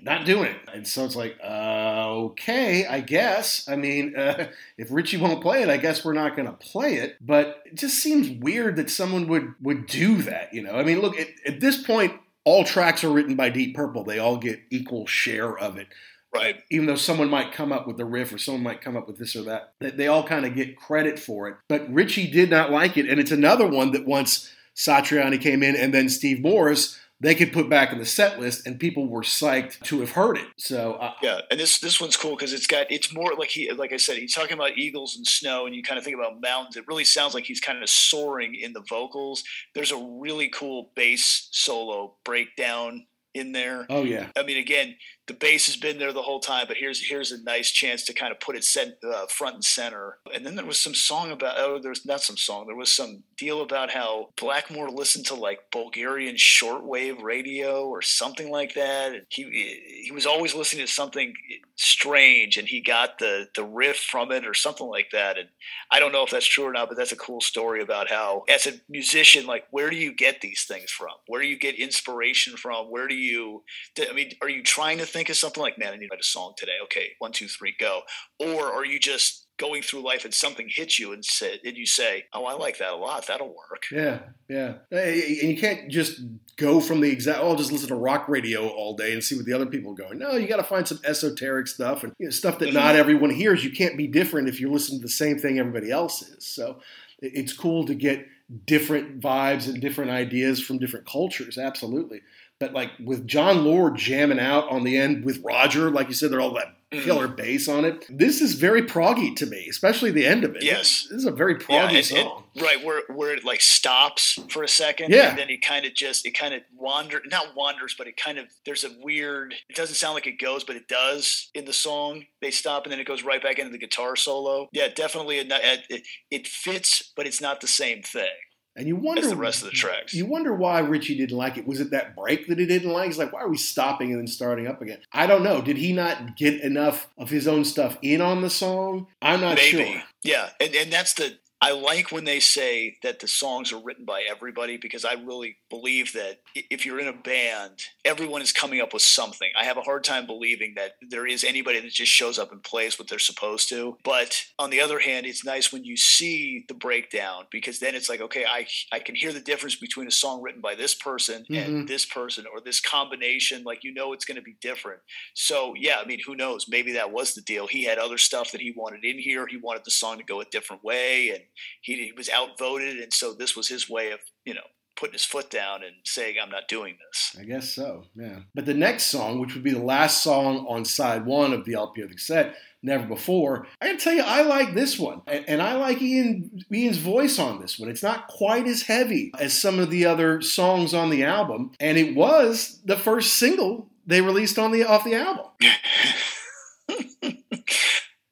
not 0.07 0.25
doing 0.25 0.45
it. 0.45 0.57
And 0.73 0.87
so 0.87 1.05
it's 1.05 1.15
like, 1.15 1.37
uh, 1.43 2.07
okay, 2.07 2.87
I 2.87 3.01
guess. 3.01 3.67
I 3.69 3.75
mean, 3.75 4.15
uh, 4.17 4.47
if 4.77 4.89
Ritchie 4.89 5.17
won't 5.17 5.41
play 5.41 5.61
it, 5.61 5.69
I 5.69 5.77
guess 5.77 6.03
we're 6.03 6.13
not 6.13 6.35
going 6.35 6.47
to 6.47 6.53
play 6.53 6.95
it. 6.95 7.17
But 7.21 7.61
it 7.65 7.75
just 7.75 7.99
seems 7.99 8.29
weird 8.41 8.77
that 8.77 8.89
someone 8.89 9.27
would 9.27 9.53
would 9.61 9.85
do 9.85 10.21
that. 10.23 10.53
You 10.53 10.63
know, 10.63 10.71
I 10.71 10.83
mean, 10.83 11.01
look 11.01 11.19
at, 11.19 11.27
at 11.45 11.59
this 11.59 11.83
point, 11.83 12.13
all 12.47 12.63
tracks 12.63 13.03
are 13.03 13.11
written 13.11 13.35
by 13.35 13.49
Deep 13.49 13.75
Purple. 13.75 14.05
They 14.05 14.19
all 14.19 14.37
get 14.37 14.61
equal 14.69 15.05
share 15.05 15.57
of 15.57 15.75
it. 15.75 15.89
Right. 16.33 16.63
Even 16.71 16.85
though 16.85 16.95
someone 16.95 17.29
might 17.29 17.51
come 17.51 17.73
up 17.73 17.85
with 17.85 17.97
the 17.97 18.05
riff 18.05 18.31
or 18.31 18.37
someone 18.37 18.63
might 18.63 18.79
come 18.79 18.95
up 18.95 19.05
with 19.05 19.17
this 19.17 19.35
or 19.35 19.43
that, 19.43 19.73
they, 19.79 19.89
they 19.89 20.07
all 20.07 20.25
kind 20.25 20.45
of 20.45 20.55
get 20.55 20.77
credit 20.77 21.19
for 21.19 21.49
it. 21.49 21.57
But 21.67 21.93
Ritchie 21.93 22.31
did 22.31 22.49
not 22.49 22.71
like 22.71 22.95
it, 22.95 23.09
and 23.09 23.19
it's 23.19 23.31
another 23.31 23.67
one 23.67 23.91
that 23.91 24.05
once 24.05 24.49
Satriani 24.77 25.41
came 25.41 25.61
in 25.61 25.75
and 25.75 25.93
then 25.93 26.07
Steve 26.07 26.39
Morse, 26.39 26.97
they 27.19 27.33
could 27.33 27.51
put 27.51 27.69
back 27.69 27.91
in 27.91 27.97
the 27.97 28.05
set 28.05 28.39
list, 28.39 28.67
and 28.67 28.79
people 28.79 29.07
were 29.07 29.21
psyched 29.21 29.81
to 29.83 29.99
have 30.01 30.11
heard 30.11 30.37
it. 30.37 30.47
So 30.57 30.93
uh, 30.93 31.13
Yeah, 31.21 31.41
and 31.49 31.59
this 31.59 31.79
this 31.79 31.99
one's 31.99 32.15
cool 32.15 32.35
because 32.35 32.53
it's 32.53 32.67
got 32.67 32.91
it's 32.91 33.13
more 33.13 33.33
like 33.37 33.49
he 33.49 33.71
like 33.71 33.93
I 33.93 33.97
said 33.97 34.17
he's 34.17 34.35
talking 34.35 34.53
about 34.53 34.77
eagles 34.77 35.15
and 35.15 35.25
snow, 35.25 35.65
and 35.65 35.75
you 35.75 35.81
kind 35.81 35.97
of 35.97 36.03
think 36.03 36.15
about 36.15 36.41
mountains. 36.41 36.77
It 36.77 36.87
really 36.87 37.05
sounds 37.05 37.33
like 37.33 37.45
he's 37.45 37.61
kind 37.61 37.81
of 37.81 37.89
soaring 37.89 38.55
in 38.55 38.73
the 38.73 38.83
vocals. 38.87 39.43
There's 39.73 39.91
a 39.91 40.17
really 40.19 40.49
cool 40.49 40.91
bass 40.95 41.49
solo 41.51 42.15
breakdown 42.23 43.07
in 43.33 43.51
there. 43.51 43.85
oh 43.89 44.03
yeah, 44.03 44.27
I 44.35 44.43
mean, 44.43 44.57
again, 44.57 44.95
the 45.27 45.33
bass 45.33 45.65
has 45.65 45.75
been 45.75 45.99
there 45.99 46.13
the 46.13 46.21
whole 46.21 46.39
time, 46.39 46.65
but 46.67 46.77
here's 46.77 47.05
here's 47.05 47.33
a 47.33 47.43
nice 47.43 47.69
chance 47.69 48.03
to 48.05 48.13
kind 48.13 48.31
of 48.31 48.39
put 48.39 48.55
it 48.55 48.65
uh, 49.03 49.25
front 49.27 49.55
and 49.55 49.63
center. 49.63 50.17
And 50.33 50.45
then 50.45 50.55
there 50.55 50.65
was 50.65 50.79
some 50.79 50.95
song 50.95 51.31
about 51.31 51.55
oh, 51.57 51.79
there's 51.79 52.05
not 52.05 52.21
some 52.21 52.37
song. 52.37 52.65
There 52.65 52.75
was 52.75 52.91
some 52.91 53.23
deal 53.37 53.61
about 53.61 53.91
how 53.91 54.29
Blackmore 54.37 54.89
listened 54.89 55.25
to 55.27 55.35
like 55.35 55.69
Bulgarian 55.71 56.35
shortwave 56.35 57.21
radio 57.21 57.87
or 57.87 58.01
something 58.01 58.49
like 58.49 58.73
that. 58.75 59.13
And 59.13 59.25
he 59.27 60.01
he 60.05 60.11
was 60.13 60.25
always 60.25 60.55
listening 60.55 60.85
to 60.85 60.91
something 60.91 61.33
strange, 61.75 62.55
and 62.55 62.67
he 62.67 62.79
got 62.79 63.19
the 63.19 63.49
the 63.53 63.65
riff 63.65 63.97
from 63.97 64.31
it 64.31 64.47
or 64.47 64.53
something 64.53 64.87
like 64.87 65.09
that. 65.11 65.37
And 65.37 65.49
I 65.91 65.99
don't 65.99 66.13
know 66.13 66.23
if 66.23 66.31
that's 66.31 66.47
true 66.47 66.65
or 66.65 66.71
not, 66.71 66.87
but 66.87 66.97
that's 66.97 67.11
a 67.11 67.17
cool 67.17 67.41
story 67.41 67.81
about 67.81 68.09
how 68.09 68.45
as 68.47 68.65
a 68.65 68.79
musician, 68.87 69.45
like 69.45 69.65
where 69.71 69.89
do 69.89 69.97
you 69.97 70.15
get 70.15 70.39
these 70.39 70.63
things 70.63 70.89
from? 70.89 71.11
Where 71.27 71.41
do 71.41 71.47
you 71.47 71.59
get 71.59 71.75
inspiration 71.75 72.55
from? 72.55 72.85
Where 72.85 73.09
do 73.09 73.15
you 73.15 73.63
I 73.99 74.13
mean, 74.13 74.31
are 74.41 74.49
you 74.49 74.63
trying 74.63 74.99
to 74.99 75.05
think 75.05 75.16
of 75.23 75.35
something 75.35 75.61
like, 75.61 75.77
man, 75.77 75.93
I 75.93 75.97
need 75.97 76.07
to 76.07 76.11
write 76.11 76.21
a 76.21 76.23
song 76.23 76.53
today. 76.57 76.77
Okay, 76.83 77.11
one, 77.19 77.31
two, 77.31 77.47
three, 77.47 77.75
go. 77.77 78.01
Or 78.39 78.71
are 78.71 78.85
you 78.85 78.99
just 78.99 79.47
going 79.57 79.81
through 79.81 80.01
life 80.01 80.23
and 80.23 80.33
something 80.33 80.67
hits 80.69 80.99
you 80.99 81.13
and 81.13 81.25
say, 81.25 81.59
and 81.65 81.75
you 81.75 81.85
say, 81.85 82.25
oh, 82.33 82.45
I 82.45 82.53
like 82.53 82.77
that 82.77 82.91
a 82.91 82.95
lot. 82.95 83.27
That'll 83.27 83.47
work. 83.47 83.83
yeah, 83.91 84.19
yeah. 84.47 84.75
And 84.91 85.49
you 85.49 85.57
can't 85.57 85.89
just 85.89 86.21
go 86.57 86.79
from 86.79 87.01
the 87.01 87.09
exact. 87.09 87.39
Oh, 87.41 87.49
I'll 87.49 87.55
just 87.55 87.71
listen 87.71 87.89
to 87.89 87.95
rock 87.95 88.27
radio 88.27 88.67
all 88.67 88.95
day 88.95 89.13
and 89.13 89.23
see 89.23 89.35
what 89.35 89.45
the 89.45 89.53
other 89.53 89.65
people 89.65 89.91
are 89.91 89.95
going. 89.95 90.19
No, 90.19 90.33
you 90.33 90.47
got 90.47 90.57
to 90.57 90.63
find 90.63 90.87
some 90.87 90.99
esoteric 91.03 91.67
stuff 91.67 92.03
and 92.03 92.13
you 92.19 92.27
know, 92.27 92.31
stuff 92.31 92.59
that 92.59 92.67
mm-hmm. 92.67 92.77
not 92.77 92.95
everyone 92.95 93.31
hears. 93.31 93.63
You 93.63 93.71
can't 93.71 93.97
be 93.97 94.07
different 94.07 94.47
if 94.47 94.59
you're 94.59 94.71
listening 94.71 94.99
to 94.99 95.05
the 95.05 95.11
same 95.11 95.37
thing 95.37 95.59
everybody 95.59 95.91
else 95.91 96.21
is. 96.21 96.45
So 96.45 96.79
it's 97.19 97.53
cool 97.53 97.85
to 97.85 97.95
get 97.95 98.25
different 98.65 99.19
vibes 99.19 99.67
and 99.67 99.81
different 99.81 100.11
ideas 100.11 100.61
from 100.61 100.77
different 100.77 101.07
cultures. 101.07 101.57
Absolutely. 101.57 102.21
But 102.59 102.73
like 102.73 102.91
with 103.03 103.27
Jon 103.27 103.63
Lord 103.65 103.95
jamming 103.97 104.39
out 104.39 104.67
on 104.69 104.83
the 104.83 104.97
end 104.97 105.23
with 105.25 105.43
Roger, 105.43 105.89
like 105.91 106.07
you 106.07 106.13
said, 106.13 106.31
they're 106.31 106.41
all 106.41 106.53
that 106.55 106.73
Mm-hmm. 106.89 107.03
killer 107.03 107.27
bass 107.27 107.67
on 107.67 107.83
it. 107.83 108.05
This 108.09 108.39
is 108.39 108.53
very 108.53 108.81
proggy 108.81 109.35
to 109.35 109.45
me, 109.45 109.67
especially 109.69 110.09
the 110.09 110.25
end 110.25 110.45
of 110.45 110.55
it. 110.55 110.63
Yes. 110.63 111.05
This 111.11 111.17
is 111.19 111.25
a 111.25 111.31
very 111.31 111.55
Yeah, 111.55 111.89
proggy 111.89 111.95
and- 111.97 112.05
song. 112.05 112.43
and- 112.55 112.63
right 112.63 112.81
where 112.81 113.01
where 113.09 113.33
it 113.33 113.43
like 113.43 113.59
stops 113.59 114.39
for 114.49 114.63
a 114.63 114.69
second, 114.69 115.11
Yeah. 115.13 115.31
and 115.31 115.37
then 115.37 115.49
it 115.49 115.61
kind 115.61 115.85
of 115.85 115.93
just 115.93 116.25
it 116.25 116.31
kind 116.31 116.53
of 116.53 116.61
wander 116.77 117.21
not 117.29 117.57
wanders, 117.57 117.93
but 117.97 118.07
it 118.07 118.15
kind 118.15 118.37
of 118.37 118.45
there's 118.65 118.85
a 118.85 118.91
weird. 119.01 119.53
It 119.69 119.75
doesn't 119.75 119.95
sound 119.95 120.13
like 120.13 120.27
it 120.27 120.39
goes, 120.39 120.63
but 120.63 120.77
it 120.77 120.87
does 120.87 121.49
in 121.53 121.65
the 121.65 121.73
song. 121.73 122.25
They 122.41 122.51
stop 122.51 122.85
and 122.85 122.93
then 122.93 123.01
it 123.01 123.05
goes 123.05 123.21
right 123.21 123.43
back 123.43 123.59
into 123.59 123.69
the 123.73 123.77
guitar 123.77 124.15
solo. 124.15 124.69
Yeah, 124.71 124.87
definitely. 124.87 125.39
A, 125.39 125.43
it, 125.89 126.07
it 126.31 126.47
fits, 126.47 127.11
but 127.17 127.27
it's 127.27 127.41
not 127.41 127.59
the 127.59 127.67
same 127.67 128.01
thing 128.01 128.31
And 128.77 128.87
you 128.87 128.95
wonder 128.95 129.21
as 129.23 129.29
the 129.29 129.35
rest 129.35 129.63
of 129.63 129.69
the 129.69 129.75
tracks. 129.75 130.13
You 130.13 130.27
wonder 130.27 130.53
why 130.53 130.79
Ritchie 130.79 131.17
didn't 131.17 131.35
like 131.35 131.57
it. 131.57 131.65
Was 131.65 131.81
it 131.81 131.89
that 131.89 132.15
break 132.15 132.47
that 132.47 132.59
he 132.59 132.67
didn't 132.67 132.91
like? 132.91 133.07
He's 133.07 133.17
like, 133.17 133.33
why 133.33 133.41
are 133.41 133.49
we 133.49 133.57
stopping 133.57 134.11
and 134.11 134.19
then 134.19 134.27
starting 134.27 134.67
up 134.67 134.81
again? 134.83 134.99
I 135.11 135.25
don't 135.25 135.43
know. 135.43 135.61
Did 135.61 135.77
he 135.77 135.93
not 135.93 136.37
get 136.37 136.61
enough 136.61 137.09
of 137.17 137.31
his 137.31 137.47
own 137.47 137.65
stuff 137.65 137.97
in 138.03 138.21
on 138.21 138.41
the 138.41 138.51
song? 138.51 139.07
I'm 139.19 139.41
not 139.41 139.55
Maybe. 139.55 139.83
sure. 139.93 140.03
Yeah, 140.23 140.49
and 140.61 140.75
and 140.75 140.93
that's 140.93 141.13
the 141.15 141.37
I 141.59 141.71
like 141.71 142.11
when 142.11 142.23
they 142.25 142.39
say 142.39 142.97
that 143.01 143.19
the 143.19 143.27
songs 143.27 143.73
are 143.73 143.81
written 143.81 144.05
by 144.05 144.21
everybody 144.29 144.77
because 144.77 145.03
I 145.03 145.13
really 145.13 145.57
believe 145.71 146.13
that 146.13 146.37
if 146.53 146.85
you're 146.85 146.99
in 146.99 147.07
a 147.07 147.13
band, 147.13 147.79
everyone 148.05 148.43
is 148.43 148.51
coming 148.51 148.79
up 148.79 148.93
with 148.93 149.01
something. 149.01 149.49
I 149.59 149.65
have 149.65 149.77
a 149.77 149.81
hard 149.81 150.03
time 150.03 150.27
believing 150.27 150.73
that 150.75 150.91
there 151.09 151.25
is 151.25 151.43
anybody 151.43 151.79
that 151.79 151.91
just 151.91 152.11
shows 152.11 152.37
up 152.37 152.51
and 152.51 152.61
plays 152.63 152.99
what 152.99 153.07
they're 153.07 153.17
supposed 153.17 153.69
to. 153.69 153.97
But 154.03 154.39
on 154.59 154.69
the 154.69 154.81
other 154.81 154.99
hand, 154.99 155.25
it's 155.25 155.43
nice 155.43 155.73
when 155.73 155.83
you 155.83 155.97
see 155.97 156.63
the 156.67 156.75
breakdown 156.75 157.45
because 157.51 157.79
then 157.79 157.95
it's 157.95 158.07
like, 158.07 158.21
okay, 158.21 158.45
I 158.45 158.67
I 158.91 158.99
can 158.99 159.15
hear 159.15 159.33
the 159.33 159.39
difference 159.39 159.75
between 159.77 160.07
a 160.07 160.11
song 160.11 160.43
written 160.43 160.61
by 160.61 160.75
this 160.75 160.93
person 160.93 161.43
Mhm. 161.49 161.65
and 161.65 161.87
this 161.87 162.05
person 162.05 162.45
or 162.53 162.61
this 162.61 162.79
combination. 162.79 163.63
Like 163.63 163.83
you 163.83 163.93
know, 163.95 164.13
it's 164.13 164.25
going 164.25 164.35
to 164.35 164.43
be 164.43 164.55
different. 164.61 165.01
So 165.33 165.73
yeah, 165.75 165.97
I 165.99 166.05
mean, 166.05 166.19
who 166.25 166.35
knows? 166.35 166.67
Maybe 166.69 166.91
that 166.93 167.11
was 167.11 167.33
the 167.33 167.41
deal. 167.41 167.65
He 167.65 167.83
had 167.83 167.97
other 167.97 168.19
stuff 168.19 168.51
that 168.51 168.61
he 168.61 168.71
wanted 168.77 169.03
in 169.03 169.17
here. 169.17 169.47
He 169.47 169.57
wanted 169.57 169.85
the 169.85 169.91
song 169.91 170.19
to 170.19 170.23
go 170.23 170.39
a 170.41 170.45
different 170.45 170.83
way, 170.83 171.29
and 171.31 171.43
he, 171.81 171.95
he 171.95 172.11
was 172.11 172.29
outvoted, 172.29 172.97
and 172.97 173.13
so 173.13 173.33
this 173.33 173.55
was 173.55 173.67
his 173.67 173.89
way 173.89 174.11
of 174.11 174.19
you 174.45 174.53
know 174.53 174.61
putting 174.95 175.13
his 175.13 175.25
foot 175.25 175.49
down 175.49 175.83
and 175.83 175.95
saying, 176.03 176.35
"I'm 176.41 176.49
not 176.49 176.67
doing 176.67 176.97
this." 177.07 177.35
I 177.39 177.45
guess 177.45 177.69
so, 177.69 178.05
yeah. 178.15 178.39
But 178.53 178.65
the 178.65 178.73
next 178.73 179.05
song, 179.05 179.39
which 179.39 179.53
would 179.53 179.63
be 179.63 179.73
the 179.73 179.79
last 179.79 180.23
song 180.23 180.65
on 180.67 180.85
side 180.85 181.25
one 181.25 181.53
of 181.53 181.65
the 181.65 181.75
LP 181.75 182.01
of 182.01 182.11
the 182.11 182.17
set, 182.17 182.55
Never 182.83 183.07
Before, 183.07 183.67
I 183.81 183.87
gotta 183.87 183.97
tell 183.97 184.13
you, 184.13 184.23
I 184.23 184.43
like 184.43 184.73
this 184.73 184.99
one. 184.99 185.21
And, 185.27 185.45
and 185.47 185.61
I 185.61 185.73
like 185.73 186.01
Ian 186.01 186.63
Ian's 186.71 186.97
voice 186.97 187.39
on 187.39 187.59
this 187.59 187.79
one. 187.79 187.89
It's 187.89 188.03
not 188.03 188.27
quite 188.27 188.67
as 188.67 188.83
heavy 188.83 189.31
as 189.39 189.59
some 189.59 189.79
of 189.79 189.89
the 189.89 190.05
other 190.05 190.41
songs 190.41 190.93
on 190.93 191.09
the 191.09 191.23
album. 191.23 191.71
And 191.79 191.97
it 191.97 192.15
was 192.15 192.79
the 192.85 192.97
first 192.97 193.37
single 193.37 193.89
they 194.05 194.21
released 194.21 194.57
on 194.57 194.71
the 194.71 194.83
off 194.83 195.03
the 195.03 195.15
album. 195.15 195.45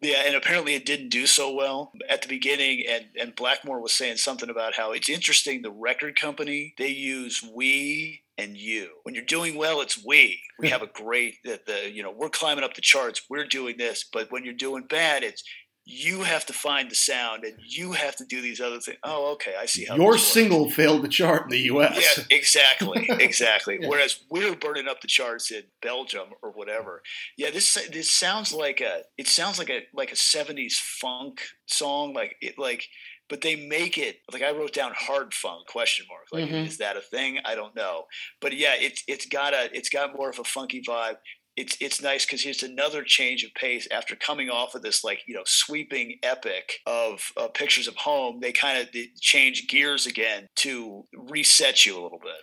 Yeah, 0.05 0.23
and 0.25 0.35
apparently 0.35 0.75
it 0.75 0.85
didn't 0.85 1.09
do 1.09 1.25
so 1.25 1.51
well 1.51 1.91
at 2.09 2.21
the 2.21 2.27
beginning. 2.27 2.83
And, 2.87 3.05
and 3.19 3.35
Blackmore 3.35 3.81
was 3.81 3.93
saying 3.93 4.17
something 4.17 4.49
about 4.49 4.75
how 4.75 4.91
it's 4.91 5.09
interesting. 5.09 5.61
The 5.61 5.71
record 5.71 6.19
company 6.19 6.75
they 6.77 6.89
use 6.89 7.43
we 7.55 8.21
and 8.37 8.55
you. 8.55 8.89
When 9.03 9.15
you're 9.15 9.23
doing 9.25 9.55
well, 9.55 9.81
it's 9.81 10.03
we. 10.05 10.39
We 10.59 10.67
hmm. 10.67 10.73
have 10.73 10.81
a 10.83 10.87
great 10.87 11.37
the, 11.43 11.59
the 11.65 11.91
you 11.91 12.03
know 12.03 12.11
we're 12.15 12.29
climbing 12.29 12.63
up 12.63 12.75
the 12.75 12.81
charts. 12.81 13.23
We're 13.29 13.47
doing 13.47 13.77
this. 13.77 14.05
But 14.11 14.31
when 14.31 14.45
you're 14.45 14.53
doing 14.53 14.83
bad, 14.87 15.23
it's 15.23 15.43
you 15.87 16.23
have 16.23 16.45
to 16.47 16.53
find 16.53 16.89
the 16.89 16.95
sound 16.95 17.43
and 17.43 17.53
you 17.63 17.91
have 17.91 18.15
to 18.15 18.25
do 18.25 18.41
these 18.41 18.59
other 18.59 18.79
things. 18.79 18.97
Oh, 19.03 19.33
okay, 19.33 19.53
I 19.59 19.67
see 19.67 19.85
how 19.85 19.95
Your 19.95 20.17
single 20.17 20.69
failed 20.71 21.03
to 21.03 21.07
chart 21.09 21.43
in 21.43 21.49
the 21.49 21.59
U.S. 21.59 22.17
Yeah, 22.17 22.23
exactly, 22.35 23.05
exactly. 23.19 23.77
Yeah. 23.79 23.89
Whereas 23.89 24.19
we're 24.31 24.55
burning 24.55 24.87
up 24.87 25.01
the 25.01 25.07
charts 25.07 25.51
in 25.51 25.63
Belgium 25.81 26.29
or 26.41 26.51
whatever. 26.51 27.03
Yeah, 27.37 27.51
this 27.51 27.73
this 27.91 28.11
sounds 28.11 28.51
like 28.51 28.81
a 28.81 29.03
it 29.17 29.27
sounds 29.27 29.59
like 29.59 29.69
a 29.69 29.81
like 29.93 30.11
a 30.11 30.15
'70s 30.15 30.73
funk 30.73 31.41
song, 31.67 32.13
like 32.13 32.35
it 32.41 32.57
like. 32.57 32.87
But 33.27 33.41
they 33.41 33.55
make 33.55 33.97
it 33.97 34.17
like 34.31 34.43
I 34.43 34.51
wrote 34.51 34.71
down 34.73 34.93
hard 34.95 35.33
funk 35.33 35.65
question 35.65 36.05
mark. 36.07 36.25
Like 36.31 36.47
Mhm. 36.47 36.67
is 36.67 36.77
that 36.77 36.95
a 36.95 37.01
thing? 37.01 37.39
I 37.43 37.55
don't 37.55 37.75
know. 37.75 38.05
But 38.39 38.55
yeah, 38.55 38.75
it's 38.77 39.03
it's 39.07 39.25
got 39.25 39.55
a 39.55 39.67
it's 39.75 39.89
got 39.89 40.15
more 40.15 40.29
of 40.29 40.37
a 40.37 40.43
funky 40.43 40.83
vibe. 40.87 41.15
It's 41.57 41.77
it's 41.79 42.01
nice 42.01 42.25
because 42.25 42.43
here's 42.43 42.63
another 42.63 43.03
change 43.03 43.43
of 43.43 43.53
pace 43.53 43.87
after 43.91 44.15
coming 44.15 44.49
off 44.49 44.75
of 44.75 44.81
this 44.81 45.03
like 45.03 45.23
you 45.25 45.33
know 45.35 45.43
sweeping 45.45 46.19
epic 46.21 46.79
of 46.85 47.31
uh, 47.37 47.47
pictures 47.47 47.87
of 47.87 47.95
home. 47.95 48.39
They 48.41 48.51
kind 48.51 48.77
of 48.79 48.89
change 49.19 49.67
gears 49.67 50.05
again 50.05 50.49
to 50.57 51.05
reset 51.13 51.85
you 51.85 51.99
a 51.99 52.01
little 52.03 52.19
bit. 52.19 52.35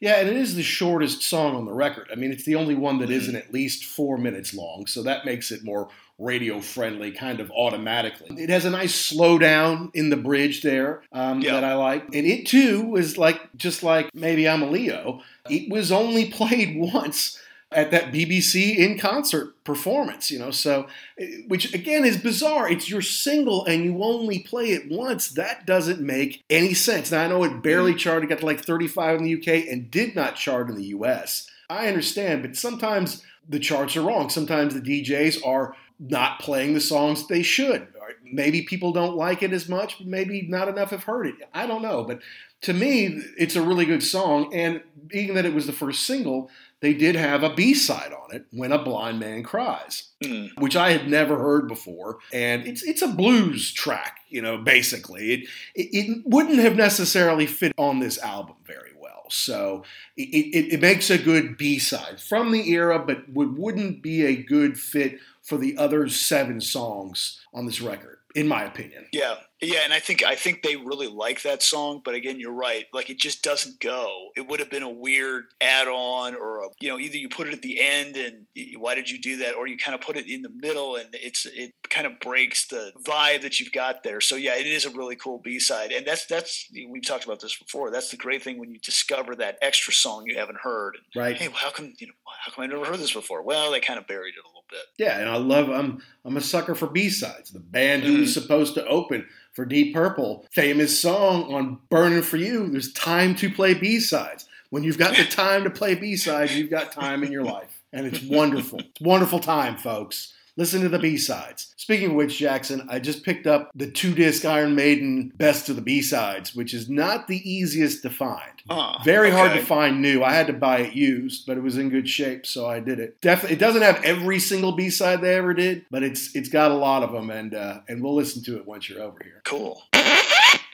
Yeah, 0.00 0.14
and 0.18 0.28
it 0.30 0.36
is 0.36 0.54
the 0.54 0.62
shortest 0.62 1.22
song 1.22 1.54
on 1.54 1.66
the 1.66 1.74
record. 1.74 2.08
I 2.10 2.14
mean, 2.14 2.32
it's 2.32 2.44
the 2.44 2.54
only 2.54 2.74
one 2.74 2.98
that 3.00 3.10
isn't 3.10 3.36
at 3.36 3.52
least 3.52 3.84
four 3.84 4.16
minutes 4.16 4.54
long, 4.54 4.86
so 4.86 5.02
that 5.02 5.26
makes 5.26 5.50
it 5.52 5.62
more 5.62 5.90
radio 6.18 6.60
friendly 6.60 7.10
kind 7.10 7.38
of 7.38 7.50
automatically. 7.50 8.42
It 8.42 8.48
has 8.50 8.64
a 8.64 8.70
nice 8.70 9.12
slowdown 9.12 9.90
in 9.94 10.08
the 10.10 10.16
bridge 10.16 10.62
there 10.62 11.02
um, 11.12 11.40
Yeah. 11.40 11.52
that 11.54 11.64
I 11.64 11.74
like. 11.74 12.04
And 12.14 12.26
it 12.26 12.46
too 12.46 12.82
was 12.82 13.18
like, 13.18 13.40
just 13.56 13.82
like 13.82 14.14
maybe 14.14 14.48
I'm 14.48 14.62
a 14.62 14.70
Leo, 14.70 15.22
it 15.50 15.70
was 15.70 15.90
only 15.92 16.26
played 16.30 16.78
once 16.78 17.38
at 17.72 17.90
that 17.92 18.12
BBC 18.12 18.76
in 18.76 18.98
concert 18.98 19.62
performance, 19.64 20.30
you 20.30 20.38
know, 20.38 20.50
so 20.50 20.88
eh, 21.18 21.42
which 21.46 21.72
again 21.72 22.04
is 22.04 22.16
bizarre. 22.16 22.68
It's 22.68 22.90
your 22.90 23.02
single 23.02 23.64
and 23.64 23.84
you 23.84 24.02
only 24.02 24.40
play 24.40 24.72
it 24.72 24.90
once. 24.90 25.28
That 25.28 25.66
doesn't 25.66 26.00
make 26.00 26.42
any 26.50 26.74
sense. 26.74 27.10
Now 27.10 27.24
I 27.24 27.28
know 27.28 27.44
it 27.44 27.62
barely 27.62 27.94
charted, 27.94 28.28
got 28.28 28.40
to 28.40 28.46
like 28.46 28.64
35 28.64 29.18
in 29.18 29.24
the 29.24 29.34
UK 29.34 29.68
and 29.70 29.90
did 29.90 30.16
not 30.16 30.34
chart 30.34 30.68
in 30.68 30.76
the 30.76 30.86
US. 30.86 31.48
I 31.68 31.86
understand, 31.86 32.42
but 32.42 32.56
sometimes 32.56 33.22
the 33.48 33.60
charts 33.60 33.96
are 33.96 34.02
wrong. 34.02 34.30
Sometimes 34.30 34.74
the 34.74 34.80
DJs 34.80 35.46
are 35.46 35.76
not 36.00 36.40
playing 36.40 36.74
the 36.74 36.80
songs 36.80 37.26
they 37.26 37.42
should. 37.42 37.86
Maybe 38.24 38.62
people 38.62 38.92
don't 38.92 39.16
like 39.16 39.42
it 39.42 39.52
as 39.52 39.68
much, 39.68 39.98
but 39.98 40.06
maybe 40.06 40.42
not 40.42 40.68
enough 40.68 40.90
have 40.90 41.04
heard 41.04 41.26
it. 41.26 41.34
I 41.54 41.66
don't 41.66 41.82
know, 41.82 42.04
but 42.04 42.20
to 42.62 42.72
me, 42.72 43.22
it's 43.38 43.56
a 43.56 43.62
really 43.62 43.84
good 43.84 44.02
song. 44.02 44.52
And 44.54 44.82
being 45.06 45.34
that 45.34 45.46
it 45.46 45.54
was 45.54 45.66
the 45.66 45.72
first 45.72 46.06
single, 46.06 46.50
they 46.80 46.94
did 46.94 47.14
have 47.14 47.42
a 47.42 47.54
B 47.54 47.74
side 47.74 48.12
on 48.12 48.34
it, 48.34 48.46
"When 48.50 48.72
a 48.72 48.82
Blind 48.82 49.20
Man 49.20 49.42
Cries." 49.42 50.10
Mm. 50.22 50.50
which 50.60 50.76
I 50.76 50.92
had 50.92 51.08
never 51.08 51.38
heard 51.38 51.66
before, 51.66 52.18
and 52.30 52.66
it's 52.66 52.82
it's 52.82 53.00
a 53.00 53.08
blues 53.08 53.72
track, 53.72 54.18
you 54.28 54.42
know. 54.42 54.58
Basically, 54.58 55.32
it 55.32 55.40
it, 55.74 55.88
it 55.94 56.22
wouldn't 56.26 56.58
have 56.58 56.76
necessarily 56.76 57.46
fit 57.46 57.72
on 57.78 58.00
this 58.00 58.18
album 58.18 58.56
very 58.66 58.92
well, 59.00 59.24
so 59.30 59.82
it, 60.18 60.28
it, 60.28 60.74
it 60.74 60.80
makes 60.82 61.08
a 61.08 61.16
good 61.16 61.56
B 61.56 61.78
side 61.78 62.20
from 62.20 62.52
the 62.52 62.68
era, 62.70 62.98
but 62.98 63.30
would, 63.32 63.56
wouldn't 63.56 64.02
be 64.02 64.26
a 64.26 64.36
good 64.36 64.78
fit 64.78 65.20
for 65.42 65.56
the 65.56 65.78
other 65.78 66.06
seven 66.10 66.60
songs 66.60 67.40
on 67.54 67.64
this 67.64 67.80
record, 67.80 68.18
in 68.34 68.46
my 68.46 68.64
opinion. 68.64 69.06
Yeah, 69.12 69.36
yeah, 69.62 69.80
and 69.84 69.92
I 69.92 70.00
think 70.00 70.22
I 70.22 70.36
think 70.36 70.62
they 70.62 70.76
really 70.76 71.06
like 71.06 71.42
that 71.42 71.62
song, 71.62 72.00
but 72.02 72.14
again, 72.14 72.40
you're 72.40 72.52
right. 72.52 72.86
Like 72.94 73.10
it 73.10 73.18
just 73.18 73.42
doesn't 73.42 73.78
go. 73.78 74.30
It 74.34 74.48
would 74.48 74.58
have 74.58 74.70
been 74.70 74.82
a 74.82 74.88
weird 74.88 75.46
add-on, 75.60 76.34
or 76.34 76.64
a, 76.64 76.68
you 76.80 76.88
know, 76.88 76.98
either 76.98 77.18
you 77.18 77.28
put 77.28 77.46
it 77.46 77.52
at 77.52 77.60
the 77.60 77.78
end, 77.80 78.16
and 78.16 78.46
why 78.78 78.94
did 78.94 79.10
you 79.10 79.20
do 79.20 79.36
that, 79.38 79.54
or 79.54 79.66
you 79.66 79.76
kind 79.76 79.94
of 79.94 80.00
put 80.00 80.16
it 80.16 80.30
in 80.30 80.40
the 80.40 80.48
middle, 80.48 80.96
and 80.96 81.08
it's 81.12 81.44
it 81.44 81.74
kind 81.90 82.06
of 82.06 82.18
breaks 82.20 82.68
the 82.68 82.92
vibe 83.02 83.42
that 83.42 83.60
you've 83.60 83.72
got 83.72 84.02
there. 84.02 84.22
So 84.22 84.36
yeah, 84.36 84.56
it 84.56 84.66
is 84.66 84.86
a 84.86 84.90
really 84.90 85.16
cool 85.16 85.38
B-side, 85.38 85.92
and 85.92 86.06
that's 86.06 86.24
that's 86.24 86.66
we've 86.88 87.06
talked 87.06 87.24
about 87.24 87.40
this 87.40 87.58
before. 87.58 87.90
That's 87.90 88.10
the 88.10 88.16
great 88.16 88.42
thing 88.42 88.58
when 88.58 88.70
you 88.70 88.78
discover 88.78 89.36
that 89.36 89.58
extra 89.60 89.92
song 89.92 90.24
you 90.26 90.38
haven't 90.38 90.58
heard. 90.62 90.96
Right? 91.14 91.36
Hey, 91.36 91.48
well, 91.48 91.58
how 91.58 91.70
come 91.70 91.92
you 91.98 92.06
know? 92.06 92.14
How 92.44 92.52
come 92.52 92.64
I 92.64 92.66
never 92.66 92.86
heard 92.86 92.98
this 92.98 93.12
before? 93.12 93.42
Well, 93.42 93.72
they 93.72 93.80
kind 93.80 93.98
of 93.98 94.06
buried 94.06 94.34
it 94.34 94.44
a 94.44 94.48
little 94.48 94.64
bit. 94.70 94.80
Yeah, 94.96 95.18
and 95.18 95.28
I 95.28 95.36
love. 95.36 95.68
I'm 95.68 96.02
I'm 96.24 96.36
a 96.38 96.40
sucker 96.40 96.74
for 96.74 96.86
B 96.86 97.10
sides. 97.10 97.50
The 97.50 97.60
band 97.60 98.04
who 98.04 98.20
was 98.20 98.30
mm. 98.30 98.40
supposed 98.40 98.74
to 98.74 98.86
open 98.86 99.26
for 99.52 99.64
Deep 99.64 99.94
Purple, 99.94 100.46
famous 100.50 101.00
song 101.00 101.52
on 101.52 101.78
"Burning 101.88 102.22
for 102.22 102.36
You." 102.36 102.68
There's 102.68 102.92
time 102.92 103.34
to 103.36 103.50
play 103.50 103.74
B 103.74 104.00
sides. 104.00 104.46
When 104.70 104.84
you've 104.84 104.98
got 104.98 105.16
the 105.16 105.24
time 105.24 105.64
to 105.64 105.70
play 105.70 105.94
B 105.94 106.16
sides, 106.16 106.56
you've 106.56 106.70
got 106.70 106.92
time 106.92 107.24
in 107.24 107.32
your 107.32 107.44
life, 107.44 107.82
and 107.92 108.06
it's 108.06 108.22
wonderful. 108.22 108.78
It's 108.78 109.00
wonderful 109.00 109.40
time, 109.40 109.76
folks. 109.76 110.32
Listen 110.56 110.80
to 110.82 110.88
the 110.88 110.98
B 110.98 111.16
sides. 111.16 111.72
Speaking 111.76 112.10
of 112.10 112.16
which, 112.16 112.38
Jackson, 112.38 112.86
I 112.90 112.98
just 112.98 113.24
picked 113.24 113.46
up 113.46 113.70
the 113.74 113.90
two 113.90 114.14
disc 114.14 114.44
Iron 114.44 114.74
Maiden 114.74 115.32
Best 115.36 115.68
of 115.68 115.76
the 115.76 115.82
B 115.82 116.02
sides, 116.02 116.54
which 116.54 116.74
is 116.74 116.88
not 116.88 117.26
the 117.28 117.38
easiest 117.50 118.02
to 118.02 118.10
find. 118.10 118.52
Ah, 118.68 119.00
Very 119.04 119.30
hard 119.30 119.52
to 119.52 119.64
find 119.64 120.02
new. 120.02 120.22
I 120.22 120.32
had 120.32 120.46
to 120.48 120.52
buy 120.52 120.78
it 120.80 120.92
used, 120.94 121.46
but 121.46 121.56
it 121.56 121.62
was 121.62 121.76
in 121.78 121.88
good 121.88 122.08
shape, 122.08 122.46
so 122.46 122.66
I 122.66 122.80
did 122.80 123.00
it. 123.00 123.20
Definitely, 123.20 123.56
it 123.56 123.60
doesn't 123.60 123.82
have 123.82 124.02
every 124.04 124.38
single 124.38 124.72
B 124.72 124.90
side 124.90 125.20
they 125.22 125.34
ever 125.36 125.54
did, 125.54 125.84
but 125.90 126.02
it's 126.02 126.34
it's 126.36 126.48
got 126.48 126.70
a 126.70 126.74
lot 126.74 127.02
of 127.02 127.12
them, 127.12 127.30
and 127.30 127.54
uh, 127.54 127.80
and 127.88 128.02
we'll 128.02 128.14
listen 128.14 128.42
to 128.44 128.56
it 128.56 128.66
once 128.66 128.88
you're 128.88 129.02
over 129.02 129.18
here. 129.22 129.40
Cool. 129.44 129.82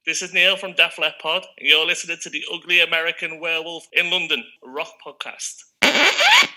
This 0.07 0.23
is 0.23 0.33
Neil 0.33 0.57
from 0.57 0.73
Def 0.75 0.99
Leppard. 1.01 1.19
Pod. 1.21 1.47
and 1.59 1.67
You're 1.69 1.85
listening 1.85 2.19
to 2.23 2.31
the 2.31 2.45
Ugly 2.55 2.81
American 2.81 3.41
Werewolf 3.41 3.89
in 3.93 4.09
London 4.11 4.45
rock 4.65 4.93
podcast. 5.05 5.65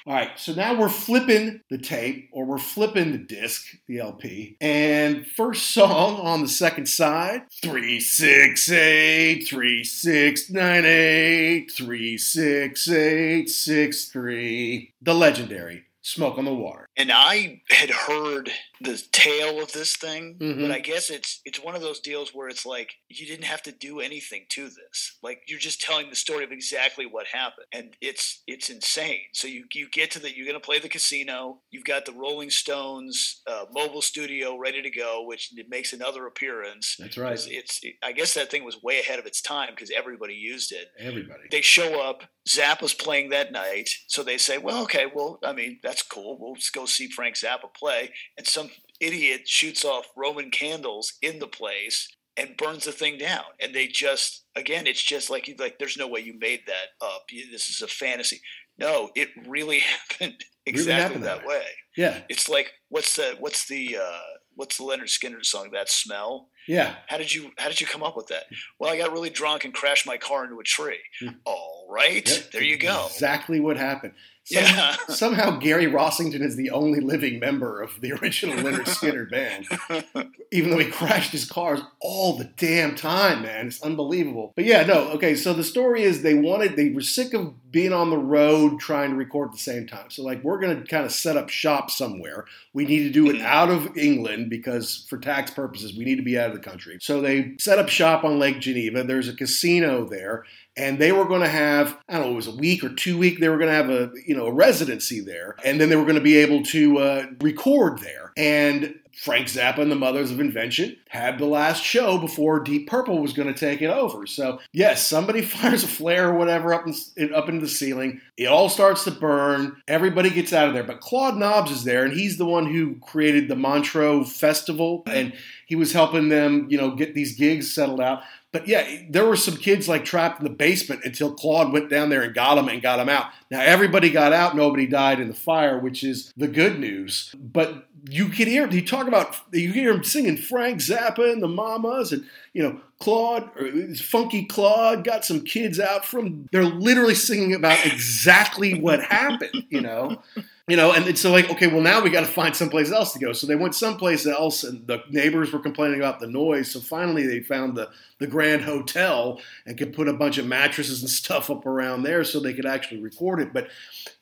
All 0.05 0.15
right, 0.15 0.39
so 0.39 0.53
now 0.53 0.73
we're 0.73 0.89
flipping 0.89 1.61
the 1.69 1.77
tape, 1.77 2.29
or 2.31 2.43
we're 2.45 2.57
flipping 2.57 3.11
the 3.11 3.19
disc, 3.19 3.65
the 3.87 3.99
LP, 3.99 4.57
and 4.59 5.27
first 5.27 5.71
song 5.71 6.19
on 6.19 6.41
the 6.41 6.47
second 6.47 6.87
side: 6.87 7.43
three 7.61 7.99
six 7.99 8.71
eight 8.71 9.47
three 9.47 9.83
six 9.83 10.49
nine 10.49 10.85
eight 10.85 11.71
three 11.71 12.17
six 12.17 12.89
eight 12.89 13.49
six 13.49 14.05
three. 14.05 14.93
The 15.01 15.13
legendary 15.13 15.83
"Smoke 16.13 16.37
on 16.37 16.45
the 16.45 16.53
Water." 16.53 16.85
and 16.97 17.11
I 17.11 17.61
had 17.69 17.89
heard 17.89 18.51
the 18.81 18.97
tale 19.11 19.61
of 19.61 19.71
this 19.73 19.95
thing, 19.95 20.37
Mhm. 20.39 20.61
but 20.61 20.71
I 20.71 20.79
guess 20.79 21.09
it's 21.09 21.41
it's 21.45 21.59
one 21.59 21.75
of 21.75 21.81
those 21.81 21.99
deals 21.99 22.33
where 22.33 22.47
it's 22.49 22.65
like 22.65 22.93
you 23.09 23.25
didn't 23.25 23.45
have 23.45 23.61
to 23.63 23.71
do 23.71 23.99
anything 23.99 24.45
to 24.49 24.69
this. 24.69 25.17
Like 25.21 25.41
you're 25.47 25.59
just 25.59 25.81
telling 25.81 26.09
the 26.09 26.15
story 26.15 26.43
of 26.43 26.51
exactly 26.51 27.05
what 27.05 27.27
happened, 27.27 27.67
and 27.71 27.95
it's 28.01 28.41
it's 28.47 28.69
insane. 28.69 29.21
So 29.33 29.47
you 29.47 29.65
you 29.73 29.89
get 29.89 30.11
to 30.11 30.19
the 30.19 30.35
you're 30.35 30.45
gonna 30.47 30.59
play 30.59 30.79
the 30.79 30.89
casino. 30.89 31.61
You've 31.71 31.85
got 31.85 32.05
the 32.05 32.13
Rolling 32.13 32.49
Stones 32.49 33.41
uh, 33.47 33.65
mobile 33.71 34.01
studio 34.01 34.57
ready 34.57 34.81
to 34.81 34.89
go, 34.89 35.23
which 35.25 35.51
it 35.57 35.67
makes 35.69 35.93
another 35.93 36.25
appearance. 36.27 36.95
That's 36.99 37.17
right. 37.17 37.33
It's, 37.33 37.47
it's 37.47 37.81
I 38.03 38.11
guess 38.13 38.33
that 38.33 38.49
thing 38.51 38.63
was 38.63 38.81
way 38.81 38.99
ahead 38.99 39.19
of 39.19 39.25
its 39.25 39.41
time 39.41 39.69
because 39.75 39.91
everybody 39.91 40.33
used 40.35 40.71
it 40.71 40.87
Everybody. 40.97 41.43
they 41.51 41.61
show 41.61 42.01
up. 42.01 42.23
Zappa's 42.49 42.93
playing 42.93 43.29
that 43.29 43.51
night, 43.51 43.89
so 44.07 44.23
they 44.23 44.37
say, 44.37 44.57
"Well, 44.57 44.83
okay, 44.83 45.05
well, 45.13 45.39
I 45.43 45.53
mean, 45.53 45.79
that's 45.83 46.01
cool. 46.01 46.37
We'll 46.39 46.55
just 46.55 46.73
go 46.73 46.85
see 46.85 47.09
Frank 47.09 47.35
Zappa 47.35 47.73
play." 47.73 48.11
And 48.37 48.47
some 48.47 48.71
idiot 48.99 49.47
shoots 49.47 49.85
off 49.85 50.07
Roman 50.15 50.49
candles 50.51 51.13
in 51.21 51.39
the 51.39 51.47
place 51.47 52.09
and 52.35 52.57
burns 52.57 52.85
the 52.85 52.91
thing 52.91 53.17
down. 53.17 53.43
And 53.59 53.73
they 53.73 53.87
just, 53.87 54.45
again, 54.55 54.87
it's 54.87 55.03
just 55.03 55.29
like 55.29 55.53
like 55.59 55.77
there's 55.77 55.97
no 55.97 56.07
way 56.07 56.21
you 56.21 56.37
made 56.39 56.61
that 56.67 57.05
up. 57.05 57.25
This 57.29 57.69
is 57.69 57.81
a 57.81 57.87
fantasy. 57.87 58.41
No, 58.77 59.11
it 59.15 59.29
really 59.47 59.79
happened 60.09 60.43
exactly 60.65 60.93
happened 61.01 61.23
that 61.23 61.39
that 61.39 61.47
way. 61.47 61.65
Yeah, 61.97 62.21
It's 62.29 62.47
like 62.47 62.71
what's 62.89 63.15
the 63.15 63.35
what's 63.39 63.67
the 63.67 63.97
uh, 63.97 64.19
what's 64.55 64.77
the 64.77 64.83
Lynyrd 64.85 65.09
Skynyrd 65.09 65.45
song? 65.45 65.69
That 65.73 65.89
smell. 65.89 66.49
Yeah. 66.69 66.95
How 67.07 67.17
did 67.17 67.33
you 67.33 67.51
How 67.57 67.67
did 67.67 67.81
you 67.81 67.87
come 67.87 68.03
up 68.03 68.15
with 68.15 68.27
that? 68.27 68.43
Well, 68.77 68.91
I 68.91 68.97
got 68.97 69.11
really 69.11 69.31
drunk 69.31 69.65
and 69.65 69.73
crashed 69.73 70.05
my 70.05 70.17
car 70.17 70.43
into 70.43 70.59
a 70.59 70.63
tree. 70.63 70.99
Hmm. 71.19 71.29
All 71.43 71.87
right, 71.89 72.27
Yep, 72.29 72.51
there 72.51 72.63
you 72.63 72.77
go. 72.77 73.07
Exactly 73.07 73.59
what 73.59 73.75
happened. 73.75 74.13
Some- 74.49 74.63
Yeah. 74.63 74.95
Somehow 75.09 75.57
Gary 75.57 75.85
Rossington 75.85 76.41
is 76.41 76.55
the 76.55 76.71
only 76.71 76.99
living 76.99 77.39
member 77.39 77.81
of 77.81 78.01
the 78.01 78.13
original 78.13 78.55
Lynyrd 78.57 78.85
Skynyrd 78.87 79.29
band, 79.29 80.25
even 80.51 80.71
though 80.71 80.77
he 80.77 80.89
crashed 80.89 81.31
his 81.31 81.45
cars 81.45 81.81
all 82.01 82.37
the 82.37 82.45
damn 82.57 82.95
time, 82.95 83.43
man. 83.43 83.67
It's 83.67 83.81
unbelievable. 83.81 84.53
But 84.55 84.65
yeah, 84.65 84.83
no, 84.83 85.09
okay, 85.11 85.35
so 85.35 85.53
the 85.53 85.63
story 85.63 86.03
is 86.03 86.21
they 86.21 86.33
wanted, 86.33 86.75
they 86.75 86.89
were 86.89 87.01
sick 87.01 87.33
of 87.33 87.71
being 87.71 87.93
on 87.93 88.09
the 88.09 88.17
road 88.17 88.79
trying 88.79 89.11
to 89.11 89.15
record 89.15 89.49
at 89.49 89.53
the 89.53 89.59
same 89.59 89.85
time. 89.85 90.09
So, 90.09 90.23
like, 90.23 90.43
we're 90.43 90.59
going 90.59 90.81
to 90.81 90.87
kind 90.87 91.05
of 91.05 91.11
set 91.11 91.37
up 91.37 91.49
shop 91.49 91.91
somewhere. 91.91 92.45
We 92.73 92.85
need 92.85 93.03
to 93.03 93.11
do 93.11 93.29
it 93.29 93.37
mm-hmm. 93.37 93.45
out 93.45 93.69
of 93.69 93.95
England 93.97 94.49
because, 94.49 95.05
for 95.07 95.17
tax 95.17 95.51
purposes, 95.51 95.95
we 95.95 96.05
need 96.05 96.15
to 96.15 96.23
be 96.23 96.39
out 96.39 96.49
of 96.49 96.55
the 96.55 96.67
country. 96.67 96.97
So, 97.01 97.21
they 97.21 97.55
set 97.59 97.79
up 97.79 97.89
shop 97.89 98.23
on 98.23 98.39
Lake 98.39 98.59
Geneva. 98.59 99.03
There's 99.03 99.27
a 99.27 99.35
casino 99.35 100.05
there 100.05 100.45
and 100.79 100.97
they 100.97 101.11
were 101.11 101.25
going 101.25 101.41
to 101.41 101.49
have 101.49 101.97
I 102.07 102.13
don't 102.13 102.27
know 102.27 102.31
it 102.31 102.35
was 102.35 102.47
a 102.47 102.55
week 102.55 102.83
or 102.83 102.89
two 102.89 103.17
week 103.17 103.39
they 103.39 103.49
were 103.49 103.57
going 103.57 103.69
to 103.69 103.75
have 103.75 103.89
a 103.89 104.11
you 104.25 104.35
know 104.35 104.47
a 104.47 104.51
residency 104.51 105.19
there 105.19 105.55
and 105.63 105.79
then 105.79 105.89
they 105.89 105.95
were 105.95 106.03
going 106.03 106.15
to 106.15 106.21
be 106.21 106.37
able 106.37 106.63
to 106.63 106.97
uh, 106.97 107.25
record 107.41 107.99
there 107.99 108.31
and 108.37 108.95
Frank 109.19 109.47
Zappa 109.47 109.79
and 109.79 109.91
the 109.91 109.97
Mothers 109.97 110.31
of 110.31 110.39
Invention 110.39 110.95
had 111.09 111.39
the 111.39 111.45
last 111.45 111.83
show 111.83 112.17
before 112.17 112.61
Deep 112.61 112.87
Purple 112.87 113.19
was 113.19 113.33
going 113.33 113.53
to 113.53 113.59
take 113.59 113.81
it 113.81 113.89
over. 113.89 114.25
So 114.25 114.61
yes, 114.71 115.05
somebody 115.05 115.41
fires 115.41 115.83
a 115.83 115.89
flare 115.89 116.29
or 116.29 116.35
whatever 116.35 116.73
up 116.73 116.85
in, 117.17 117.33
up 117.33 117.49
into 117.49 117.59
the 117.59 117.67
ceiling. 117.67 118.21
It 118.37 118.45
all 118.45 118.69
starts 118.69 119.03
to 119.03 119.11
burn. 119.11 119.75
Everybody 119.89 120.29
gets 120.29 120.53
out 120.53 120.69
of 120.69 120.73
there, 120.73 120.85
but 120.85 121.01
Claude 121.01 121.35
Nobs 121.35 121.69
is 121.69 121.83
there, 121.83 122.05
and 122.05 122.13
he's 122.13 122.37
the 122.37 122.45
one 122.45 122.65
who 122.67 122.95
created 122.99 123.49
the 123.49 123.57
Montreux 123.57 124.23
Festival, 124.23 125.03
and 125.05 125.33
he 125.69 125.75
was 125.75 125.93
helping 125.93 126.29
them, 126.29 126.65
you 126.67 126.79
know, 126.79 126.95
get 126.95 127.13
these 127.13 127.35
gigs 127.35 127.71
settled 127.71 128.01
out. 128.01 128.23
But 128.51 128.67
yeah, 128.67 129.03
there 129.07 129.27
were 129.27 129.35
some 129.35 129.55
kids 129.55 129.87
like 129.87 130.03
trapped 130.03 130.39
in 130.39 130.43
the 130.43 130.49
basement 130.49 131.01
until 131.05 131.31
Claude 131.31 131.71
went 131.71 131.91
down 131.91 132.09
there 132.09 132.23
and 132.23 132.33
got 132.33 132.55
them 132.55 132.67
and 132.67 132.81
got 132.81 132.97
them 132.97 133.07
out. 133.07 133.27
Now 133.51 133.61
everybody 133.61 134.09
got 134.09 134.33
out, 134.33 134.55
nobody 134.55 134.87
died 134.87 135.19
in 135.19 135.27
the 135.27 135.35
fire, 135.35 135.77
which 135.77 136.03
is 136.03 136.33
the 136.35 136.47
good 136.47 136.79
news. 136.79 137.35
But 137.37 137.85
you 138.09 138.29
could 138.29 138.47
hear 138.47 138.65
he 138.67 138.81
talk 138.81 139.07
about 139.07 139.35
you 139.53 139.71
hear 139.71 139.91
him 139.91 140.03
singing 140.03 140.37
Frank 140.37 140.79
Zappa 140.79 141.31
and 141.31 141.43
the 141.43 141.47
Mamas 141.47 142.11
and 142.13 142.25
you 142.53 142.63
know 142.63 142.81
Claude 142.99 143.51
or 143.55 143.67
uh, 143.67 143.93
Funky 144.01 144.45
Claude 144.45 145.03
got 145.03 145.23
some 145.23 145.41
kids 145.41 145.79
out 145.79 146.03
from 146.03 146.49
they're 146.51 146.63
literally 146.63 147.13
singing 147.13 147.53
about 147.53 147.85
exactly 147.85 148.79
what 148.79 149.03
happened, 149.03 149.65
you 149.69 149.81
know 149.81 150.23
you 150.69 150.77
know, 150.77 150.93
and 150.93 151.17
so 151.17 151.31
like, 151.31 151.49
okay, 151.49 151.67
well 151.67 151.81
now 151.81 152.01
we 152.01 152.09
got 152.09 152.21
to 152.21 152.27
find 152.27 152.55
someplace 152.55 152.91
else 152.91 153.13
to 153.13 153.19
go. 153.19 153.33
So 153.33 153.47
they 153.47 153.55
went 153.55 153.75
someplace 153.75 154.25
else, 154.27 154.63
and 154.63 154.85
the 154.87 155.03
neighbors 155.09 155.51
were 155.51 155.59
complaining 155.59 155.99
about 155.99 156.19
the 156.19 156.27
noise. 156.27 156.71
So 156.71 156.79
finally, 156.79 157.25
they 157.25 157.39
found 157.41 157.75
the 157.75 157.89
the 158.19 158.27
Grand 158.27 158.63
Hotel 158.63 159.39
and 159.65 159.77
could 159.77 159.93
put 159.93 160.07
a 160.07 160.13
bunch 160.13 160.37
of 160.37 160.45
mattresses 160.45 161.01
and 161.01 161.09
stuff 161.09 161.49
up 161.49 161.65
around 161.65 162.03
there 162.03 162.23
so 162.23 162.39
they 162.39 162.53
could 162.53 162.65
actually 162.65 163.01
record 163.01 163.39
it. 163.39 163.53
But 163.53 163.69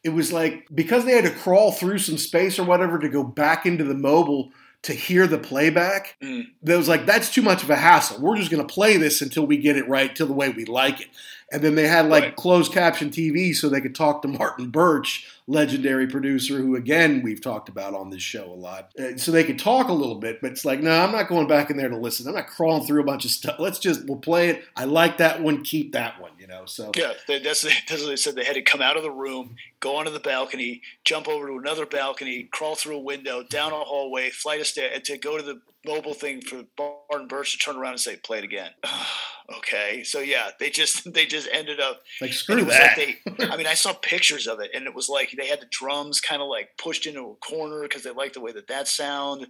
it 0.03 0.09
was 0.09 0.31
like 0.31 0.67
because 0.73 1.05
they 1.05 1.13
had 1.13 1.25
to 1.25 1.31
crawl 1.31 1.71
through 1.71 1.99
some 1.99 2.17
space 2.17 2.57
or 2.57 2.63
whatever 2.63 2.99
to 2.99 3.09
go 3.09 3.23
back 3.23 3.65
into 3.65 3.83
the 3.83 3.95
mobile 3.95 4.51
to 4.83 4.93
hear 4.93 5.27
the 5.27 5.37
playback. 5.37 6.15
Mm. 6.21 6.47
That 6.63 6.77
was 6.77 6.87
like 6.87 7.05
that's 7.05 7.33
too 7.33 7.41
much 7.41 7.63
of 7.63 7.69
a 7.69 7.75
hassle. 7.75 8.21
We're 8.21 8.37
just 8.37 8.51
going 8.51 8.65
to 8.65 8.73
play 8.73 8.97
this 8.97 9.21
until 9.21 9.45
we 9.45 9.57
get 9.57 9.77
it 9.77 9.87
right, 9.87 10.15
till 10.15 10.27
the 10.27 10.33
way 10.33 10.49
we 10.49 10.65
like 10.65 11.01
it. 11.01 11.07
And 11.51 11.61
then 11.61 11.75
they 11.75 11.87
had 11.87 12.07
like 12.07 12.23
right. 12.23 12.35
closed 12.35 12.71
caption 12.73 13.09
TV 13.09 13.55
so 13.55 13.69
they 13.69 13.81
could 13.81 13.95
talk 13.95 14.21
to 14.21 14.27
Martin 14.39 14.69
Birch, 14.69 15.27
legendary 15.47 16.07
producer, 16.07 16.57
who 16.57 16.75
again 16.75 17.21
we've 17.23 17.41
talked 17.41 17.69
about 17.69 17.93
on 17.93 18.09
this 18.09 18.21
show 18.21 18.51
a 18.51 18.53
lot. 18.53 18.91
Uh, 18.99 19.17
so 19.17 19.31
they 19.31 19.43
could 19.43 19.57
talk 19.57 19.87
a 19.87 19.93
little 19.93 20.19
bit, 20.19 20.41
but 20.41 20.51
it's 20.51 20.65
like, 20.65 20.81
no, 20.81 20.91
I'm 20.91 21.11
not 21.11 21.29
going 21.29 21.47
back 21.47 21.69
in 21.69 21.77
there 21.77 21.89
to 21.89 21.97
listen. 21.97 22.27
I'm 22.27 22.35
not 22.35 22.47
crawling 22.47 22.85
through 22.85 23.01
a 23.01 23.05
bunch 23.05 23.25
of 23.25 23.31
stuff. 23.31 23.55
Let's 23.57 23.79
just 23.79 24.05
we'll 24.05 24.17
play 24.17 24.49
it. 24.49 24.63
I 24.75 24.85
like 24.85 25.17
that 25.17 25.41
one. 25.41 25.63
Keep 25.63 25.93
that 25.93 26.21
one. 26.21 26.31
You 26.37 26.47
know. 26.47 26.65
So 26.65 26.91
yeah, 26.95 27.13
that's, 27.27 27.61
that's 27.61 28.01
what 28.01 28.09
they 28.09 28.15
said. 28.15 28.35
They 28.35 28.43
had 28.43 28.55
to 28.55 28.61
come 28.61 28.81
out 28.81 28.97
of 28.97 29.03
the 29.03 29.11
room, 29.11 29.55
go 29.79 29.95
onto 29.95 30.11
the 30.11 30.19
balcony, 30.19 30.81
jump 31.05 31.27
over 31.27 31.47
to 31.47 31.57
another 31.57 31.85
balcony, 31.85 32.43
crawl 32.51 32.75
through 32.75 32.97
a 32.97 33.01
window, 33.01 33.43
down 33.43 33.71
a 33.71 33.75
hallway, 33.75 34.29
flight 34.29 34.59
of 34.59 34.67
stairs, 34.67 35.01
to 35.03 35.17
go 35.17 35.37
to 35.37 35.43
the 35.43 35.61
mobile 35.87 36.13
thing 36.13 36.41
for 36.41 36.63
Martin 36.77 37.27
Birch 37.27 37.53
to 37.53 37.57
turn 37.57 37.77
around 37.77 37.93
and 37.93 37.99
say, 37.99 38.17
"Play 38.17 38.39
it 38.39 38.43
again." 38.43 38.71
okay, 39.57 40.03
so 40.03 40.19
yeah, 40.19 40.49
they 40.59 40.69
just 40.69 41.11
they 41.13 41.25
just 41.25 41.47
ended 41.51 41.79
up 41.79 42.01
like 42.21 42.33
screw 42.33 42.65
that. 42.65 42.97
Like 42.97 43.37
they, 43.37 43.45
I 43.47 43.57
mean, 43.57 43.67
I 43.67 43.73
saw 43.73 43.93
pictures 43.93 44.47
of 44.47 44.59
it, 44.59 44.71
and 44.73 44.85
it 44.85 44.93
was 44.93 45.09
like 45.09 45.33
they 45.37 45.47
had 45.47 45.61
the 45.61 45.67
drums 45.69 46.19
kind 46.19 46.41
of 46.41 46.47
like 46.47 46.69
pushed 46.77 47.05
into 47.05 47.21
a 47.21 47.35
corner 47.35 47.83
because 47.83 48.03
they 48.03 48.11
liked 48.11 48.33
the 48.33 48.41
way 48.41 48.51
that 48.51 48.67
that 48.67 48.87
sound, 48.87 49.47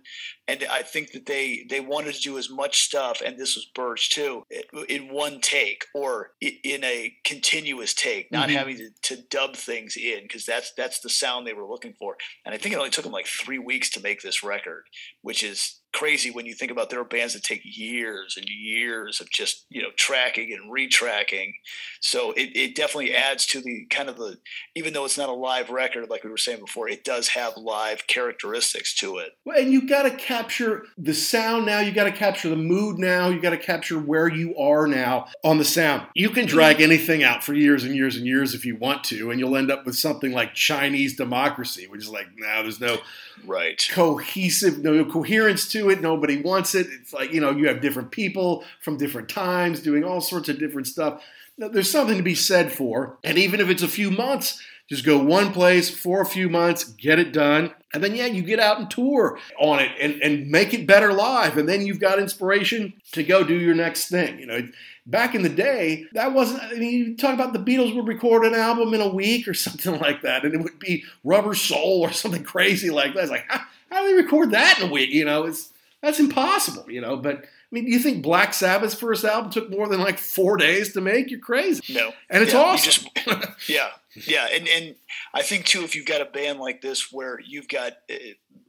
and 0.47 0.65
I 0.69 0.81
think 0.81 1.11
that 1.11 1.25
they 1.25 1.65
they 1.69 1.79
wanted 1.79 2.15
to 2.15 2.21
do 2.21 2.37
as 2.37 2.49
much 2.49 2.83
stuff, 2.83 3.21
and 3.25 3.37
this 3.37 3.55
was 3.55 3.65
Birch 3.73 4.11
too, 4.11 4.43
in 4.87 5.13
one 5.13 5.39
take 5.41 5.85
or 5.95 6.31
in 6.41 6.83
a 6.83 7.13
continuous 7.23 7.93
take, 7.93 8.31
not 8.31 8.49
mm-hmm. 8.49 8.57
having 8.57 8.77
to, 8.77 8.89
to 9.15 9.21
dub 9.29 9.55
things 9.55 9.97
in 9.97 10.23
because 10.23 10.45
that's 10.45 10.73
that's 10.73 10.99
the 10.99 11.09
sound 11.09 11.47
they 11.47 11.53
were 11.53 11.67
looking 11.67 11.93
for, 11.97 12.17
and 12.45 12.53
I 12.53 12.57
think 12.57 12.73
it 12.73 12.77
only 12.77 12.91
took 12.91 13.03
them 13.03 13.13
like 13.13 13.27
three 13.27 13.59
weeks 13.59 13.89
to 13.91 14.01
make 14.01 14.21
this 14.21 14.43
record, 14.43 14.83
which 15.21 15.43
is 15.43 15.79
crazy 15.97 16.29
when 16.29 16.45
you 16.45 16.53
think 16.53 16.71
about 16.71 16.91
there 16.91 16.99
are 16.99 17.05
bands 17.05 17.33
that 17.33 17.41
take 17.41 17.61
years 17.63 18.35
and 18.37 18.47
years 18.47 19.19
of 19.19 19.27
just 19.31 19.65
you 19.69 19.81
know 19.81 19.89
tracking 19.95 20.53
and 20.53 20.71
retracking. 20.71 21.53
So 22.01 22.33
it, 22.33 22.55
it 22.55 22.75
definitely 22.75 23.15
adds 23.15 23.47
to 23.47 23.61
the 23.61 23.87
kind 23.89 24.07
of 24.07 24.17
the 24.17 24.37
even 24.75 24.93
though 24.93 25.05
it's 25.05 25.17
not 25.17 25.29
a 25.29 25.33
live 25.33 25.71
record 25.71 26.07
like 26.07 26.23
we 26.23 26.29
were 26.29 26.37
saying 26.37 26.59
before 26.59 26.87
it 26.87 27.03
does 27.03 27.29
have 27.29 27.57
live 27.57 28.05
characteristics 28.05 28.93
to 28.95 29.17
it. 29.17 29.31
Well, 29.43 29.57
and 29.57 29.71
you've 29.71 29.89
got 29.89 30.03
to 30.03 30.11
capture 30.11 30.83
the 30.97 31.13
sound 31.13 31.65
now 31.65 31.79
You've 31.79 31.95
got 31.95 32.03
to 32.03 32.11
capture 32.11 32.49
the 32.49 32.55
mood 32.55 32.99
now 32.99 33.29
You've 33.29 33.41
got 33.41 33.51
to 33.51 33.57
capture 33.57 33.97
where 33.97 34.27
you 34.27 34.55
are 34.55 34.85
now 34.85 35.27
on 35.43 35.57
the 35.57 35.65
sound. 35.65 36.05
You 36.13 36.29
can 36.29 36.45
drag 36.45 36.79
anything 36.79 37.23
out 37.23 37.43
for 37.43 37.55
years 37.55 37.83
and 37.83 37.95
years 37.95 38.15
and 38.15 38.27
years 38.27 38.53
if 38.53 38.65
you 38.65 38.75
want 38.75 39.03
to 39.05 39.31
and 39.31 39.39
you'll 39.39 39.57
end 39.57 39.71
up 39.71 39.85
with 39.85 39.97
something 39.97 40.31
like 40.31 40.53
chinese 40.53 41.15
democracy 41.15 41.87
which 41.87 42.03
is 42.03 42.09
like 42.09 42.27
now 42.37 42.61
there's 42.61 42.79
no 42.79 42.97
right. 43.45 43.87
cohesive 43.91 44.79
no 44.79 45.03
coherence 45.05 45.67
to 45.71 45.86
it 45.89 46.01
nobody 46.01 46.41
wants 46.41 46.75
it 46.75 46.87
it's 46.89 47.13
like 47.13 47.31
you 47.31 47.41
know 47.41 47.51
you 47.51 47.67
have 47.67 47.81
different 47.81 48.11
people 48.11 48.63
from 48.81 48.97
different 48.97 49.29
times 49.29 49.79
doing 49.79 50.03
all 50.03 50.21
sorts 50.21 50.49
of 50.49 50.59
different 50.59 50.87
stuff 50.87 51.23
there's 51.57 51.89
something 51.89 52.17
to 52.17 52.23
be 52.23 52.35
said 52.35 52.71
for 52.71 53.17
and 53.23 53.37
even 53.37 53.59
if 53.59 53.69
it's 53.69 53.83
a 53.83 53.87
few 53.87 54.11
months 54.11 54.61
just 54.89 55.05
go 55.05 55.21
one 55.21 55.51
place 55.51 55.89
for 55.89 56.21
a 56.21 56.25
few 56.25 56.49
months 56.49 56.83
get 56.83 57.19
it 57.19 57.33
done 57.33 57.73
and 57.93 58.03
then 58.03 58.15
yeah 58.15 58.25
you 58.25 58.41
get 58.41 58.59
out 58.59 58.79
and 58.79 58.89
tour 58.89 59.39
on 59.59 59.79
it 59.79 59.91
and, 59.99 60.21
and 60.21 60.49
make 60.49 60.73
it 60.73 60.87
better 60.87 61.13
live 61.13 61.57
and 61.57 61.67
then 61.67 61.85
you've 61.85 61.99
got 61.99 62.19
inspiration 62.19 62.93
to 63.11 63.23
go 63.23 63.43
do 63.43 63.55
your 63.55 63.75
next 63.75 64.09
thing 64.09 64.39
you 64.39 64.45
know 64.45 64.67
back 65.07 65.33
in 65.33 65.41
the 65.41 65.49
day, 65.49 66.05
that 66.11 66.33
wasn't, 66.33 66.61
I 66.61 66.73
mean, 66.73 66.93
you 66.93 67.17
talk 67.17 67.33
about 67.33 67.53
the 67.53 67.59
Beatles 67.59 67.95
would 67.95 68.07
record 68.07 68.45
an 68.45 68.53
album 68.53 68.93
in 68.93 69.01
a 69.01 69.07
week 69.07 69.47
or 69.47 69.53
something 69.55 69.97
like 69.99 70.21
that, 70.21 70.43
and 70.43 70.53
it 70.53 70.61
would 70.61 70.79
be 70.79 71.03
Rubber 71.23 71.55
Soul 71.55 72.01
or 72.01 72.11
something 72.11 72.43
crazy 72.43 72.91
like 72.91 73.15
that. 73.15 73.23
It's 73.23 73.31
like, 73.31 73.45
how, 73.47 73.61
how 73.89 74.01
do 74.01 74.07
they 74.09 74.21
record 74.21 74.51
that 74.51 74.79
in 74.79 74.89
a 74.89 74.91
week? 74.91 75.09
You 75.09 75.25
know, 75.25 75.45
it's, 75.45 75.71
that's 76.01 76.19
impossible, 76.19 76.89
you 76.89 77.01
know, 77.01 77.17
but 77.17 77.37
I 77.37 77.75
mean, 77.75 77.85
do 77.85 77.91
you 77.91 77.99
think 77.99 78.23
Black 78.23 78.53
Sabbath's 78.53 78.93
first 78.93 79.25
album 79.25 79.51
took 79.51 79.69
more 79.69 79.89
than 79.89 79.99
like 79.99 80.19
four 80.19 80.55
days 80.55 80.93
to 80.93 81.01
make? 81.01 81.29
You're 81.29 81.39
crazy. 81.41 81.93
No. 81.93 82.13
And 82.29 82.41
it's 82.41 82.53
yeah, 82.53 82.59
awesome. 82.59 83.09
Just, 83.13 83.69
yeah. 83.69 83.89
Yeah. 84.25 84.47
And, 84.53 84.67
and 84.69 84.95
I 85.33 85.41
think, 85.41 85.65
too, 85.65 85.81
if 85.81 85.93
you've 85.93 86.05
got 86.05 86.21
a 86.21 86.25
band 86.25 86.59
like 86.59 86.81
this 86.81 87.11
where 87.11 87.39
you've 87.45 87.67
got 87.67 87.93
uh, 88.09 88.15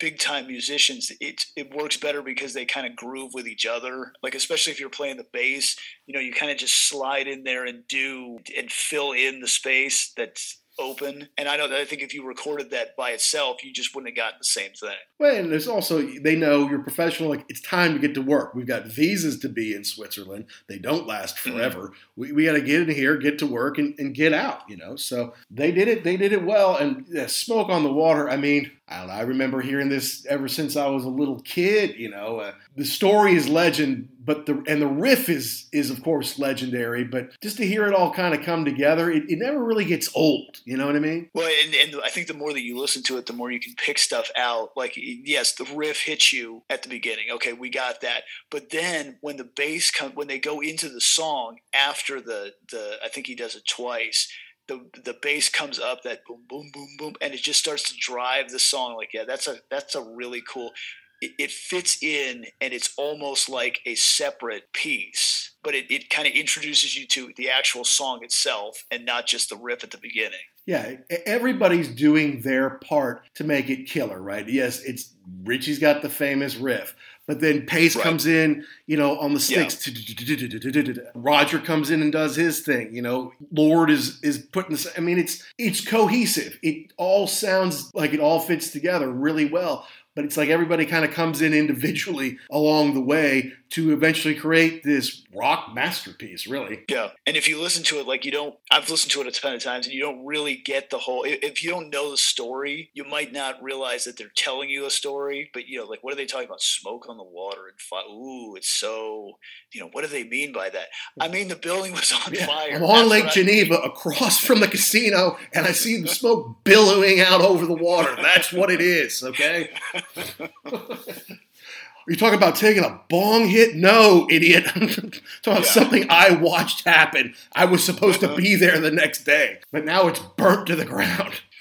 big 0.01 0.18
time 0.18 0.49
musicians, 0.49 1.12
it, 1.20 1.47
it 1.55 1.72
works 1.72 1.97
better 1.97 2.22
because 2.22 2.55
they 2.55 2.64
kind 2.64 2.89
of 2.89 2.97
groove 2.97 3.35
with 3.35 3.47
each 3.47 3.66
other. 3.66 4.12
Like, 4.20 4.35
especially 4.35 4.72
if 4.72 4.81
you're 4.81 4.91
playing 4.91 5.18
the 5.18 5.26
bass, 5.33 5.76
you 6.07 6.14
know, 6.14 6.20
you 6.20 6.33
kind 6.33 6.51
of 6.51 6.59
just 6.59 6.89
slide 6.89 7.29
in 7.29 7.45
there 7.45 7.66
and 7.66 7.87
do 7.87 8.39
and 8.57 8.72
fill 8.72 9.12
in 9.12 9.41
the 9.41 9.49
space 9.49 10.12
that's 10.16 10.59
open. 10.79 11.29
And 11.37 11.49
I 11.49 11.57
know 11.57 11.68
that 11.68 11.79
I 11.79 11.85
think 11.85 12.03
if 12.03 12.14
you 12.14 12.26
recorded 12.26 12.70
that 12.70 12.97
by 12.97 13.11
itself, 13.11 13.64
you 13.64 13.72
just 13.72 13.95
wouldn't 13.95 14.11
have 14.11 14.16
gotten 14.16 14.39
the 14.41 14.45
same 14.45 14.72
thing. 14.72 14.97
Well, 15.18 15.35
and 15.35 15.51
there's 15.51 15.68
also 15.68 16.03
they 16.03 16.37
know 16.37 16.68
you're 16.68 16.81
professional. 16.81 17.29
Like 17.29 17.45
it's 17.49 17.61
time 17.61 17.95
to 17.95 17.99
get 17.99 18.14
to 18.14 18.22
work. 18.22 18.55
We've 18.55 18.66
got 18.66 18.87
visas 18.87 19.39
to 19.41 19.49
be 19.49 19.74
in 19.74 19.85
Switzerland. 19.85 20.47
They 20.68 20.79
don't 20.79 21.07
last 21.07 21.37
mm-hmm. 21.37 21.57
forever. 21.57 21.81
Mm-hmm. 21.81 22.20
We, 22.20 22.33
we 22.33 22.45
got 22.45 22.53
to 22.53 22.61
get 22.61 22.89
in 22.89 22.95
here, 22.95 23.16
get 23.16 23.39
to 23.41 23.47
work, 23.47 23.79
and, 23.79 23.95
and 23.99 24.14
get 24.14 24.33
out. 24.33 24.62
You 24.68 24.76
know. 24.76 24.97
So 24.97 25.35
they 25.51 25.72
did 25.72 25.89
it. 25.89 26.05
They 26.05 26.16
did 26.16 26.33
it 26.33 26.45
well. 26.45 26.76
And 26.76 27.07
yeah, 27.09 27.26
smoke 27.26 27.68
on 27.68 27.83
the 27.83 27.93
water. 27.93 28.29
I 28.29 28.37
mean, 28.37 28.70
I 28.89 29.01
don't 29.01 29.09
know. 29.09 29.14
I 29.14 29.22
remember 29.22 29.61
hearing 29.61 29.89
this 29.89 30.24
ever 30.26 30.49
since 30.49 30.76
I 30.76 30.87
was 30.87 31.05
a 31.05 31.11
little 31.11 31.41
kid. 31.41 31.97
You 31.97 32.11
know, 32.11 32.39
uh, 32.39 32.53
the 32.76 32.85
story 32.85 33.35
is 33.35 33.49
legend, 33.49 34.09
but 34.29 34.45
the 34.45 34.62
and 34.68 34.83
the 34.83 34.87
riff 34.87 35.31
is 35.31 35.68
is 35.72 35.89
of 35.91 36.03
course 36.05 36.39
legendary. 36.39 37.03
But 37.03 37.31
just 37.41 37.57
to 37.57 37.66
hear 37.66 37.87
it 37.87 37.95
all 37.95 38.12
kind 38.12 38.35
of 38.35 38.43
come 38.43 38.62
together, 38.62 39.11
it, 39.11 39.22
it 39.31 39.39
never 39.39 39.64
really 39.64 39.87
gets 39.87 40.14
old. 40.14 40.59
You 40.66 40.76
know 40.76 40.85
what 40.85 40.97
I 40.97 40.99
mean? 40.99 41.31
Well, 41.33 41.51
and, 41.64 41.74
and 41.74 42.03
I 42.05 42.11
think 42.11 42.26
the 42.26 42.35
more 42.35 42.53
that 42.53 42.61
you 42.61 42.79
listen 42.79 43.03
to 43.05 43.16
it, 43.16 43.24
the 43.24 43.33
more 43.33 43.51
you 43.51 43.59
can 43.59 43.74
pick 43.74 43.97
stuff 43.97 44.31
out. 44.37 44.72
Like 44.76 44.93
yes, 44.99 45.55
the 45.55 45.64
riff 45.74 46.03
hits 46.03 46.31
you 46.31 46.62
at 46.68 46.83
the 46.83 46.91
beginning. 46.91 47.31
Okay, 47.33 47.55
we 47.55 47.70
got 47.70 48.03
that. 48.03 48.24
But 48.51 48.68
then 48.68 49.16
when 49.22 49.39
the 49.39 49.49
bass 49.57 49.91
come, 49.91 50.12
when 50.12 50.29
they 50.29 50.39
go 50.39 50.61
into 50.61 50.91
the 50.91 51.01
song 51.01 51.61
after 51.72 52.20
the 52.20 52.53
the, 52.70 52.99
I 53.03 53.09
think 53.09 53.29
he 53.29 53.35
does 53.35 53.57
it 53.57 53.66
twice 53.66 54.31
the 54.66 54.85
the 55.05 55.16
bass 55.22 55.49
comes 55.49 55.79
up 55.79 56.03
that 56.03 56.26
boom 56.26 56.43
boom 56.47 56.70
boom 56.74 56.89
boom 56.99 57.14
and 57.22 57.33
it 57.33 57.41
just 57.41 57.59
starts 57.59 57.91
to 57.91 57.97
drive 57.99 58.51
the 58.51 58.59
song 58.59 58.95
like 58.97 59.14
yeah 59.14 59.24
that's 59.24 59.49
a 59.49 59.57
that's 59.70 59.95
a 59.95 60.03
really 60.03 60.43
cool 60.47 60.72
it, 61.21 61.33
it 61.39 61.51
fits 61.51 62.03
in 62.03 62.47
and 62.61 62.73
it's 62.73 62.95
almost 62.97 63.49
like 63.49 63.81
a 63.87 63.95
separate 63.95 64.73
piece 64.73 65.53
but 65.62 65.75
it, 65.75 65.91
it 65.91 66.09
kind 66.09 66.27
of 66.27 66.35
introduces 66.35 66.97
you 66.97 67.07
to 67.07 67.33
the 67.37 67.51
actual 67.51 67.85
song 67.85 68.23
itself 68.23 68.85
and 68.91 69.05
not 69.05 69.27
just 69.27 69.51
the 69.51 69.57
riff 69.57 69.85
at 69.85 69.91
the 69.91 69.99
beginning 69.99 70.39
yeah 70.66 70.95
everybody's 71.27 71.89
doing 71.89 72.41
their 72.43 72.71
part 72.71 73.23
to 73.35 73.45
make 73.45 73.69
it 73.69 73.87
killer 73.87 74.21
right 74.21 74.49
yes 74.49 74.83
it's 74.83 75.14
ritchie's 75.45 75.79
got 75.79 76.03
the 76.03 76.09
famous 76.09 76.57
riff 76.57 76.95
but 77.29 77.41
then 77.41 77.66
Paice 77.66 77.95
right. 77.95 78.03
comes 78.03 78.27
in, 78.27 78.64
you 78.87 78.97
know, 78.97 79.19
on 79.19 79.35
the 79.35 79.39
sticks. 79.39 79.87
Yeah. 79.87 80.95
Roger 81.14 81.59
comes 81.59 81.91
in 81.91 82.01
and 82.01 82.11
does 82.11 82.35
his 82.35 82.61
thing. 82.61 82.97
You 82.97 83.03
know, 83.03 83.35
Lord 83.53 83.91
is 83.91 84.19
is 84.23 84.39
putting 84.39 84.71
this. 84.71 84.89
I 84.97 85.01
mean, 85.01 85.19
it's 85.19 85.45
it's 85.59 85.87
cohesive. 85.87 86.59
It 86.62 86.91
all 86.97 87.27
sounds 87.27 87.95
like 87.95 88.14
it 88.14 88.21
all 88.21 88.41
fits 88.41 88.71
together 88.71 89.11
really 89.11 89.45
well. 89.45 89.87
But 90.19 90.25
it's 90.25 90.37
like 90.37 90.49
everybody 90.49 90.85
kind 90.85 91.05
of 91.05 91.12
comes 91.12 91.41
in 91.41 91.55
individually 91.55 92.39
along 92.51 92.93
the 92.95 93.01
way 93.01 93.53
to 93.71 93.93
eventually 93.93 94.35
create 94.35 94.83
this 94.83 95.23
rock 95.33 95.73
masterpiece, 95.75 96.47
really. 96.49 96.81
Yeah. 96.89 97.11
And 97.27 97.37
if 97.37 97.47
you 97.49 97.61
listen 97.61 97.85
to 97.85 98.01
it, 98.01 98.07
like 98.09 98.25
you 98.25 98.33
don't, 98.33 98.57
I've 98.73 98.91
listened 98.91 99.12
to 99.12 99.21
it 99.21 99.27
a 99.29 99.31
ton 99.31 99.55
of 99.55 99.62
times 99.62 99.87
and 99.87 99.95
you 99.95 100.01
don't 100.01 100.25
really 100.25 100.57
get 100.57 100.91
the 100.91 100.99
whole, 100.99 101.23
if 101.25 101.62
you 101.62 101.71
don't 101.71 101.91
know 101.91 102.11
the 102.11 102.16
story, 102.16 102.91
you 102.95 103.05
might 103.05 103.31
not 103.33 103.62
realize 103.62 104.05
that 104.05 104.16
they're 104.16 104.33
telling 104.35 104.71
you 104.71 104.87
a 104.87 104.91
story, 104.91 105.51
but 105.55 105.69
you 105.69 105.79
know, 105.79 105.85
like 105.85 106.03
what 106.03 106.12
are 106.14 106.16
they 106.16 106.27
talking 106.27 106.47
about? 106.49 106.62
Smoke 106.62 107.09
on 107.09 107.16
the 107.19 107.23
water 107.23 107.69
and 107.69 107.79
fire. 107.79 108.03
Ooh, 108.11 108.57
it's 108.57 108.71
so, 108.71 109.33
you 109.73 109.81
know, 109.83 109.91
what 109.93 110.01
do 110.03 110.09
they 110.09 110.25
mean 110.25 110.53
by 110.53 110.69
that? 110.71 110.87
I 111.21 111.29
mean, 111.29 111.47
the 111.47 111.55
building 111.55 111.93
was 111.93 112.11
on 112.11 112.33
Yeah, 112.35 112.47
fire. 112.47 112.71
I'm 112.75 112.83
on 112.83 112.95
That's 112.97 113.09
Lake 113.11 113.25
what 113.25 113.31
I- 113.33 113.35
Geneva 113.35 113.75
across 113.75 114.41
from 114.45 114.59
the 114.61 114.69
casino 114.69 115.37
and 115.53 115.64
I 115.66 115.73
see 115.73 116.01
the 116.01 116.09
smoke 116.09 116.64
billowing 116.64 117.21
out 117.21 117.43
over 117.43 117.66
the 117.66 117.75
water. 117.75 118.16
That's 118.16 118.51
what 118.51 118.71
it 118.73 118.81
is, 118.81 119.23
okay? 119.23 119.69
Are 120.16 120.48
you 122.09 122.16
talking 122.16 122.36
about 122.38 122.56
taking 122.56 122.84
a 122.84 123.00
bong 123.09 123.48
hit? 123.48 123.74
No, 123.74 124.26
idiot. 124.30 124.64
I'm 124.76 124.88
talking 124.88 125.20
about 125.44 125.64
Yeah. 125.64 125.70
something 125.70 126.06
I 126.11 126.32
watched 126.32 126.84
happen. 126.84 127.34
I 127.54 127.64
was 127.66 127.84
supposed 127.84 128.20
to 128.20 128.34
be 128.34 128.54
there 128.54 128.80
the 128.80 128.90
next 128.90 129.24
day, 129.24 129.59
but 129.72 129.84
now 129.84 130.09
it's 130.09 130.20
burnt 130.20 130.66
to 130.68 130.76
the 130.76 130.84
ground. 130.84 131.34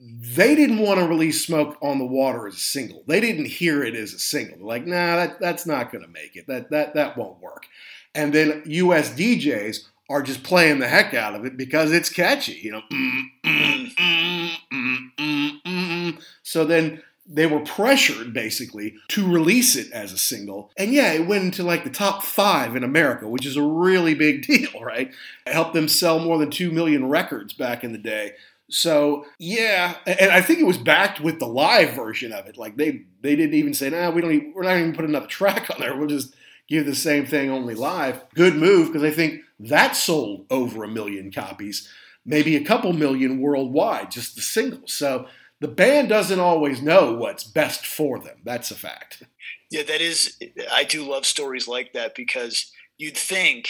they 0.00 0.54
didn't 0.54 0.78
want 0.78 1.00
to 1.00 1.06
release 1.06 1.44
Smoke 1.44 1.76
on 1.82 1.98
the 1.98 2.06
Water 2.06 2.46
as 2.46 2.54
a 2.54 2.58
single. 2.58 3.02
They 3.06 3.20
didn't 3.20 3.46
hear 3.46 3.82
it 3.82 3.94
as 3.94 4.12
a 4.12 4.18
single. 4.18 4.58
They're 4.58 4.66
like, 4.66 4.86
nah, 4.86 5.16
that, 5.16 5.40
that's 5.40 5.66
not 5.66 5.90
going 5.90 6.04
to 6.04 6.10
make 6.10 6.36
it. 6.36 6.46
That, 6.46 6.70
that, 6.70 6.94
that 6.94 7.16
won't 7.16 7.40
work. 7.40 7.66
And 8.14 8.32
then 8.32 8.62
US 8.66 9.10
DJs 9.10 9.86
are 10.10 10.22
just 10.22 10.42
playing 10.42 10.78
the 10.78 10.88
heck 10.88 11.12
out 11.14 11.34
of 11.34 11.44
it 11.44 11.56
because 11.56 11.92
it's 11.92 12.08
catchy, 12.08 12.58
you 12.62 12.70
know. 12.72 12.80
mm, 12.90 13.22
mm, 13.44 13.90
mm, 13.94 14.50
mm, 14.72 14.98
mm, 15.18 15.18
mm, 15.18 15.60
mm. 15.66 16.22
So 16.42 16.64
then 16.64 17.02
they 17.30 17.46
were 17.46 17.60
pressured 17.60 18.32
basically 18.32 18.94
to 19.08 19.30
release 19.30 19.76
it 19.76 19.92
as 19.92 20.12
a 20.12 20.18
single. 20.18 20.70
And 20.78 20.92
yeah, 20.92 21.12
it 21.12 21.26
went 21.26 21.44
into 21.44 21.62
like 21.62 21.84
the 21.84 21.90
top 21.90 22.22
five 22.22 22.74
in 22.74 22.82
America, 22.82 23.28
which 23.28 23.44
is 23.44 23.56
a 23.56 23.62
really 23.62 24.14
big 24.14 24.42
deal, 24.46 24.80
right? 24.80 25.12
It 25.46 25.52
helped 25.52 25.74
them 25.74 25.88
sell 25.88 26.18
more 26.18 26.38
than 26.38 26.50
2 26.50 26.72
million 26.72 27.08
records 27.08 27.52
back 27.52 27.84
in 27.84 27.92
the 27.92 27.98
day. 27.98 28.32
So 28.70 29.26
yeah, 29.38 29.96
and 30.06 30.30
I 30.30 30.40
think 30.42 30.58
it 30.58 30.66
was 30.66 30.78
backed 30.78 31.20
with 31.20 31.38
the 31.38 31.46
live 31.46 31.94
version 31.94 32.32
of 32.32 32.46
it. 32.46 32.58
Like 32.58 32.76
they 32.76 33.04
they 33.22 33.34
didn't 33.34 33.54
even 33.54 33.72
say, 33.72 33.88
"Nah, 33.88 34.10
we 34.10 34.20
don't. 34.20 34.32
Even, 34.32 34.52
we're 34.54 34.64
not 34.64 34.76
even 34.76 34.94
put 34.94 35.06
another 35.06 35.26
track 35.38 35.70
on 35.70 35.80
there. 35.80 35.96
We'll 35.96 36.06
just 36.06 36.34
give 36.68 36.84
the 36.84 36.94
same 36.94 37.24
thing 37.24 37.50
only 37.50 37.74
live." 37.74 38.22
Good 38.34 38.56
move 38.56 38.88
because 38.88 39.02
I 39.02 39.10
think 39.10 39.40
that 39.58 39.96
sold 39.96 40.44
over 40.50 40.84
a 40.84 40.88
million 40.88 41.32
copies, 41.32 41.88
maybe 42.26 42.56
a 42.56 42.64
couple 42.64 42.92
million 42.92 43.40
worldwide, 43.40 44.10
just 44.10 44.36
the 44.36 44.42
single. 44.42 44.86
So 44.86 45.26
the 45.60 45.68
band 45.68 46.08
doesn't 46.08 46.38
always 46.38 46.80
know 46.80 47.14
what's 47.14 47.44
best 47.44 47.84
for 47.86 48.18
them. 48.18 48.38
That's 48.44 48.70
a 48.70 48.76
fact. 48.76 49.22
Yeah, 49.70 49.82
that 49.82 50.00
is. 50.00 50.38
I 50.72 50.84
do 50.84 51.08
love 51.08 51.26
stories 51.26 51.66
like 51.66 51.92
that 51.92 52.14
because 52.14 52.70
you'd 52.96 53.16
think, 53.16 53.68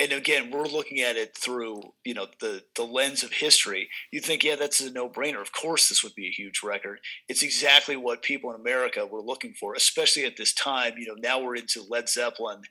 and 0.00 0.12
again, 0.12 0.50
we're 0.50 0.66
looking 0.66 1.00
at 1.00 1.16
it 1.16 1.36
through 1.36 1.82
you 2.04 2.14
know 2.14 2.26
the 2.40 2.62
the 2.76 2.84
lens 2.84 3.22
of 3.22 3.32
history. 3.32 3.88
You 4.12 4.20
think, 4.20 4.44
yeah, 4.44 4.56
that's 4.56 4.80
a 4.80 4.90
no 4.90 5.08
brainer. 5.08 5.40
Of 5.40 5.52
course, 5.52 5.88
this 5.88 6.02
would 6.04 6.14
be 6.14 6.26
a 6.26 6.34
huge 6.36 6.62
record. 6.62 7.00
It's 7.28 7.42
exactly 7.42 7.96
what 7.96 8.22
people 8.22 8.50
in 8.54 8.60
America 8.60 9.04
were 9.04 9.22
looking 9.22 9.54
for, 9.58 9.74
especially 9.74 10.24
at 10.24 10.36
this 10.36 10.54
time. 10.54 10.94
You 10.96 11.08
know, 11.08 11.16
now 11.18 11.42
we're 11.42 11.56
into 11.56 11.84
Led 11.88 12.08
Zeppelin. 12.08 12.62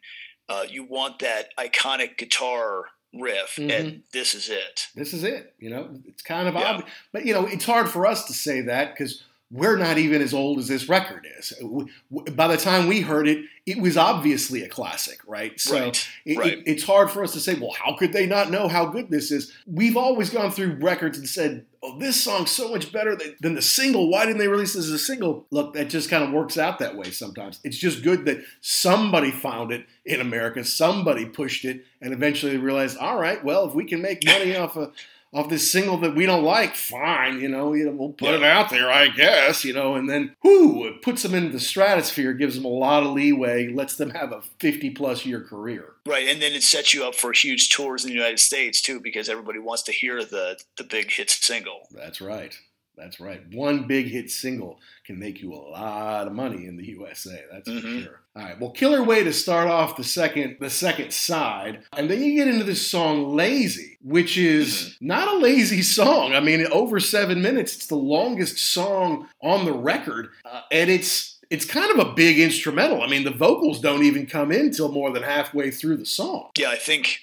Uh, 0.47 0.63
you 0.69 0.85
want 0.85 1.19
that 1.19 1.47
iconic 1.59 2.17
guitar 2.17 2.85
riff, 3.19 3.57
and 3.57 3.69
mm-hmm. 3.71 3.97
this 4.13 4.35
is 4.35 4.49
it. 4.49 4.87
This 4.95 5.13
is 5.13 5.23
it. 5.23 5.53
You 5.59 5.69
know, 5.69 5.89
it's 6.07 6.21
kind 6.21 6.47
of 6.47 6.53
Yeah. 6.55 6.61
obvious, 6.71 6.89
but 7.11 7.25
you 7.25 7.33
know, 7.33 7.45
it's 7.45 7.65
hard 7.65 7.89
for 7.89 8.05
us 8.05 8.25
to 8.25 8.33
say 8.33 8.61
that 8.61 8.93
because 8.93 9.23
we're 9.51 9.77
not 9.77 9.97
even 9.99 10.21
as 10.23 10.33
old 10.33 10.57
as 10.57 10.67
this 10.67 10.89
record 10.89 11.25
is. 11.39 11.53
Uh, 11.61 11.67
w- 11.67 11.87
By 12.35 12.47
the 12.47 12.57
time 12.57 12.87
we 12.87 13.01
heard 13.01 13.27
it, 13.27 13.45
it 13.67 13.79
was 13.79 13.95
obviously 13.95 14.63
a 14.63 14.67
classic, 14.67 15.19
right? 15.27 15.57
So 15.59 15.79
Right, 15.79 16.07
it, 16.25 16.37
right. 16.37 16.53
it- 16.53 16.63
it's 16.65 16.83
hard 16.83 17.11
for 17.11 17.23
us 17.23 17.31
to 17.33 17.39
say, 17.39 17.53
well, 17.53 17.71
how 17.71 17.95
could 17.95 18.11
they 18.11 18.25
not 18.25 18.49
know 18.49 18.67
how 18.67 18.87
good 18.87 19.09
this 19.11 19.31
is? 19.31 19.53
We've 19.67 19.95
always 19.97 20.31
gone 20.31 20.51
through 20.51 20.77
records 20.81 21.17
and 21.19 21.29
said, 21.29 21.65
oh, 21.85 21.97
this 21.99 22.23
song's 22.23 22.51
so 22.51 22.69
much 22.69 22.91
better 22.91 23.17
than, 23.41 23.55
the 23.55 23.61
single. 23.61 24.09
Why 24.09 24.25
didn't 24.25 24.39
they 24.39 24.47
release 24.47 24.73
this 24.73 24.85
as 24.85 24.91
a 24.91 24.99
single? 24.99 25.45
Look, 25.51 25.73
that 25.73 25.89
just 25.89 26.09
kind 26.09 26.23
of 26.23 26.31
works 26.31 26.57
out 26.57 26.79
that 26.79 26.95
way 26.95 27.11
sometimes. 27.11 27.59
It's 27.63 27.77
just 27.77 28.03
good 28.03 28.25
that 28.25 28.43
somebody 28.61 29.31
found 29.31 29.71
it 29.71 29.85
in 30.05 30.21
America, 30.21 30.63
somebody 30.63 31.25
pushed 31.25 31.65
it, 31.65 31.85
and 32.01 32.13
eventually 32.13 32.57
realized, 32.57 32.97
all 32.97 33.19
right, 33.19 33.43
well, 33.43 33.67
if 33.67 33.73
we 33.73 33.85
can 33.85 34.01
make 34.01 34.25
money 34.25 34.55
off 34.55 34.75
of 34.75 34.93
off 35.35 35.49
this 35.49 35.69
single 35.69 35.97
that 35.97 36.15
we 36.15 36.25
don't 36.25 36.43
like, 36.43 36.75
fine, 36.75 37.41
you 37.41 37.49
know, 37.49 37.73
you 37.73 37.85
know, 37.85 37.91
we'll 37.91 38.13
put 38.13 38.33
it 38.33 38.41
out 38.43 38.69
there, 38.69 38.89
I 38.89 39.09
guess, 39.09 39.65
you 39.65 39.73
know, 39.73 39.95
and 39.95 40.09
then 40.09 40.33
whoo, 40.43 40.85
it 40.85 41.01
puts 41.01 41.23
them 41.23 41.35
into 41.35 41.49
the 41.51 41.59
stratosphere, 41.59 42.31
gives 42.33 42.55
them 42.55 42.63
a 42.63 42.69
lot 42.69 43.03
of 43.03 43.11
leeway, 43.11 43.67
lets 43.67 43.97
them 43.97 44.11
have 44.11 44.31
a 44.31 44.41
50 44.59 44.91
plus 44.91 45.25
year 45.25 45.41
career. 45.41 45.89
Right, 46.05 46.27
and 46.27 46.41
then 46.41 46.53
it 46.53 46.63
sets 46.63 46.93
you 46.93 47.05
up 47.05 47.15
for 47.15 47.33
huge 47.33 47.69
tours 47.69 48.05
in 48.05 48.09
the 48.11 48.15
United 48.15 48.39
States 48.39 48.81
too, 48.81 48.99
because 49.01 49.27
everybody 49.27 49.59
wants 49.59 49.83
to 49.83 49.91
hear 49.91 50.23
the 50.23 50.57
the 50.77 50.83
big 50.85 51.11
hit 51.11 51.29
single. 51.29 51.87
That's 51.91 52.21
right. 52.21 52.57
That's 52.95 53.19
right. 53.19 53.41
One 53.51 53.87
big 53.87 54.07
hit 54.07 54.31
single 54.31 54.79
can 55.05 55.19
make 55.19 55.41
you 55.41 55.51
a 55.53 55.55
lot 55.55 56.27
of 56.27 56.33
money 56.33 56.65
in 56.65 56.77
the 56.77 56.85
USA. 56.91 57.43
That's 57.51 57.67
for 57.69 57.75
Mhm. 57.75 58.03
sure. 58.03 58.21
All 58.35 58.43
right. 58.43 58.59
Well, 58.59 58.71
killer 58.71 59.01
way 59.01 59.23
to 59.23 59.31
start 59.31 59.69
off 59.69 59.95
the 59.95 60.03
second 60.03 60.57
the 60.59 60.69
second 60.69 61.13
side, 61.13 61.83
and 61.95 62.09
then 62.09 62.21
you 62.21 62.35
get 62.35 62.49
into 62.49 62.65
this 62.65 62.85
song 62.85 63.33
"Lazy," 63.33 63.97
which 64.01 64.37
is 64.37 64.97
not 64.99 65.29
a 65.29 65.37
lazy 65.37 65.81
song. 65.81 66.33
I 66.33 66.41
mean, 66.41 66.67
over 66.67 66.99
seven 66.99 67.41
minutes. 67.41 67.75
It's 67.75 67.87
the 67.87 67.95
longest 67.95 68.57
song 68.57 69.29
on 69.41 69.63
the 69.63 69.73
record, 69.73 70.29
uh, 70.43 70.61
and 70.69 70.89
it's 70.89 71.39
it's 71.49 71.63
kind 71.63 71.97
of 71.97 72.05
a 72.05 72.13
big 72.13 72.39
instrumental. 72.39 73.01
I 73.01 73.07
mean, 73.07 73.23
the 73.23 73.31
vocals 73.31 73.79
don't 73.79 74.03
even 74.03 74.25
come 74.25 74.51
in 74.51 74.71
till 74.71 74.91
more 74.91 75.11
than 75.11 75.23
halfway 75.23 75.71
through 75.71 75.97
the 75.97 76.05
song. 76.05 76.49
Yeah, 76.57 76.71
I 76.71 76.75
think 76.75 77.19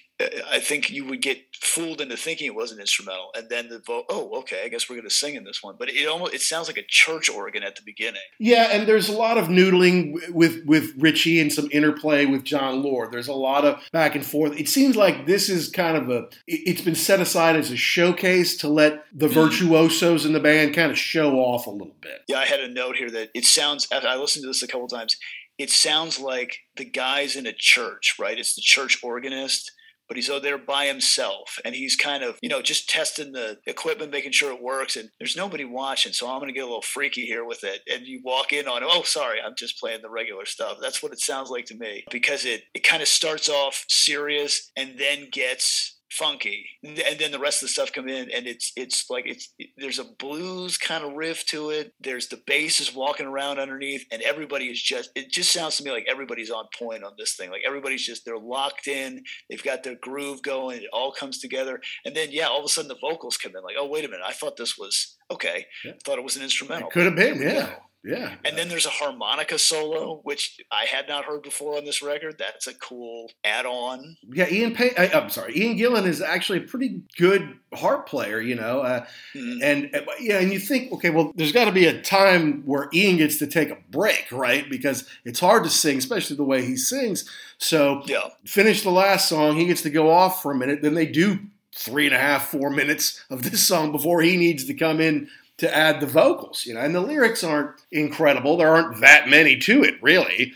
I 0.50 0.58
think 0.60 0.90
you 0.90 1.04
would 1.06 1.22
get 1.22 1.38
fooled 1.54 2.00
into 2.00 2.16
thinking 2.16 2.46
it 2.46 2.54
was 2.54 2.72
an 2.72 2.80
instrumental, 2.80 3.30
and 3.34 3.48
then 3.48 3.68
the 3.68 3.78
vote. 3.78 4.04
Oh, 4.08 4.38
okay, 4.40 4.62
I 4.64 4.68
guess 4.68 4.88
we're 4.88 4.96
going 4.96 5.08
to 5.08 5.14
sing 5.14 5.34
in 5.34 5.44
this 5.44 5.62
one. 5.62 5.76
But 5.78 5.90
it 5.90 6.06
almost 6.06 6.34
it 6.34 6.40
sounds 6.40 6.66
like 6.66 6.78
a 6.78 6.84
church 6.86 7.28
organ 7.30 7.62
at 7.62 7.76
the 7.76 7.82
beginning. 7.84 8.22
Yeah, 8.38 8.68
and 8.70 8.88
there's 8.88 9.08
a 9.08 9.12
lot 9.16 9.38
of 9.38 9.48
noodling 9.48 10.32
with 10.32 10.64
with 10.66 10.92
Ritchie 10.98 11.40
and 11.40 11.52
some 11.52 11.68
interplay 11.72 12.26
with 12.26 12.44
Jon 12.44 12.82
Lord. 12.82 13.12
There's 13.12 13.28
a 13.28 13.34
lot 13.34 13.64
of 13.64 13.80
back 13.92 14.14
and 14.14 14.24
forth. 14.24 14.58
It 14.58 14.68
seems 14.68 14.96
like 14.96 15.26
this 15.26 15.48
is 15.48 15.68
kind 15.68 15.96
of 15.96 16.08
a. 16.10 16.28
it- 16.46 16.72
It's 16.72 16.80
been 16.82 16.94
set 16.94 17.20
aside 17.20 17.56
as 17.56 17.70
a 17.70 17.76
showcase 17.76 18.56
to 18.58 18.68
let 18.68 19.04
the 19.12 19.26
mm-hmm. 19.26 19.34
virtuosos 19.34 20.24
in 20.24 20.32
the 20.32 20.40
band 20.40 20.74
kind 20.74 20.90
of 20.90 20.98
show 20.98 21.34
off 21.38 21.66
a 21.66 21.70
little 21.70 21.96
bit. 22.00 22.22
Yeah, 22.28 22.38
I 22.38 22.46
had 22.46 22.60
a 22.60 22.68
note 22.68 22.96
here 22.96 23.10
that 23.10 23.30
it 23.34 23.44
sounds. 23.44 23.88
I 23.92 24.16
listened 24.16 24.44
to 24.44 24.48
this 24.48 24.62
a 24.62 24.66
couple 24.66 24.88
times. 24.88 25.16
It 25.58 25.70
sounds 25.70 26.18
like 26.18 26.58
the 26.76 26.84
guy's 26.84 27.36
in 27.36 27.46
a 27.46 27.52
church, 27.52 28.16
right? 28.18 28.38
It's 28.38 28.54
the 28.54 28.62
church 28.62 28.98
organist. 29.02 29.70
But 30.08 30.16
he's 30.16 30.30
out 30.30 30.42
there 30.42 30.58
by 30.58 30.86
himself, 30.86 31.58
and 31.64 31.74
he's 31.74 31.96
kind 31.96 32.22
of, 32.22 32.38
you 32.42 32.48
know, 32.48 32.62
just 32.62 32.88
testing 32.88 33.32
the 33.32 33.58
equipment, 33.66 34.12
making 34.12 34.32
sure 34.32 34.52
it 34.52 34.62
works. 34.62 34.96
And 34.96 35.10
there's 35.18 35.36
nobody 35.36 35.64
watching, 35.64 36.12
so 36.12 36.28
I'm 36.28 36.38
going 36.38 36.48
to 36.48 36.54
get 36.54 36.64
a 36.64 36.66
little 36.66 36.82
freaky 36.82 37.22
here 37.22 37.44
with 37.44 37.64
it. 37.64 37.80
And 37.90 38.06
you 38.06 38.20
walk 38.24 38.52
in 38.52 38.66
on, 38.66 38.82
him. 38.82 38.88
oh, 38.90 39.02
sorry, 39.02 39.38
I'm 39.40 39.54
just 39.56 39.78
playing 39.78 40.02
the 40.02 40.10
regular 40.10 40.44
stuff. 40.44 40.78
That's 40.80 41.02
what 41.02 41.12
it 41.12 41.20
sounds 41.20 41.50
like 41.50 41.66
to 41.66 41.76
me, 41.76 42.04
because 42.10 42.44
it 42.44 42.62
it 42.74 42.84
kind 42.84 43.02
of 43.02 43.08
starts 43.08 43.48
off 43.48 43.84
serious 43.88 44.70
and 44.76 44.98
then 44.98 45.28
gets 45.30 45.91
funky 46.12 46.66
and 46.84 47.18
then 47.18 47.30
the 47.32 47.38
rest 47.38 47.62
of 47.62 47.68
the 47.68 47.72
stuff 47.72 47.92
come 47.92 48.08
in 48.08 48.30
and 48.30 48.46
it's 48.46 48.72
it's 48.76 49.08
like 49.08 49.24
it's 49.26 49.52
there's 49.78 49.98
a 49.98 50.04
blues 50.18 50.76
kind 50.76 51.04
of 51.04 51.12
riff 51.14 51.44
to 51.46 51.70
it. 51.70 51.92
There's 52.00 52.28
the 52.28 52.40
bass 52.46 52.80
is 52.80 52.94
walking 52.94 53.26
around 53.26 53.58
underneath 53.58 54.04
and 54.12 54.20
everybody 54.22 54.66
is 54.66 54.80
just 54.80 55.10
it 55.14 55.30
just 55.30 55.52
sounds 55.52 55.76
to 55.78 55.84
me 55.84 55.90
like 55.90 56.06
everybody's 56.08 56.50
on 56.50 56.66
point 56.78 57.02
on 57.04 57.12
this 57.18 57.34
thing. 57.34 57.50
Like 57.50 57.62
everybody's 57.66 58.04
just 58.04 58.24
they're 58.24 58.38
locked 58.38 58.86
in 58.88 59.22
they've 59.48 59.62
got 59.62 59.82
their 59.82 59.96
groove 60.00 60.42
going 60.42 60.78
it 60.82 60.88
all 60.92 61.12
comes 61.12 61.38
together. 61.38 61.80
And 62.04 62.14
then 62.14 62.28
yeah 62.30 62.46
all 62.46 62.58
of 62.60 62.64
a 62.64 62.68
sudden 62.68 62.88
the 62.88 62.96
vocals 63.00 63.36
come 63.36 63.56
in 63.56 63.62
like 63.62 63.76
oh 63.78 63.86
wait 63.88 64.04
a 64.04 64.08
minute 64.08 64.24
i 64.26 64.32
thought 64.32 64.56
this 64.56 64.76
was 64.78 65.16
okay 65.30 65.66
Yeah. 65.84 65.92
i 65.92 65.98
thought 66.04 66.18
it 66.18 66.24
was 66.24 66.36
an 66.36 66.42
instrumental. 66.42 66.88
It 66.88 66.92
could 66.92 67.06
have 67.06 67.16
been, 67.16 67.40
yeah. 67.40 67.74
Yeah. 68.04 68.34
and 68.44 68.56
then 68.58 68.68
there's 68.68 68.86
a 68.86 68.90
harmonica 68.90 69.58
solo, 69.58 70.20
which 70.24 70.60
I 70.70 70.84
had 70.84 71.08
not 71.08 71.24
heard 71.24 71.42
before 71.42 71.76
on 71.76 71.84
this 71.84 72.02
record. 72.02 72.36
That's 72.38 72.66
a 72.66 72.74
cool 72.74 73.30
add-on. 73.44 74.16
yeah, 74.32 74.48
Ian 74.50 74.74
Pay- 74.74 74.94
I, 74.96 75.06
I'm 75.18 75.30
sorry, 75.30 75.56
Ian 75.56 75.76
Gillan 75.78 76.06
is 76.06 76.20
actually 76.20 76.58
a 76.58 76.62
pretty 76.62 77.02
good 77.16 77.58
harp 77.74 78.08
player, 78.08 78.40
you 78.40 78.54
know. 78.54 78.80
Uh, 78.80 79.06
Mhm. 79.34 79.62
And 79.62 79.94
uh, 79.94 80.00
yeah, 80.20 80.38
and 80.40 80.52
you 80.52 80.58
think, 80.58 80.92
okay, 80.92 81.10
well, 81.10 81.32
there's 81.34 81.52
got 81.52 81.64
to 81.66 81.72
be 81.72 81.86
a 81.86 82.00
time 82.02 82.62
where 82.66 82.88
Ian 82.92 83.16
gets 83.16 83.38
to 83.38 83.46
take 83.46 83.70
a 83.70 83.78
break, 83.90 84.26
right? 84.30 84.68
Because 84.68 85.08
it's 85.24 85.40
hard 85.40 85.64
to 85.64 85.70
sing, 85.70 85.98
especially 85.98 86.36
the 86.36 86.44
way 86.44 86.64
he 86.64 86.76
sings. 86.76 87.28
So 87.58 88.02
Yeah, 88.06 88.28
finish 88.44 88.82
the 88.82 88.90
last 88.90 89.28
song, 89.28 89.56
he 89.56 89.66
gets 89.66 89.82
to 89.82 89.90
go 89.90 90.10
off 90.10 90.42
for 90.42 90.50
a 90.52 90.54
minute. 90.54 90.82
Then 90.82 90.94
they 90.94 91.06
do 91.06 91.38
three 91.74 92.04
and 92.06 92.14
a 92.14 92.18
half, 92.18 92.50
four 92.50 92.68
minutes 92.68 93.24
of 93.30 93.42
this 93.50 93.66
song 93.66 93.92
before 93.92 94.20
he 94.20 94.36
needs 94.36 94.64
to 94.66 94.74
come 94.74 95.00
in 95.00 95.28
to 95.58 95.74
add 95.74 96.00
the 96.00 96.06
vocals, 96.06 96.64
you 96.66 96.74
know. 96.74 96.80
And 96.80 96.94
the 96.94 97.00
lyrics 97.00 97.44
aren't 97.44 97.80
incredible; 97.90 98.56
there 98.56 98.74
aren't 98.74 99.00
that 99.00 99.28
many 99.28 99.56
to 99.58 99.82
it, 99.82 99.94
really. 100.02 100.52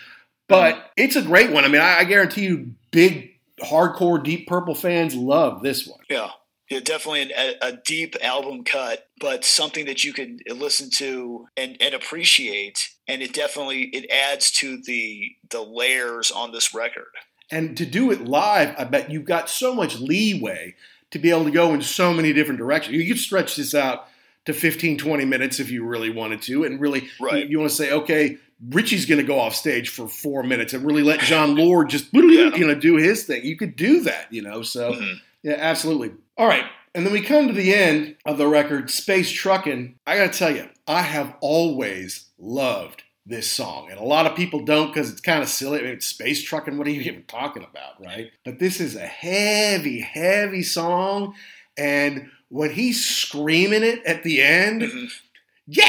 But 0.49 0.75
mm-hmm. 0.75 0.87
it's 0.97 1.17
a 1.17 1.23
great 1.23 1.51
one. 1.51 1.65
I 1.65 1.69
mean, 1.69 1.81
I, 1.81 1.99
I 1.99 2.05
guarantee 2.05 2.45
you, 2.45 2.75
big 2.91 3.33
hardcore 3.61 4.23
Deep 4.23 4.47
Purple 4.47 4.75
fans 4.75 5.15
love 5.15 5.63
this 5.63 5.87
one. 5.87 6.01
yeah. 6.09 6.31
Yeah, 6.69 6.81
definitely 6.81 7.33
a, 7.33 7.55
a 7.63 7.73
deep 7.85 8.17
album 8.23 8.65
cut, 8.65 9.07
but 9.21 9.45
something 9.45 9.87
that 9.87 10.03
you 10.03 10.13
can 10.13 10.41
listen 10.49 10.91
to 10.95 11.47
and, 11.57 11.77
and 11.81 11.95
appreciate. 11.95 12.91
And 13.07 13.23
it 13.23 13.33
definitely 13.33 13.83
it 13.93 14.11
adds 14.11 14.51
to 14.53 14.83
the 14.83 15.37
the 15.49 15.61
layers 15.61 16.33
on 16.33 16.51
this 16.51 16.75
record. 16.75 17.07
And 17.53 17.77
to 17.77 17.87
do 17.87 18.11
it 18.11 18.25
live, 18.25 18.75
I 18.77 18.83
bet 18.83 19.13
you've 19.13 19.25
got 19.25 19.49
so 19.49 19.75
much 19.75 20.01
leeway 20.01 20.75
to 21.13 21.19
be 21.21 21.31
able 21.31 21.45
to 21.45 21.53
go 21.53 21.73
in 21.73 21.83
so 21.83 22.13
many 22.13 22.33
different 22.33 22.59
directions. 22.59 22.97
You 22.97 23.07
could 23.07 23.21
stretch 23.21 23.55
this 23.55 23.73
out 23.73 24.09
to 24.47 24.53
15, 24.53 24.99
20 24.99 25.25
minutes 25.25 25.61
if 25.61 25.71
you 25.71 25.85
really 25.85 26.11
wanted 26.11 26.43
to, 26.43 26.65
and 26.65 26.81
really 26.81 27.09
Right. 27.21 27.45
you, 27.45 27.51
you 27.51 27.59
want 27.59 27.71
to 27.71 27.77
say, 27.77 27.91
okay, 27.93 28.39
Ritchie's 28.71 29.05
going 29.07 29.21
to 29.21 29.27
go 29.27 29.39
off 29.39 29.55
stage 29.55 29.91
for 29.91 30.09
four 30.09 30.43
minutes 30.43 30.73
and 30.73 30.85
really 30.85 31.03
let 31.03 31.21
Jon 31.21 31.55
Lord 31.57 31.91
just 31.91 32.09
you 32.13 32.67
know 32.67 32.75
do 32.75 32.97
his 32.97 33.25
thing. 33.25 33.45
You 33.45 33.57
could 33.57 33.77
do 33.77 34.01
that, 34.03 34.33
you 34.33 34.43
know. 34.43 34.63
So 34.63 34.93
Mhm. 34.93 35.17
yeah, 35.43 35.57
absolutely. 35.59 36.13
All 36.39 36.47
right. 36.49 36.65
And 36.95 37.05
then 37.05 37.13
we 37.13 37.21
come 37.21 37.47
to 37.49 37.53
the 37.53 37.75
end 37.75 38.17
of 38.25 38.39
the 38.39 38.47
record, 38.49 38.91
Space 38.91 39.31
Truckin'. 39.31 39.97
I 40.07 40.17
got 40.17 40.33
to 40.33 40.39
tell 40.39 40.57
you, 40.57 40.67
I 40.89 41.03
have 41.03 41.35
always 41.43 42.29
loved 42.39 43.03
this 43.27 43.51
song. 43.51 43.89
And 43.91 43.99
a 44.01 44.05
lot 44.05 44.25
of 44.25 44.35
people 44.35 44.65
don't 44.65 44.87
because 44.87 45.11
it's 45.11 45.21
kind 45.21 45.43
of 45.43 45.49
silly. 45.51 45.81
I 45.81 45.83
mean, 45.83 45.93
it's 45.93 46.07
Space 46.07 46.43
Truckin', 46.49 46.79
what 46.79 46.87
are 46.87 46.91
you 46.91 47.03
even 47.03 47.25
talking 47.25 47.65
about, 47.65 48.01
right? 48.03 48.31
But 48.47 48.59
this 48.61 48.81
is 48.81 48.97
a 48.97 49.07
heavy, 49.07 50.01
heavy 50.01 50.63
song. 50.63 51.35
And 51.77 52.31
when 52.49 52.71
he's 52.71 53.05
screaming 53.05 53.83
it 53.83 54.03
at 54.05 54.23
the 54.23 54.43
end, 54.43 54.83
Mhm. 54.83 55.09
yeah, 55.67 55.85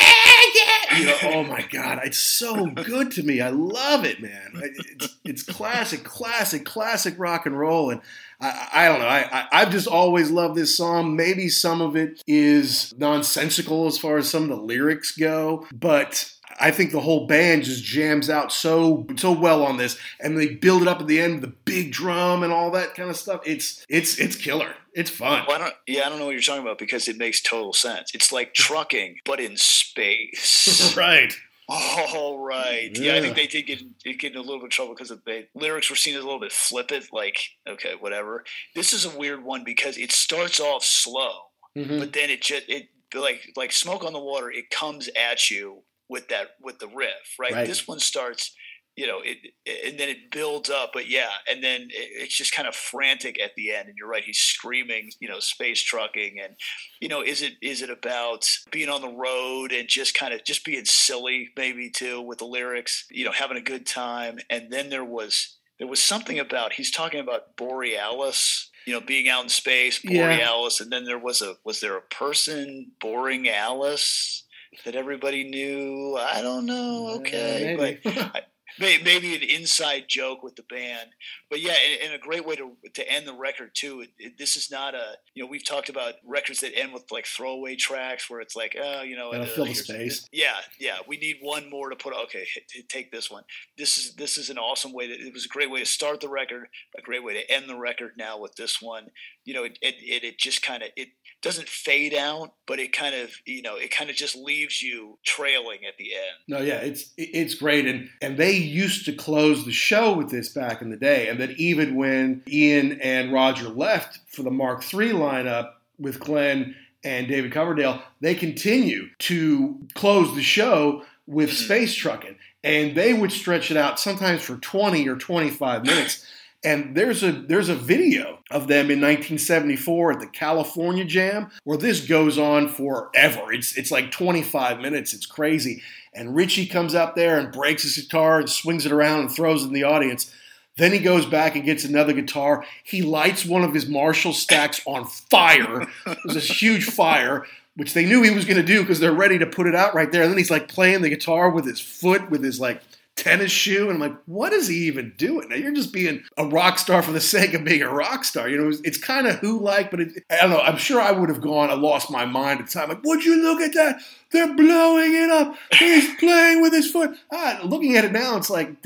yeah. 0.55 0.97
You 0.97 1.05
know, 1.05 1.17
oh 1.23 1.43
my 1.43 1.61
God, 1.71 1.99
it's 2.05 2.17
so 2.17 2.65
good 2.67 3.11
to 3.11 3.23
me. 3.23 3.41
I 3.41 3.49
love 3.49 4.05
it, 4.05 4.21
man. 4.21 4.51
It's, 4.55 5.15
it's 5.25 5.43
classic, 5.43 6.03
classic, 6.03 6.65
classic 6.65 7.13
rock 7.17 7.45
and 7.45 7.59
roll. 7.59 7.89
And 7.91 8.01
I, 8.41 8.67
I 8.73 8.87
don't 8.87 8.99
know. 8.99 9.07
I, 9.07 9.19
I, 9.31 9.47
I've 9.51 9.71
just 9.71 9.87
always 9.87 10.31
loved 10.31 10.55
this 10.55 10.75
song. 10.75 11.15
Maybe 11.15 11.49
some 11.49 11.81
of 11.81 11.95
it 11.95 12.23
is 12.25 12.93
nonsensical 12.97 13.85
as 13.87 13.97
far 13.97 14.17
as 14.17 14.29
some 14.29 14.43
of 14.43 14.49
the 14.49 14.55
lyrics 14.63 15.11
go, 15.15 15.67
but 15.73 16.31
I 16.59 16.71
think 16.71 16.91
the 16.91 17.01
whole 17.01 17.27
band 17.27 17.65
just 17.65 17.83
jams 17.83 18.29
out 18.31 18.51
so 18.51 19.05
so 19.17 19.31
well 19.31 19.63
on 19.63 19.77
this, 19.77 19.95
and 20.19 20.35
they 20.39 20.47
build 20.55 20.81
it 20.81 20.87
up 20.87 20.99
at 21.01 21.05
the 21.07 21.19
end 21.19 21.33
with 21.33 21.41
the 21.41 21.55
big 21.65 21.91
drum 21.91 22.41
and 22.41 22.51
all 22.51 22.71
that 22.71 22.95
kind 22.95 23.11
of 23.11 23.17
stuff. 23.17 23.41
It's 23.45 23.85
it's 23.89 24.17
it's 24.17 24.35
killer. 24.35 24.73
It's 24.97 25.11
fun. 25.11 25.45
Well, 25.47 25.55
I 25.57 25.59
don't, 25.59 25.75
yeah, 25.85 26.05
I 26.05 26.09
don't 26.09 26.17
know 26.19 26.25
what 26.25 26.31
you're 26.31 26.41
talking 26.41 26.63
about 26.63 26.79
because 26.79 27.07
it 27.07 27.17
makes 27.17 27.41
total 27.41 27.71
sense. 27.71 28.11
It's 28.15 28.31
like 28.31 28.53
trucking, 28.53 29.17
but 29.25 29.39
in 29.39 29.55
space. 29.55 30.95
right. 30.97 31.33
All 31.69 32.39
right. 32.43 32.89
Yeah, 32.97 33.15
I 33.15 33.21
think 33.21 33.35
they 33.35 33.45
did 33.47 33.63
get, 33.67 33.81
get 34.17 34.31
in 34.31 34.37
a 34.37 34.41
little 34.41 34.57
bit 34.59 34.65
of 34.65 34.69
trouble 34.71 34.95
because 34.95 35.09
the 35.09 35.47
lyrics 35.53 35.89
were 35.89 35.95
seen 35.97 36.15
as 36.15 36.21
a 36.21 36.25
little 36.25 36.39
bit 36.39 36.51
flippant. 36.51 37.07
Like, 37.11 37.37
okay, 37.67 37.93
whatever. 37.99 38.43
This 38.73 38.93
is 38.93 39.05
a 39.05 39.15
weird 39.17 39.43
one 39.43 39.63
because 39.63 39.97
it 39.97 40.11
starts 40.11 40.59
off 40.59 40.83
slow, 40.83 41.31
Mhm. 41.77 41.99
but 41.99 42.13
then 42.13 42.29
it 42.29 42.41
just 42.41 42.63
it 42.69 42.87
like 43.13 43.51
like 43.55 43.71
smoke 43.73 44.03
on 44.05 44.13
the 44.13 44.19
water. 44.19 44.49
It 44.49 44.69
comes 44.69 45.09
at 45.09 45.49
you 45.51 45.83
with 46.09 46.29
that 46.29 46.51
with 46.61 46.79
the 46.79 46.87
riff, 46.87 47.35
right? 47.37 47.51
Right. 47.51 47.67
This 47.67 47.85
one 47.87 47.99
starts, 47.99 48.55
you 48.97 49.07
know, 49.07 49.19
it, 49.21 49.37
it- 49.65 49.85
and 49.89 49.99
then 49.99 50.09
it 50.09 50.31
builds 50.31 50.69
up, 50.69 50.89
but 50.93 51.07
yeah, 51.09 51.29
and 51.49 51.63
then 51.63 51.81
it, 51.83 51.89
it's 52.23 52.35
just 52.35 52.51
kind 52.53 52.67
of 52.67 52.75
frantic 52.75 53.39
at 53.41 53.51
the 53.55 53.71
end. 53.73 53.87
And 53.87 53.95
you're 53.97 54.09
right, 54.09 54.23
he's 54.23 54.39
screaming, 54.39 55.11
you 55.19 55.29
know, 55.29 55.39
space 55.39 55.81
trucking, 55.81 56.37
and 56.43 56.55
you 56.99 57.07
know, 57.07 57.21
is 57.21 57.41
it 57.41 57.53
is 57.61 57.81
it 57.81 57.89
about 57.89 58.45
being 58.71 58.89
on 58.89 59.01
the 59.01 59.15
road 59.15 59.71
and 59.71 59.87
just 59.87 60.13
kind 60.15 60.33
of 60.33 60.43
just 60.43 60.65
being 60.65 60.83
silly, 60.85 61.49
maybe 61.55 61.89
too, 61.89 62.21
with 62.21 62.39
the 62.39 62.45
lyrics, 62.45 63.05
you 63.11 63.23
know, 63.23 63.31
having 63.31 63.57
a 63.57 63.61
good 63.61 63.85
time, 63.85 64.39
and 64.49 64.71
then 64.71 64.89
there 64.89 65.05
was 65.05 65.57
there 65.79 65.87
was 65.87 66.01
something 66.01 66.39
about 66.39 66.73
he's 66.73 66.91
talking 66.91 67.19
about 67.19 67.55
Borealis. 67.55 68.69
You 68.87 68.93
know, 68.93 69.01
being 69.01 69.27
out 69.27 69.43
in 69.43 69.49
space, 69.49 69.99
Yeah. 70.01 70.37
Borealis, 70.37 70.79
and 70.79 70.89
then 70.89 71.03
there 71.03 71.19
was 71.19 71.41
a 71.41 71.55
was 71.65 71.81
there 71.81 71.97
a 71.97 72.01
person, 72.01 72.91
Boring 73.01 73.49
Alice, 73.49 74.45
that 74.85 74.95
everybody 74.95 75.43
knew. 75.43 76.15
I 76.17 76.41
don't 76.41 76.65
know. 76.65 77.09
Okay, 77.19 77.73
Uh, 77.73 77.77
but 77.77 78.15
may- 78.15 78.41
maybe 78.79 79.35
an 79.35 79.43
inside 79.43 80.05
joke 80.07 80.43
with 80.43 80.55
the 80.55 80.63
band. 80.63 81.09
But 81.49 81.61
yeah, 81.61 81.75
and, 82.03 82.13
a 82.13 82.17
great 82.17 82.45
way 82.45 82.55
to 82.55 82.71
to 82.93 83.11
end 83.11 83.27
the 83.27 83.33
record 83.33 83.71
too. 83.73 84.01
It, 84.01 84.09
it- 84.17 84.37
this 84.37 84.55
is 84.55 84.69
not 84.69 84.93
a 84.93 85.13
you 85.33 85.43
know 85.43 85.49
we've 85.49 85.65
talked 85.65 85.89
about 85.89 86.15
records 86.25 86.61
that 86.61 86.77
end 86.77 86.93
with 86.93 87.03
like 87.11 87.25
throwaway 87.25 87.75
tracks 87.75 88.29
where 88.29 88.39
it's 88.39 88.55
like 88.55 88.75
oh 88.81 89.01
you 89.01 89.15
know 89.15 89.31
uh, 89.31 89.45
fill 89.45 89.65
the 89.65 89.73
space. 89.73 90.27
Yeah, 90.31 90.57
yeah. 90.79 90.97
We 91.07 91.17
need 91.17 91.37
one 91.41 91.69
more 91.69 91.89
to 91.89 91.95
put. 91.95 92.13
Okay, 92.13 92.45
take 92.87 93.11
this 93.11 93.31
one. 93.31 93.43
This 93.77 93.97
is 93.97 94.15
this 94.15 94.37
is 94.37 94.49
an 94.49 94.57
awesome 94.57 94.93
way. 94.93 95.07
To, 95.07 95.13
it 95.13 95.33
was 95.33 95.45
a 95.45 95.49
great 95.49 95.71
way 95.71 95.79
to 95.79 95.85
start 95.85 96.21
the 96.21 96.29
record. 96.29 96.67
A 96.97 97.01
great 97.01 97.23
way 97.23 97.33
to 97.33 97.51
end 97.51 97.69
the 97.69 97.77
record. 97.77 98.11
Now 98.17 98.39
with 98.39 98.55
this 98.55 98.81
one, 98.81 99.07
you 99.45 99.53
know, 99.53 99.63
it 99.63 99.77
it 99.81 99.95
it, 99.99 100.23
it 100.23 100.37
just 100.39 100.61
kind 100.61 100.83
of 100.83 100.89
it 100.95 101.09
doesn't 101.41 101.69
fade 101.69 102.13
out, 102.13 102.53
but 102.65 102.79
it 102.79 102.91
kind 102.93 103.15
of 103.15 103.31
you 103.45 103.61
know 103.61 103.75
it 103.75 103.91
kind 103.91 104.09
of 104.09 104.15
just 104.15 104.35
leaves 104.35 104.81
you 104.81 105.17
trailing 105.23 105.79
at 105.87 105.97
the 105.97 106.13
end. 106.13 106.35
No, 106.47 106.59
yeah, 106.59 106.77
it's 106.77 107.11
it's 107.17 107.55
great, 107.55 107.85
and 107.85 108.09
and 108.21 108.37
they 108.37 108.53
used 108.53 109.05
to 109.05 109.13
close 109.13 109.65
the 109.65 109.71
show 109.71 110.13
with 110.13 110.29
this 110.29 110.49
back 110.49 110.81
in 110.81 110.89
the 110.89 110.97
day, 110.97 111.27
and 111.29 111.39
then 111.39 111.53
even 111.57 111.95
when 111.95 112.43
Ian 112.47 112.99
and 113.01 113.31
Roger 113.31 113.69
left 113.69 114.19
for 114.27 114.43
the 114.43 114.51
Mark 114.51 114.81
III 114.93 115.11
lineup 115.11 115.71
with 115.99 116.19
Glenn 116.19 116.75
and 117.03 117.27
David 117.27 117.51
Coverdale, 117.51 118.01
they 118.19 118.35
continue 118.35 119.09
to 119.19 119.79
close 119.93 120.33
the 120.35 120.43
show 120.43 121.03
with 121.27 121.49
mm-hmm. 121.49 121.65
Space 121.65 121.93
Trucking, 121.93 122.37
and 122.63 122.95
they 122.95 123.13
would 123.13 123.31
stretch 123.31 123.69
it 123.69 123.77
out 123.77 123.99
sometimes 123.99 124.41
for 124.41 124.57
twenty 124.57 125.07
or 125.07 125.15
twenty 125.15 125.49
five 125.51 125.85
minutes. 125.85 126.25
And 126.63 126.95
there's 126.95 127.23
a 127.23 127.31
there's 127.31 127.69
a 127.69 127.75
video 127.75 128.39
of 128.49 128.67
them 128.67 128.89
in 128.89 128.99
1974 128.99 130.13
at 130.13 130.19
the 130.19 130.27
California 130.27 131.05
Jam 131.05 131.51
where 131.63 131.77
this 131.77 132.05
goes 132.05 132.37
on 132.37 132.67
forever. 132.67 133.53
It's 133.53 133.77
it's 133.77 133.91
like 133.91 134.11
25 134.11 134.79
minutes. 134.79 135.13
It's 135.13 135.25
crazy. 135.27 135.83
And 136.13 136.35
Ritchie 136.35 136.65
comes 136.65 136.95
up 136.95 137.15
there 137.15 137.37
and 137.37 137.51
breaks 137.51 137.83
his 137.83 137.97
guitar 137.97 138.39
and 138.39 138.49
swings 138.49 138.85
it 138.85 138.91
around 138.91 139.19
and 139.19 139.31
throws 139.31 139.63
it 139.63 139.67
in 139.67 139.73
the 139.73 139.83
audience. 139.83 140.33
Then 140.77 140.91
he 140.91 140.99
goes 140.99 141.25
back 141.25 141.55
and 141.55 141.65
gets 141.65 141.83
another 141.83 142.13
guitar. 142.13 142.63
He 142.83 143.01
lights 143.01 143.45
one 143.45 143.63
of 143.63 143.73
his 143.73 143.87
Marshall 143.87 144.33
stacks 144.33 144.81
on 144.85 145.05
fire. 145.05 145.87
There's 146.05 146.35
this 146.35 146.61
huge 146.61 146.85
fire, 146.85 147.45
which 147.77 147.93
they 147.93 148.05
knew 148.05 148.23
he 148.23 148.31
was 148.31 148.43
going 148.43 148.57
to 148.57 148.63
do 148.63 148.81
because 148.81 148.99
they're 148.99 149.13
ready 149.13 149.37
to 149.37 149.45
put 149.45 149.67
it 149.67 149.75
out 149.75 149.93
right 149.93 150.11
there. 150.11 150.23
And 150.23 150.31
then 150.31 150.37
he's 150.37 150.51
like 150.51 150.67
playing 150.67 151.03
the 151.03 151.09
guitar 151.09 151.49
with 151.49 151.65
his 151.65 151.79
foot, 151.79 152.29
with 152.29 152.43
his 152.43 152.59
like 152.59 152.81
tennis 153.15 153.51
shoe. 153.51 153.89
And 153.89 153.93
I'm 154.03 154.11
like, 154.11 154.17
what 154.25 154.51
is 154.51 154.67
he 154.67 154.87
even 154.87 155.13
doing? 155.15 155.49
Now 155.49 155.57
you're 155.57 155.73
just 155.73 155.93
being 155.93 156.23
a 156.37 156.45
rock 156.45 156.79
star 156.79 157.03
for 157.03 157.11
the 157.11 157.21
sake 157.21 157.53
of 157.53 157.63
being 157.63 157.83
a 157.83 157.93
rock 157.93 158.23
star. 158.23 158.49
You 158.49 158.57
know, 158.57 158.69
it's, 158.69 158.81
it's 158.81 158.97
kind 158.97 159.27
of 159.27 159.35
who 159.37 159.59
like, 159.59 159.91
but 159.91 159.99
it, 159.99 160.23
I 160.29 160.41
don't 160.41 160.49
know. 160.49 160.59
I'm 160.59 160.77
sure 160.77 160.99
I 160.99 161.11
would 161.11 161.29
have 161.29 161.39
gone, 161.39 161.69
I 161.69 161.75
lost 161.75 162.09
my 162.09 162.25
mind 162.25 162.61
at 162.61 162.65
the 162.65 162.71
time. 162.71 162.89
Like, 162.89 163.03
would 163.03 163.23
you 163.23 163.41
look 163.43 163.61
at 163.61 163.73
that? 163.75 164.01
They're 164.31 164.55
blowing 164.55 165.13
it 165.13 165.29
up. 165.29 165.55
He's 165.77 166.15
playing 166.19 166.63
with 166.63 166.73
his 166.73 166.89
foot. 166.89 167.15
Ah, 167.31 167.59
looking 167.63 167.95
at 167.95 168.05
it 168.05 168.11
now, 168.11 168.37
it's 168.37 168.49
like, 168.49 168.83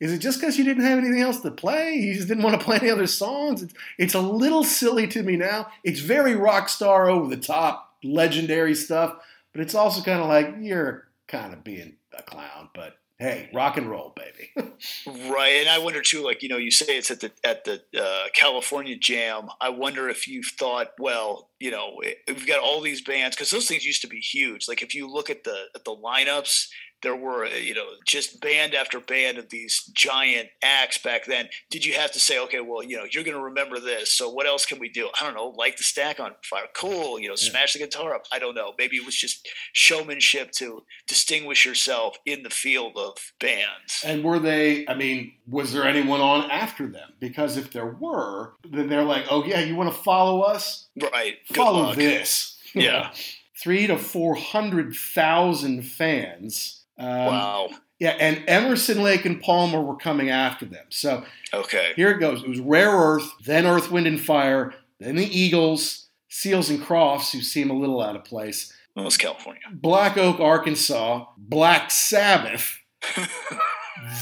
is 0.00 0.14
it 0.14 0.18
just 0.18 0.40
because 0.40 0.56
you 0.56 0.64
didn't 0.64 0.84
have 0.84 0.98
anything 0.98 1.20
else 1.20 1.40
to 1.40 1.50
play? 1.50 1.94
You 1.94 2.14
just 2.14 2.28
didn't 2.28 2.42
want 2.42 2.58
to 2.58 2.64
play 2.64 2.78
any 2.78 2.90
other 2.90 3.06
songs? 3.06 3.62
It's, 3.62 3.74
it's 3.98 4.14
a 4.14 4.20
little 4.20 4.64
silly 4.64 5.06
to 5.08 5.22
me 5.22 5.36
now. 5.36 5.70
It's 5.84 6.00
very 6.00 6.34
rock 6.34 6.70
star 6.70 7.10
over 7.10 7.28
the 7.28 7.40
top, 7.40 7.89
legendary 8.02 8.74
stuff, 8.74 9.16
but 9.52 9.60
it's 9.60 9.74
also 9.74 10.02
kind 10.02 10.20
of 10.20 10.28
like 10.28 10.54
you're 10.60 11.08
kind 11.26 11.52
of 11.52 11.64
being 11.64 11.96
a 12.16 12.22
clown. 12.22 12.70
But 12.74 12.96
hey, 13.18 13.50
rock 13.52 13.76
and 13.76 13.88
roll, 13.88 14.14
baby. 14.16 14.50
Right, 15.06 15.56
and 15.60 15.68
I 15.68 15.78
wonder 15.78 16.00
too. 16.02 16.24
Like 16.24 16.42
you 16.42 16.48
know, 16.48 16.56
you 16.56 16.70
say 16.70 16.96
it's 16.96 17.10
at 17.10 17.20
the 17.20 17.30
at 17.44 17.64
the 17.64 17.82
uh, 17.98 18.28
California 18.34 18.96
Jam. 18.96 19.48
I 19.60 19.68
wonder 19.68 20.08
if 20.08 20.26
you've 20.26 20.46
thought, 20.46 20.92
well, 20.98 21.50
you 21.58 21.70
know, 21.70 22.00
we've 22.26 22.46
got 22.46 22.60
all 22.60 22.80
these 22.80 23.00
bands 23.00 23.36
because 23.36 23.50
those 23.50 23.66
things 23.66 23.84
used 23.84 24.02
to 24.02 24.08
be 24.08 24.18
huge. 24.18 24.68
Like 24.68 24.82
if 24.82 24.94
you 24.94 25.08
look 25.08 25.30
at 25.30 25.44
the 25.44 25.64
at 25.74 25.84
the 25.84 25.94
lineups, 25.94 26.68
there 27.02 27.16
were 27.16 27.44
uh, 27.44 27.50
you 27.50 27.74
know 27.74 27.86
just 28.06 28.40
band 28.40 28.74
after 28.74 29.00
band 29.00 29.38
of 29.38 29.50
these 29.50 29.84
giant 29.94 30.48
acts 30.62 30.98
back 30.98 31.26
then. 31.26 31.48
Did 31.70 31.84
you 31.84 31.94
have 31.94 32.12
to 32.12 32.20
say, 32.20 32.38
okay, 32.40 32.60
well, 32.60 32.82
you 32.82 32.96
know, 32.96 33.04
you're 33.10 33.24
going 33.24 33.36
to 33.36 33.42
remember 33.42 33.80
this, 33.80 34.12
so 34.12 34.28
what 34.30 34.46
else 34.46 34.66
can 34.66 34.78
we 34.78 34.88
do? 34.88 35.08
I 35.20 35.24
don't 35.24 35.34
know, 35.34 35.48
light 35.56 35.76
the 35.76 35.84
stack 35.84 36.20
on 36.20 36.32
fire, 36.44 36.66
cool. 36.74 37.18
You 37.18 37.28
know, 37.28 37.36
smash 37.36 37.72
the 37.72 37.78
guitar 37.78 38.14
up. 38.14 38.24
I 38.32 38.38
don't 38.38 38.54
know. 38.54 38.72
Maybe 38.78 38.96
it 38.96 39.06
was 39.06 39.16
just 39.16 39.48
showmanship 39.72 40.52
to 40.52 40.84
distinguish 41.06 41.64
yourself 41.66 42.16
in 42.26 42.42
the 42.42 42.50
field 42.50 42.96
of 42.96 43.16
bands. 43.40 44.02
and 44.04 44.22
were 44.24 44.38
they, 44.38 44.86
I 44.86 44.94
mean, 44.94 45.32
was 45.48 45.72
there 45.72 45.84
anyone 45.84 46.20
on 46.20 46.50
after 46.50 46.86
them? 46.86 47.12
Because 47.18 47.56
if 47.56 47.72
there 47.72 47.86
were, 47.86 48.54
then 48.68 48.88
they're 48.88 49.04
like, 49.04 49.26
oh, 49.30 49.44
yeah, 49.44 49.60
you 49.60 49.76
want 49.76 49.92
to 49.92 50.02
follow 50.02 50.40
us? 50.42 50.88
Right. 51.12 51.36
Follow 51.52 51.94
this. 51.94 52.58
Yeah. 52.74 53.12
Three 53.62 53.86
to 53.88 53.98
400,000 53.98 55.82
fans. 55.82 56.79
Um, 57.00 57.26
Wow. 57.26 57.68
Yeah, 57.98 58.16
and 58.18 58.42
Emerson, 58.48 59.02
Lake, 59.02 59.26
and 59.26 59.40
Palmer 59.42 59.80
were 59.82 59.96
coming 59.96 60.30
after 60.30 60.64
them. 60.64 60.86
So 60.88 61.24
Okay. 61.52 61.92
here 61.96 62.10
it 62.10 62.18
goes. 62.20 62.42
It 62.42 62.48
was 62.48 62.60
Rare 62.60 62.90
Earth, 62.92 63.28
then 63.44 63.66
Earth, 63.66 63.90
Wind, 63.90 64.06
and 64.06 64.20
Fire, 64.20 64.72
then 65.00 65.16
the 65.16 65.26
Eagles, 65.38 66.08
Seals 66.28 66.70
and 66.70 66.80
Crofts, 66.82 67.32
who 67.32 67.40
seem 67.42 67.68
a 67.70 67.74
little 67.74 68.00
out 68.00 68.16
of 68.16 68.24
place, 68.24 68.72
Well, 68.96 69.06
it's 69.06 69.16
California. 69.18 69.62
Black 69.72 70.16
Oak, 70.16 70.40
Arkansas, 70.40 71.26
Black 71.36 71.90
Sabbath, 71.90 72.78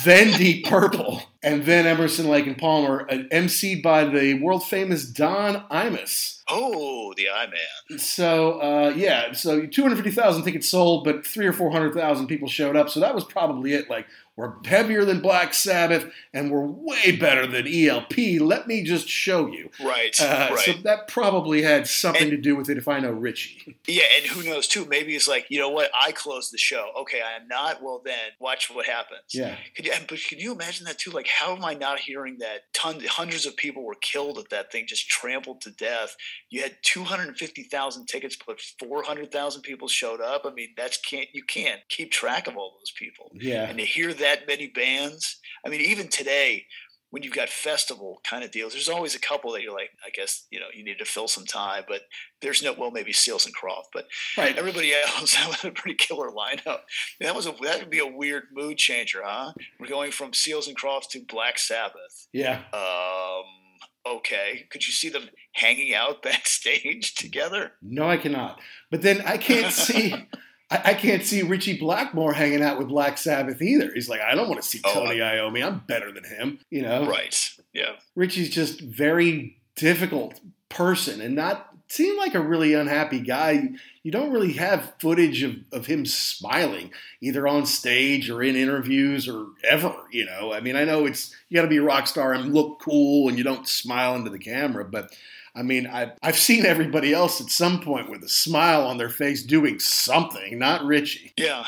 then 0.05 0.37
Deep 0.37 0.67
Purple, 0.67 1.23
and 1.43 1.65
then 1.65 1.87
Emerson, 1.87 2.29
Lake, 2.29 2.47
and 2.47 2.59
Palmer, 2.59 3.07
emceed 3.07 3.83
by 3.83 4.05
the 4.05 4.35
world 4.35 4.65
famous 4.65 5.05
Don 5.05 5.65
Imus. 5.71 6.43
Oh, 6.49 7.13
the 7.17 7.29
I-Man. 7.29 7.99
So 7.99 8.61
uh, 8.61 8.93
yeah, 8.97 9.33
so 9.33 9.67
250,000 9.67 10.43
tickets 10.43 10.69
sold, 10.69 11.05
but 11.05 11.27
three 11.27 11.47
or 11.47 11.53
four 11.53 11.71
hundred 11.71 11.95
thousand 11.95 12.27
people 12.27 12.49
showed 12.49 12.77
up. 12.77 12.89
So 12.89 13.01
that 13.01 13.15
was 13.15 13.25
probably 13.25 13.75
it. 13.75 13.91
Like 13.91 14.07
we're 14.39 14.55
heavier 14.65 15.05
than 15.05 15.21
Black 15.21 15.53
Sabbath, 15.53 16.09
and 16.33 16.49
we're 16.53 16.65
way 16.65 17.11
better 17.17 17.45
than 17.45 17.67
ELP. 17.67 18.17
Let 18.41 18.69
me 18.69 18.85
just 18.85 19.09
show 19.09 19.49
you. 19.49 19.69
Right, 19.83 20.15
Uh, 20.21 20.51
right. 20.53 20.59
So 20.65 20.73
that 20.85 21.09
probably 21.09 21.63
had 21.63 21.89
something 21.89 22.23
And- 22.23 22.31
to 22.31 22.37
do 22.37 22.55
with 22.55 22.71
it. 22.71 22.79
If 22.79 22.87
I 22.87 23.01
know 23.01 23.11
Ritchie, 23.11 23.77
Yeah, 23.89 24.05
and 24.17 24.27
who 24.27 24.45
knows 24.45 24.69
too? 24.69 24.85
Maybe 24.85 25.17
it's 25.17 25.27
like, 25.27 25.47
you 25.49 25.59
know 25.59 25.71
what? 25.71 25.91
I 25.93 26.13
closed 26.13 26.53
the 26.53 26.59
show. 26.59 26.93
Okay, 27.01 27.21
I 27.21 27.33
am 27.33 27.49
not. 27.49 27.83
Well, 27.83 28.01
then 28.05 28.31
watch 28.39 28.71
what 28.71 28.87
happens. 28.87 29.35
yeah, 29.35 29.57
Could 29.75 29.87
you, 29.87 29.93
but 30.09 30.21
can 30.23 30.39
you 30.39 30.53
imagine 30.53 30.87
that 30.87 30.99
too? 30.99 31.11
Like, 31.11 31.27
how 31.27 31.57
am 31.57 31.65
I 31.65 31.75
not 31.75 31.99
hearing 31.99 32.39
that? 32.39 32.73
Tons, 32.73 33.05
hundreds 33.09 33.45
of 33.45 33.57
people 33.57 33.83
were 33.85 33.97
killed 33.97 34.39
at 34.39 34.51
that 34.51 34.71
thing, 34.71 34.87
just 34.87 35.09
trampled 35.09 35.61
to 35.63 35.71
death. 35.73 36.15
You 36.49 36.63
had 36.63 36.77
two 36.83 37.03
hundred 37.03 37.27
and 37.27 37.37
fifty 37.37 37.65
thousand 37.65 38.07
tickets, 38.07 38.37
but 38.47 38.61
four 38.79 39.03
hundred 39.03 39.33
thousand 39.33 39.63
people 39.63 39.89
showed 39.89 40.21
up. 40.21 40.43
I 40.47 40.51
mean, 40.51 40.69
that's 40.77 40.97
can't 40.99 41.29
you 41.33 41.43
can't 41.43 41.81
keep 41.89 42.13
track 42.13 42.47
of 42.47 42.57
all 42.57 42.77
those 42.79 42.93
people. 42.93 43.33
yeah, 43.35 43.65
And 43.69 43.79
to 43.79 43.85
hear 43.85 44.15
that 44.15 44.28
many 44.47 44.69
bands, 44.69 45.39
I 45.65 45.69
mean, 45.69 45.81
even 45.81 46.09
today, 46.09 46.67
when 47.11 47.23
you've 47.23 47.35
got 47.35 47.49
festival 47.49 48.21
kind 48.23 48.45
of 48.45 48.51
deals, 48.51 48.75
there's 48.75 48.89
always 48.89 49.15
a 49.15 49.19
couple 49.21 49.53
that 49.53 49.63
you're 49.63 49.73
like, 49.73 49.91
I 50.07 50.11
guess 50.11 50.47
you 50.51 50.61
know, 50.61 50.67
you 50.75 50.85
need 50.85 50.99
to 50.99 51.07
fill 51.07 51.27
some 51.27 51.47
time, 51.47 51.85
but 51.89 52.03
there's 52.43 52.63
no, 52.63 52.75
well, 52.79 52.91
maybe 52.91 53.13
Seals 53.15 53.47
and 53.47 53.55
Croft, 53.55 53.89
but 53.95 54.07
right. 54.37 54.57
everybody 54.59 54.93
else 54.93 55.35
that 55.37 55.49
was 55.49 55.65
a 55.65 55.71
pretty 55.71 55.97
killer 55.97 56.31
lineup. 56.31 56.81
That 57.21 57.35
was 57.35 57.47
a 57.47 57.55
that 57.63 57.81
would 57.81 57.91
be 57.91 58.01
a 58.01 58.07
weird 58.07 58.45
mood 58.53 58.77
changer, 58.77 59.23
huh? 59.25 59.53
We're 59.81 59.89
going 59.89 60.13
from 60.13 60.35
Seals 60.35 60.69
and 60.69 60.77
Croft 60.77 61.11
to 61.13 61.21
Black 61.27 61.59
Sabbath. 61.59 62.29
Yeah, 62.33 62.61
Um, 62.75 64.17
okay, 64.17 64.67
could 64.71 64.87
you 64.87 64.93
see 64.93 65.09
them 65.09 65.31
hanging 65.53 65.95
out 65.95 66.23
backstage 66.31 67.15
together? 67.15 67.73
no, 67.81 68.09
I 68.09 68.19
cannot. 68.19 68.61
But 68.91 69.01
then 69.03 69.23
I 69.23 69.39
can't 69.39 69.73
see. 69.73 70.15
I, 70.71 70.81
I 70.87 70.95
can't 70.95 71.23
see 71.25 71.43
Ritchie 71.43 71.79
Blackmore 71.79 72.33
hanging 72.33 72.63
out 72.63 72.79
with 72.79 72.89
Black 72.89 73.19
Sabbath 73.19 73.61
either. 73.63 73.91
He's 73.95 74.09
like, 74.09 74.21
I 74.21 74.35
don't 74.35 74.49
want 74.49 74.61
to 74.63 74.69
see 74.69 74.81
Oh, 74.85 74.95
Tony 74.95 75.19
Iommi. 75.19 75.65
I'm 75.65 75.81
better 75.87 76.13
than 76.13 76.25
him. 76.25 76.59
You 76.71 76.83
know, 76.83 77.07
Right? 77.09 77.51
Yeah. 77.73 77.93
Ritchie's 78.15 78.51
just 78.51 78.81
very 78.81 79.59
difficult 79.77 80.41
person 80.69 81.21
and 81.21 81.35
not 81.35 81.67
seemed 81.91 82.19
like 82.19 82.35
a 82.35 82.41
really 82.41 82.75
unhappy 82.75 83.21
guy. 83.21 83.71
You 84.03 84.11
don't 84.11 84.31
really 84.33 84.53
have 84.55 84.93
footage 85.01 85.43
of, 85.43 85.57
of 85.73 85.87
him 85.87 86.05
smiling 86.05 86.93
either 87.23 87.49
on 87.49 87.65
stage 87.65 88.29
or 88.29 88.43
in 88.43 88.57
interviews 88.57 89.27
or 89.27 89.47
ever, 89.69 89.95
you 90.11 90.27
know. 90.27 90.53
I 90.53 90.61
mean, 90.61 90.77
I 90.77 90.85
know 90.85 91.07
it's 91.07 91.35
you 91.49 91.55
got 91.57 91.63
to 91.63 91.69
be 91.69 91.79
a 91.79 91.83
rock 91.83 92.07
star 92.07 92.33
and 92.35 92.53
look 92.53 92.81
cool 92.81 93.29
and 93.29 93.39
you 93.39 93.45
don't 93.45 93.67
smile 93.67 94.15
into 94.17 94.29
the 94.31 94.39
camera, 94.39 94.85
but 94.85 95.15
I 95.55 95.63
mean, 95.63 95.87
I've, 95.87 96.13
I've 96.23 96.39
seen 96.39 96.67
everybody 96.67 97.13
else 97.13 97.41
at 97.41 97.51
some 97.51 97.81
point 97.81 98.11
with 98.11 98.23
a 98.23 98.29
smile 98.29 98.87
on 98.87 98.99
their 98.99 99.09
face 99.09 99.43
doing 99.43 99.79
something, 99.79 100.59
not 100.59 100.85
Ritchie. 100.85 101.33
Yeah. 101.37 101.65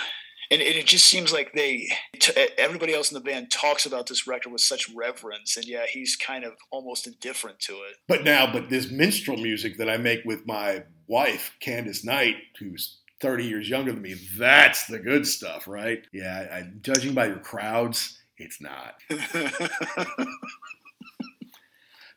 And, 0.52 0.60
and 0.60 0.74
it 0.74 0.86
just 0.86 1.06
seems 1.06 1.32
like 1.32 1.52
they, 1.52 1.88
t- 2.18 2.32
everybody 2.58 2.92
else 2.92 3.10
in 3.10 3.14
the 3.14 3.20
band 3.20 3.52
talks 3.52 3.86
about 3.86 4.08
this 4.08 4.26
record 4.26 4.50
with 4.50 4.62
such 4.62 4.90
reverence, 4.90 5.56
and 5.56 5.64
yeah, 5.64 5.86
he's 5.88 6.16
kind 6.16 6.42
of 6.42 6.54
almost 6.72 7.06
indifferent 7.06 7.60
to 7.60 7.74
it. 7.74 7.98
But 8.08 8.24
now, 8.24 8.52
but 8.52 8.68
this 8.68 8.90
minstrel 8.90 9.36
music 9.36 9.78
that 9.78 9.88
I 9.88 9.96
make 9.96 10.24
with 10.24 10.46
my 10.46 10.82
wife, 11.06 11.52
Candace 11.60 12.04
Knight, 12.04 12.34
who's 12.58 12.98
30 13.20 13.44
years 13.44 13.68
younger 13.68 13.92
than 13.92 14.02
me, 14.02 14.14
that's 14.36 14.86
the 14.86 14.98
good 14.98 15.24
stuff, 15.24 15.68
right? 15.68 16.04
Yeah, 16.12 16.48
I, 16.52 16.68
judging 16.82 17.14
by 17.14 17.26
your 17.26 17.38
crowds, 17.38 18.18
it's 18.36 18.60
not. 18.60 18.94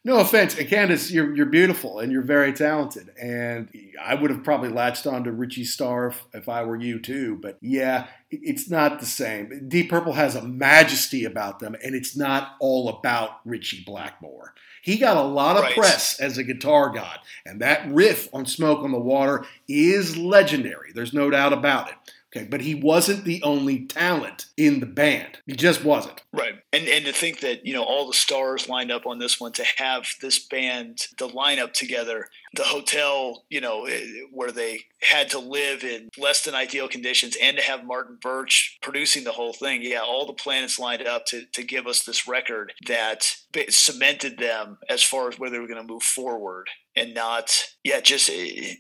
No 0.06 0.20
offense, 0.20 0.58
and 0.58 0.68
Candace, 0.68 1.12
you're 1.12 1.34
you're 1.34 1.46
beautiful 1.46 2.00
and 2.00 2.12
you're 2.12 2.22
very 2.24 2.52
talented, 2.52 3.10
and 3.22 3.70
I 4.04 4.16
would 4.16 4.32
have 4.32 4.44
probably 4.44 4.68
latched 4.68 5.08
on 5.08 5.24
to 5.24 5.32
Richie 5.32 5.64
Starr 5.64 6.08
if, 6.08 6.24
if 6.34 6.50
I 6.50 6.64
were 6.64 6.76
you 6.76 7.00
too. 7.00 7.38
But 7.42 7.58
yeah, 7.62 8.08
it, 8.30 8.42
it's 8.44 8.70
not 8.70 9.00
the 9.00 9.06
same. 9.06 9.70
Deep 9.70 9.90
Purple 9.90 10.12
has 10.14 10.36
a 10.36 10.42
majesty 10.42 11.24
about 11.24 11.60
them, 11.60 11.74
and 11.82 11.96
it's 11.96 12.18
not 12.18 12.56
all 12.60 12.90
about 12.90 13.40
Ritchie 13.46 13.84
Blackmore. 13.86 14.54
He 14.82 14.98
got 14.98 15.16
a 15.16 15.22
lot 15.24 15.56
of 15.56 15.64
Right. 15.64 15.76
press 15.78 16.20
as 16.20 16.38
a 16.38 16.44
guitar 16.44 16.90
god, 16.90 17.20
and 17.46 17.62
that 17.62 17.90
riff 17.90 18.28
on 18.34 18.46
"Smoke 18.46 18.84
on 18.84 18.92
the 18.92 19.00
Water" 19.00 19.46
is 19.70 20.18
legendary. 20.18 20.92
There's 20.94 21.14
no 21.14 21.30
doubt 21.30 21.54
about 21.54 21.88
it. 21.90 21.96
Okay, 22.36 22.48
but 22.50 22.62
he 22.62 22.74
wasn't 22.74 23.26
the 23.26 23.44
only 23.44 23.86
talent 23.86 24.48
in 24.58 24.80
the 24.80 24.88
band. 24.88 25.38
He 25.46 25.54
just 25.54 25.84
wasn't. 25.84 26.22
Right. 26.32 26.56
And 26.72 26.88
and 26.88 27.06
to 27.06 27.14
think 27.14 27.42
that, 27.42 27.66
you 27.66 27.74
know, 27.74 27.84
all 27.84 28.08
the 28.08 28.14
stars 28.14 28.68
lined 28.68 28.92
up 28.92 29.06
on 29.06 29.20
this 29.20 29.40
one 29.40 29.52
to 29.54 29.66
have 29.78 30.08
this 30.22 30.40
band, 30.40 31.08
the 31.20 31.28
lineup 31.28 31.74
together, 31.74 32.28
the 32.56 32.64
hotel, 32.64 33.44
you 33.50 33.62
know, 33.62 33.86
eh, 33.86 34.02
where 34.32 34.52
they 34.52 34.80
had 35.02 35.30
to 35.32 35.40
live 35.40 35.84
in 35.84 36.10
less 36.18 36.44
than 36.44 36.56
ideal 36.56 36.88
conditions 36.88 37.38
and 37.40 37.58
to 37.58 37.64
have 37.64 37.86
Martin 37.86 38.18
Birch 38.20 38.80
producing 38.82 39.24
the 39.24 39.32
whole 39.32 39.54
thing. 39.54 39.84
Yeah, 39.84 40.02
all 40.02 40.26
the 40.26 40.34
planets 40.34 40.80
lined 40.80 41.06
up 41.06 41.28
to 41.28 41.46
to 41.54 41.64
give 41.64 41.86
us 41.86 42.04
this 42.04 42.28
record 42.28 42.74
that 42.88 43.32
cemented 43.70 44.40
them 44.40 44.80
as 44.90 45.04
far 45.04 45.28
as 45.30 45.38
where 45.38 45.52
they 45.52 45.60
were 45.60 45.68
going 45.68 45.86
to 45.86 45.94
move 45.94 46.04
forward 46.04 46.68
and 46.96 47.14
not 47.14 47.66
yeah, 47.84 48.00
just 48.00 48.28
eh, 48.30 48.74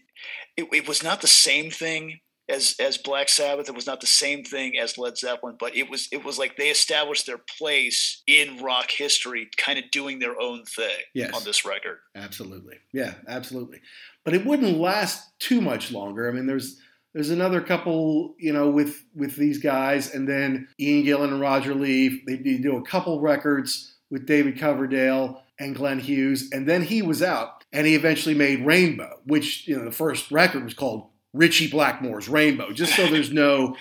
it, 0.57 0.67
it 0.71 0.87
was 0.87 1.03
not 1.03 1.21
the 1.21 1.27
same 1.27 1.69
thing 1.69 2.19
as 2.49 2.75
as 2.79 2.97
Black 2.97 3.29
Sabbath. 3.29 3.69
It 3.69 3.75
was 3.75 3.87
not 3.87 4.01
the 4.01 4.07
same 4.07 4.43
thing 4.43 4.77
as 4.77 4.97
Led 4.97 5.17
Zeppelin, 5.17 5.55
but 5.59 5.75
it 5.75 5.89
was 5.89 6.07
it 6.11 6.23
was 6.25 6.37
like 6.37 6.57
they 6.57 6.69
established 6.69 7.25
their 7.25 7.39
place 7.57 8.21
in 8.27 8.61
rock 8.61 8.91
history, 8.91 9.49
kind 9.57 9.79
of 9.79 9.89
doing 9.91 10.19
their 10.19 10.39
own 10.39 10.63
thing 10.65 10.97
Yes. 11.13 11.33
on 11.35 11.43
this 11.43 11.65
record. 11.65 11.99
Absolutely. 12.15 12.75
Yeah, 12.91 13.13
absolutely. 13.27 13.81
But 14.25 14.33
it 14.33 14.45
wouldn't 14.45 14.77
last 14.77 15.37
too 15.39 15.61
much 15.61 15.91
longer. 15.91 16.29
I 16.29 16.33
mean, 16.33 16.45
there's 16.47 16.79
there's 17.13 17.29
another 17.29 17.61
couple, 17.61 18.35
you 18.39 18.51
know, 18.53 18.69
with 18.69 19.03
with 19.15 19.35
these 19.35 19.59
guys, 19.59 20.13
and 20.13 20.27
then 20.27 20.67
Ian 20.79 21.05
Gillan 21.05 21.31
and 21.31 21.41
Roger 21.41 21.75
Leaf. 21.75 22.25
They, 22.25 22.37
they 22.37 22.57
do 22.57 22.77
a 22.77 22.81
couple 22.85 23.21
records 23.21 23.95
with 24.09 24.25
David 24.25 24.57
Coverdale 24.59 25.43
and 25.59 25.75
Glenn 25.75 25.99
Hughes, 25.99 26.49
and 26.51 26.67
then 26.67 26.81
he 26.81 27.01
was 27.03 27.21
out, 27.21 27.63
and 27.71 27.85
he 27.85 27.93
eventually 27.95 28.33
made 28.35 28.65
Rainbow, 28.65 29.19
which 29.25 29.67
you 29.67 29.77
know 29.77 29.85
the 29.85 29.91
first 29.91 30.31
record 30.31 30.63
was 30.63 30.73
called 30.73 31.09
Ritchie 31.33 31.69
Blackmore's 31.69 32.29
Rainbow. 32.29 32.71
Just 32.71 32.95
so 32.95 33.07
there's 33.07 33.31
no, 33.31 33.75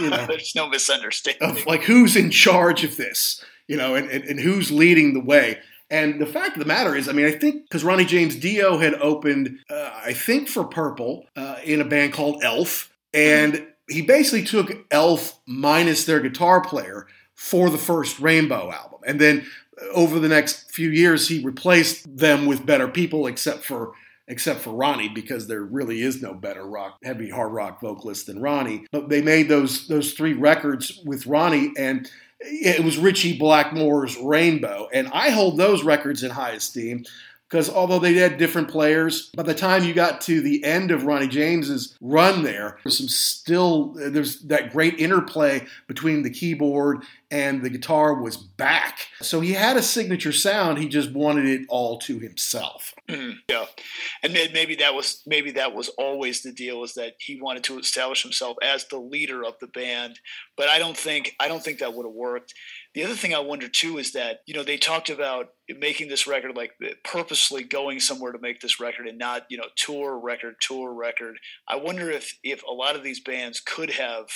you 0.00 0.10
know, 0.10 0.26
There's 0.28 0.54
no 0.54 0.68
misunderstanding. 0.68 1.42
of 1.42 1.66
like 1.66 1.82
who's 1.82 2.16
in 2.16 2.30
charge 2.30 2.84
of 2.84 2.96
this, 2.96 3.44
you 3.66 3.76
know, 3.76 3.94
and, 3.94 4.10
and, 4.10 4.24
and 4.24 4.40
who's 4.40 4.70
leading 4.70 5.14
the 5.14 5.20
way. 5.20 5.58
And 5.90 6.20
the 6.20 6.26
fact 6.26 6.56
of 6.56 6.60
the 6.60 6.68
matter 6.68 6.94
is, 6.94 7.08
I 7.08 7.12
mean, 7.12 7.26
I 7.26 7.30
think 7.32 7.64
because 7.64 7.82
Ronnie 7.82 8.04
James 8.04 8.36
Dio 8.36 8.78
had 8.78 8.94
opened, 8.94 9.58
uh, 9.70 9.90
I 10.04 10.12
think 10.12 10.48
for 10.48 10.64
Purple 10.64 11.26
uh, 11.34 11.56
in 11.64 11.80
a 11.80 11.84
band 11.84 12.12
called 12.12 12.42
Elf, 12.42 12.92
and 13.14 13.66
he 13.88 14.02
basically 14.02 14.44
took 14.44 14.70
Elf 14.90 15.40
minus 15.46 16.04
their 16.04 16.20
guitar 16.20 16.60
player 16.60 17.06
for 17.34 17.70
the 17.70 17.78
first 17.78 18.20
Rainbow 18.20 18.70
album, 18.70 19.00
and 19.06 19.18
then 19.18 19.46
uh, 19.80 19.86
over 19.94 20.18
the 20.18 20.28
next 20.28 20.70
few 20.72 20.90
years, 20.90 21.28
he 21.28 21.42
replaced 21.42 22.18
them 22.18 22.44
with 22.44 22.66
better 22.66 22.88
people, 22.88 23.26
except 23.26 23.64
for 23.64 23.92
except 24.28 24.60
for 24.60 24.70
Ronnie, 24.70 25.08
because 25.08 25.46
there 25.46 25.62
really 25.62 26.02
is 26.02 26.22
no 26.22 26.34
better 26.34 26.64
rock, 26.66 26.98
heavy 27.02 27.30
hard 27.30 27.52
rock 27.52 27.80
vocalist 27.80 28.26
than 28.26 28.40
Ronnie. 28.40 28.86
But 28.92 29.08
they 29.08 29.22
made 29.22 29.48
those 29.48 29.88
those 29.88 30.12
three 30.12 30.34
records 30.34 31.00
with 31.04 31.26
Ronnie, 31.26 31.72
and 31.76 32.08
it 32.40 32.84
was 32.84 32.98
Ritchie 32.98 33.38
Blackmore's 33.38 34.16
Rainbow, 34.18 34.88
and 34.92 35.08
I 35.08 35.30
hold 35.30 35.56
those 35.56 35.82
records 35.82 36.22
in 36.22 36.30
high 36.30 36.52
esteem. 36.52 37.04
Because 37.48 37.70
although 37.70 37.98
they 37.98 38.14
had 38.14 38.36
different 38.36 38.68
players, 38.68 39.30
by 39.30 39.42
the 39.42 39.54
time 39.54 39.84
you 39.84 39.94
got 39.94 40.20
to 40.22 40.42
the 40.42 40.62
end 40.64 40.90
of 40.90 41.04
Ronnie 41.04 41.28
James's 41.28 41.96
run 42.00 42.42
there, 42.42 42.78
there's 42.84 42.98
some 42.98 43.08
still 43.08 43.94
there's 43.96 44.40
that 44.42 44.70
great 44.70 44.98
interplay 45.00 45.66
between 45.86 46.22
the 46.22 46.30
keyboard 46.30 47.04
and 47.30 47.62
the 47.62 47.70
guitar 47.70 48.14
was 48.14 48.36
back. 48.36 49.06
So 49.20 49.40
he 49.40 49.52
had 49.52 49.76
a 49.76 49.82
signature 49.82 50.32
sound. 50.32 50.78
He 50.78 50.88
just 50.88 51.12
wanted 51.12 51.46
it 51.46 51.66
all 51.68 51.98
to 52.00 52.18
himself. 52.18 52.94
Mhm, 53.08 53.38
yeah, 53.48 53.66
and 54.22 54.32
maybe 54.32 54.74
that 54.76 54.94
was 54.94 55.22
maybe 55.26 55.50
that 55.52 55.74
was 55.74 55.88
always 55.90 56.42
the 56.42 56.52
deal 56.52 56.84
is 56.84 56.94
that 56.94 57.14
he 57.18 57.40
wanted 57.40 57.64
to 57.64 57.78
establish 57.78 58.22
himself 58.22 58.58
as 58.62 58.84
the 58.86 58.98
leader 58.98 59.44
of 59.44 59.54
the 59.60 59.66
band. 59.68 60.20
But 60.56 60.68
I 60.68 60.78
don't 60.78 60.96
think 60.96 61.34
I 61.40 61.48
don't 61.48 61.64
think 61.64 61.78
that 61.78 61.94
would 61.94 62.04
have 62.04 62.14
worked. 62.14 62.52
The 62.94 63.04
other 63.04 63.14
thing 63.14 63.34
I 63.34 63.40
wonder 63.40 63.68
too 63.68 63.98
is 63.98 64.12
that 64.12 64.40
you 64.46 64.54
know 64.54 64.64
they 64.64 64.78
talked 64.78 65.10
about 65.10 65.50
making 65.68 66.08
this 66.08 66.26
record 66.26 66.56
like 66.56 66.72
purposely 67.04 67.62
going 67.62 68.00
somewhere 68.00 68.32
to 68.32 68.38
make 68.38 68.60
this 68.60 68.80
record 68.80 69.06
and 69.06 69.18
not 69.18 69.42
you 69.50 69.56
know 69.56 69.68
tour 69.76 70.18
record 70.18 70.56
tour 70.60 70.92
record. 70.92 71.38
I 71.66 71.76
wonder 71.76 72.10
if 72.10 72.38
if 72.42 72.62
a 72.62 72.72
lot 72.72 72.96
of 72.96 73.02
these 73.02 73.20
bands 73.20 73.60
could 73.60 73.90
have 73.90 74.28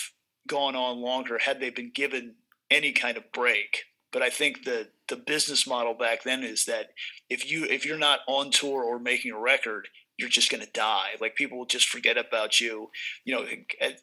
gone 0.47 0.77
on 0.77 0.99
longer 0.99 1.39
had 1.39 1.61
they 1.61 1.71
been 1.71 1.91
given 1.95 2.35
any 2.71 2.93
kind 2.93 3.17
of 3.17 3.33
break. 3.33 3.85
But 4.13 4.23
I 4.23 4.31
think 4.31 4.65
the 4.65 4.89
the 5.09 5.17
business 5.17 5.67
model 5.67 5.95
back 5.95 6.23
then 6.23 6.43
is 6.43 6.67
that 6.67 6.91
if 7.31 7.51
you 7.51 7.65
if 7.65 7.87
you're 7.87 7.99
not 7.99 8.21
on 8.29 8.51
tour 8.51 8.83
or 8.85 8.99
making 8.99 9.33
a 9.33 9.39
record, 9.39 9.89
you're 10.19 10.29
just 10.29 10.51
going 10.51 10.65
to 10.65 10.71
die. 10.73 11.11
Like 11.21 11.35
people 11.35 11.59
will 11.59 11.67
just 11.67 11.89
forget 11.89 12.19
about 12.19 12.61
you. 12.61 12.91
You 13.25 13.35
know, 13.35 13.47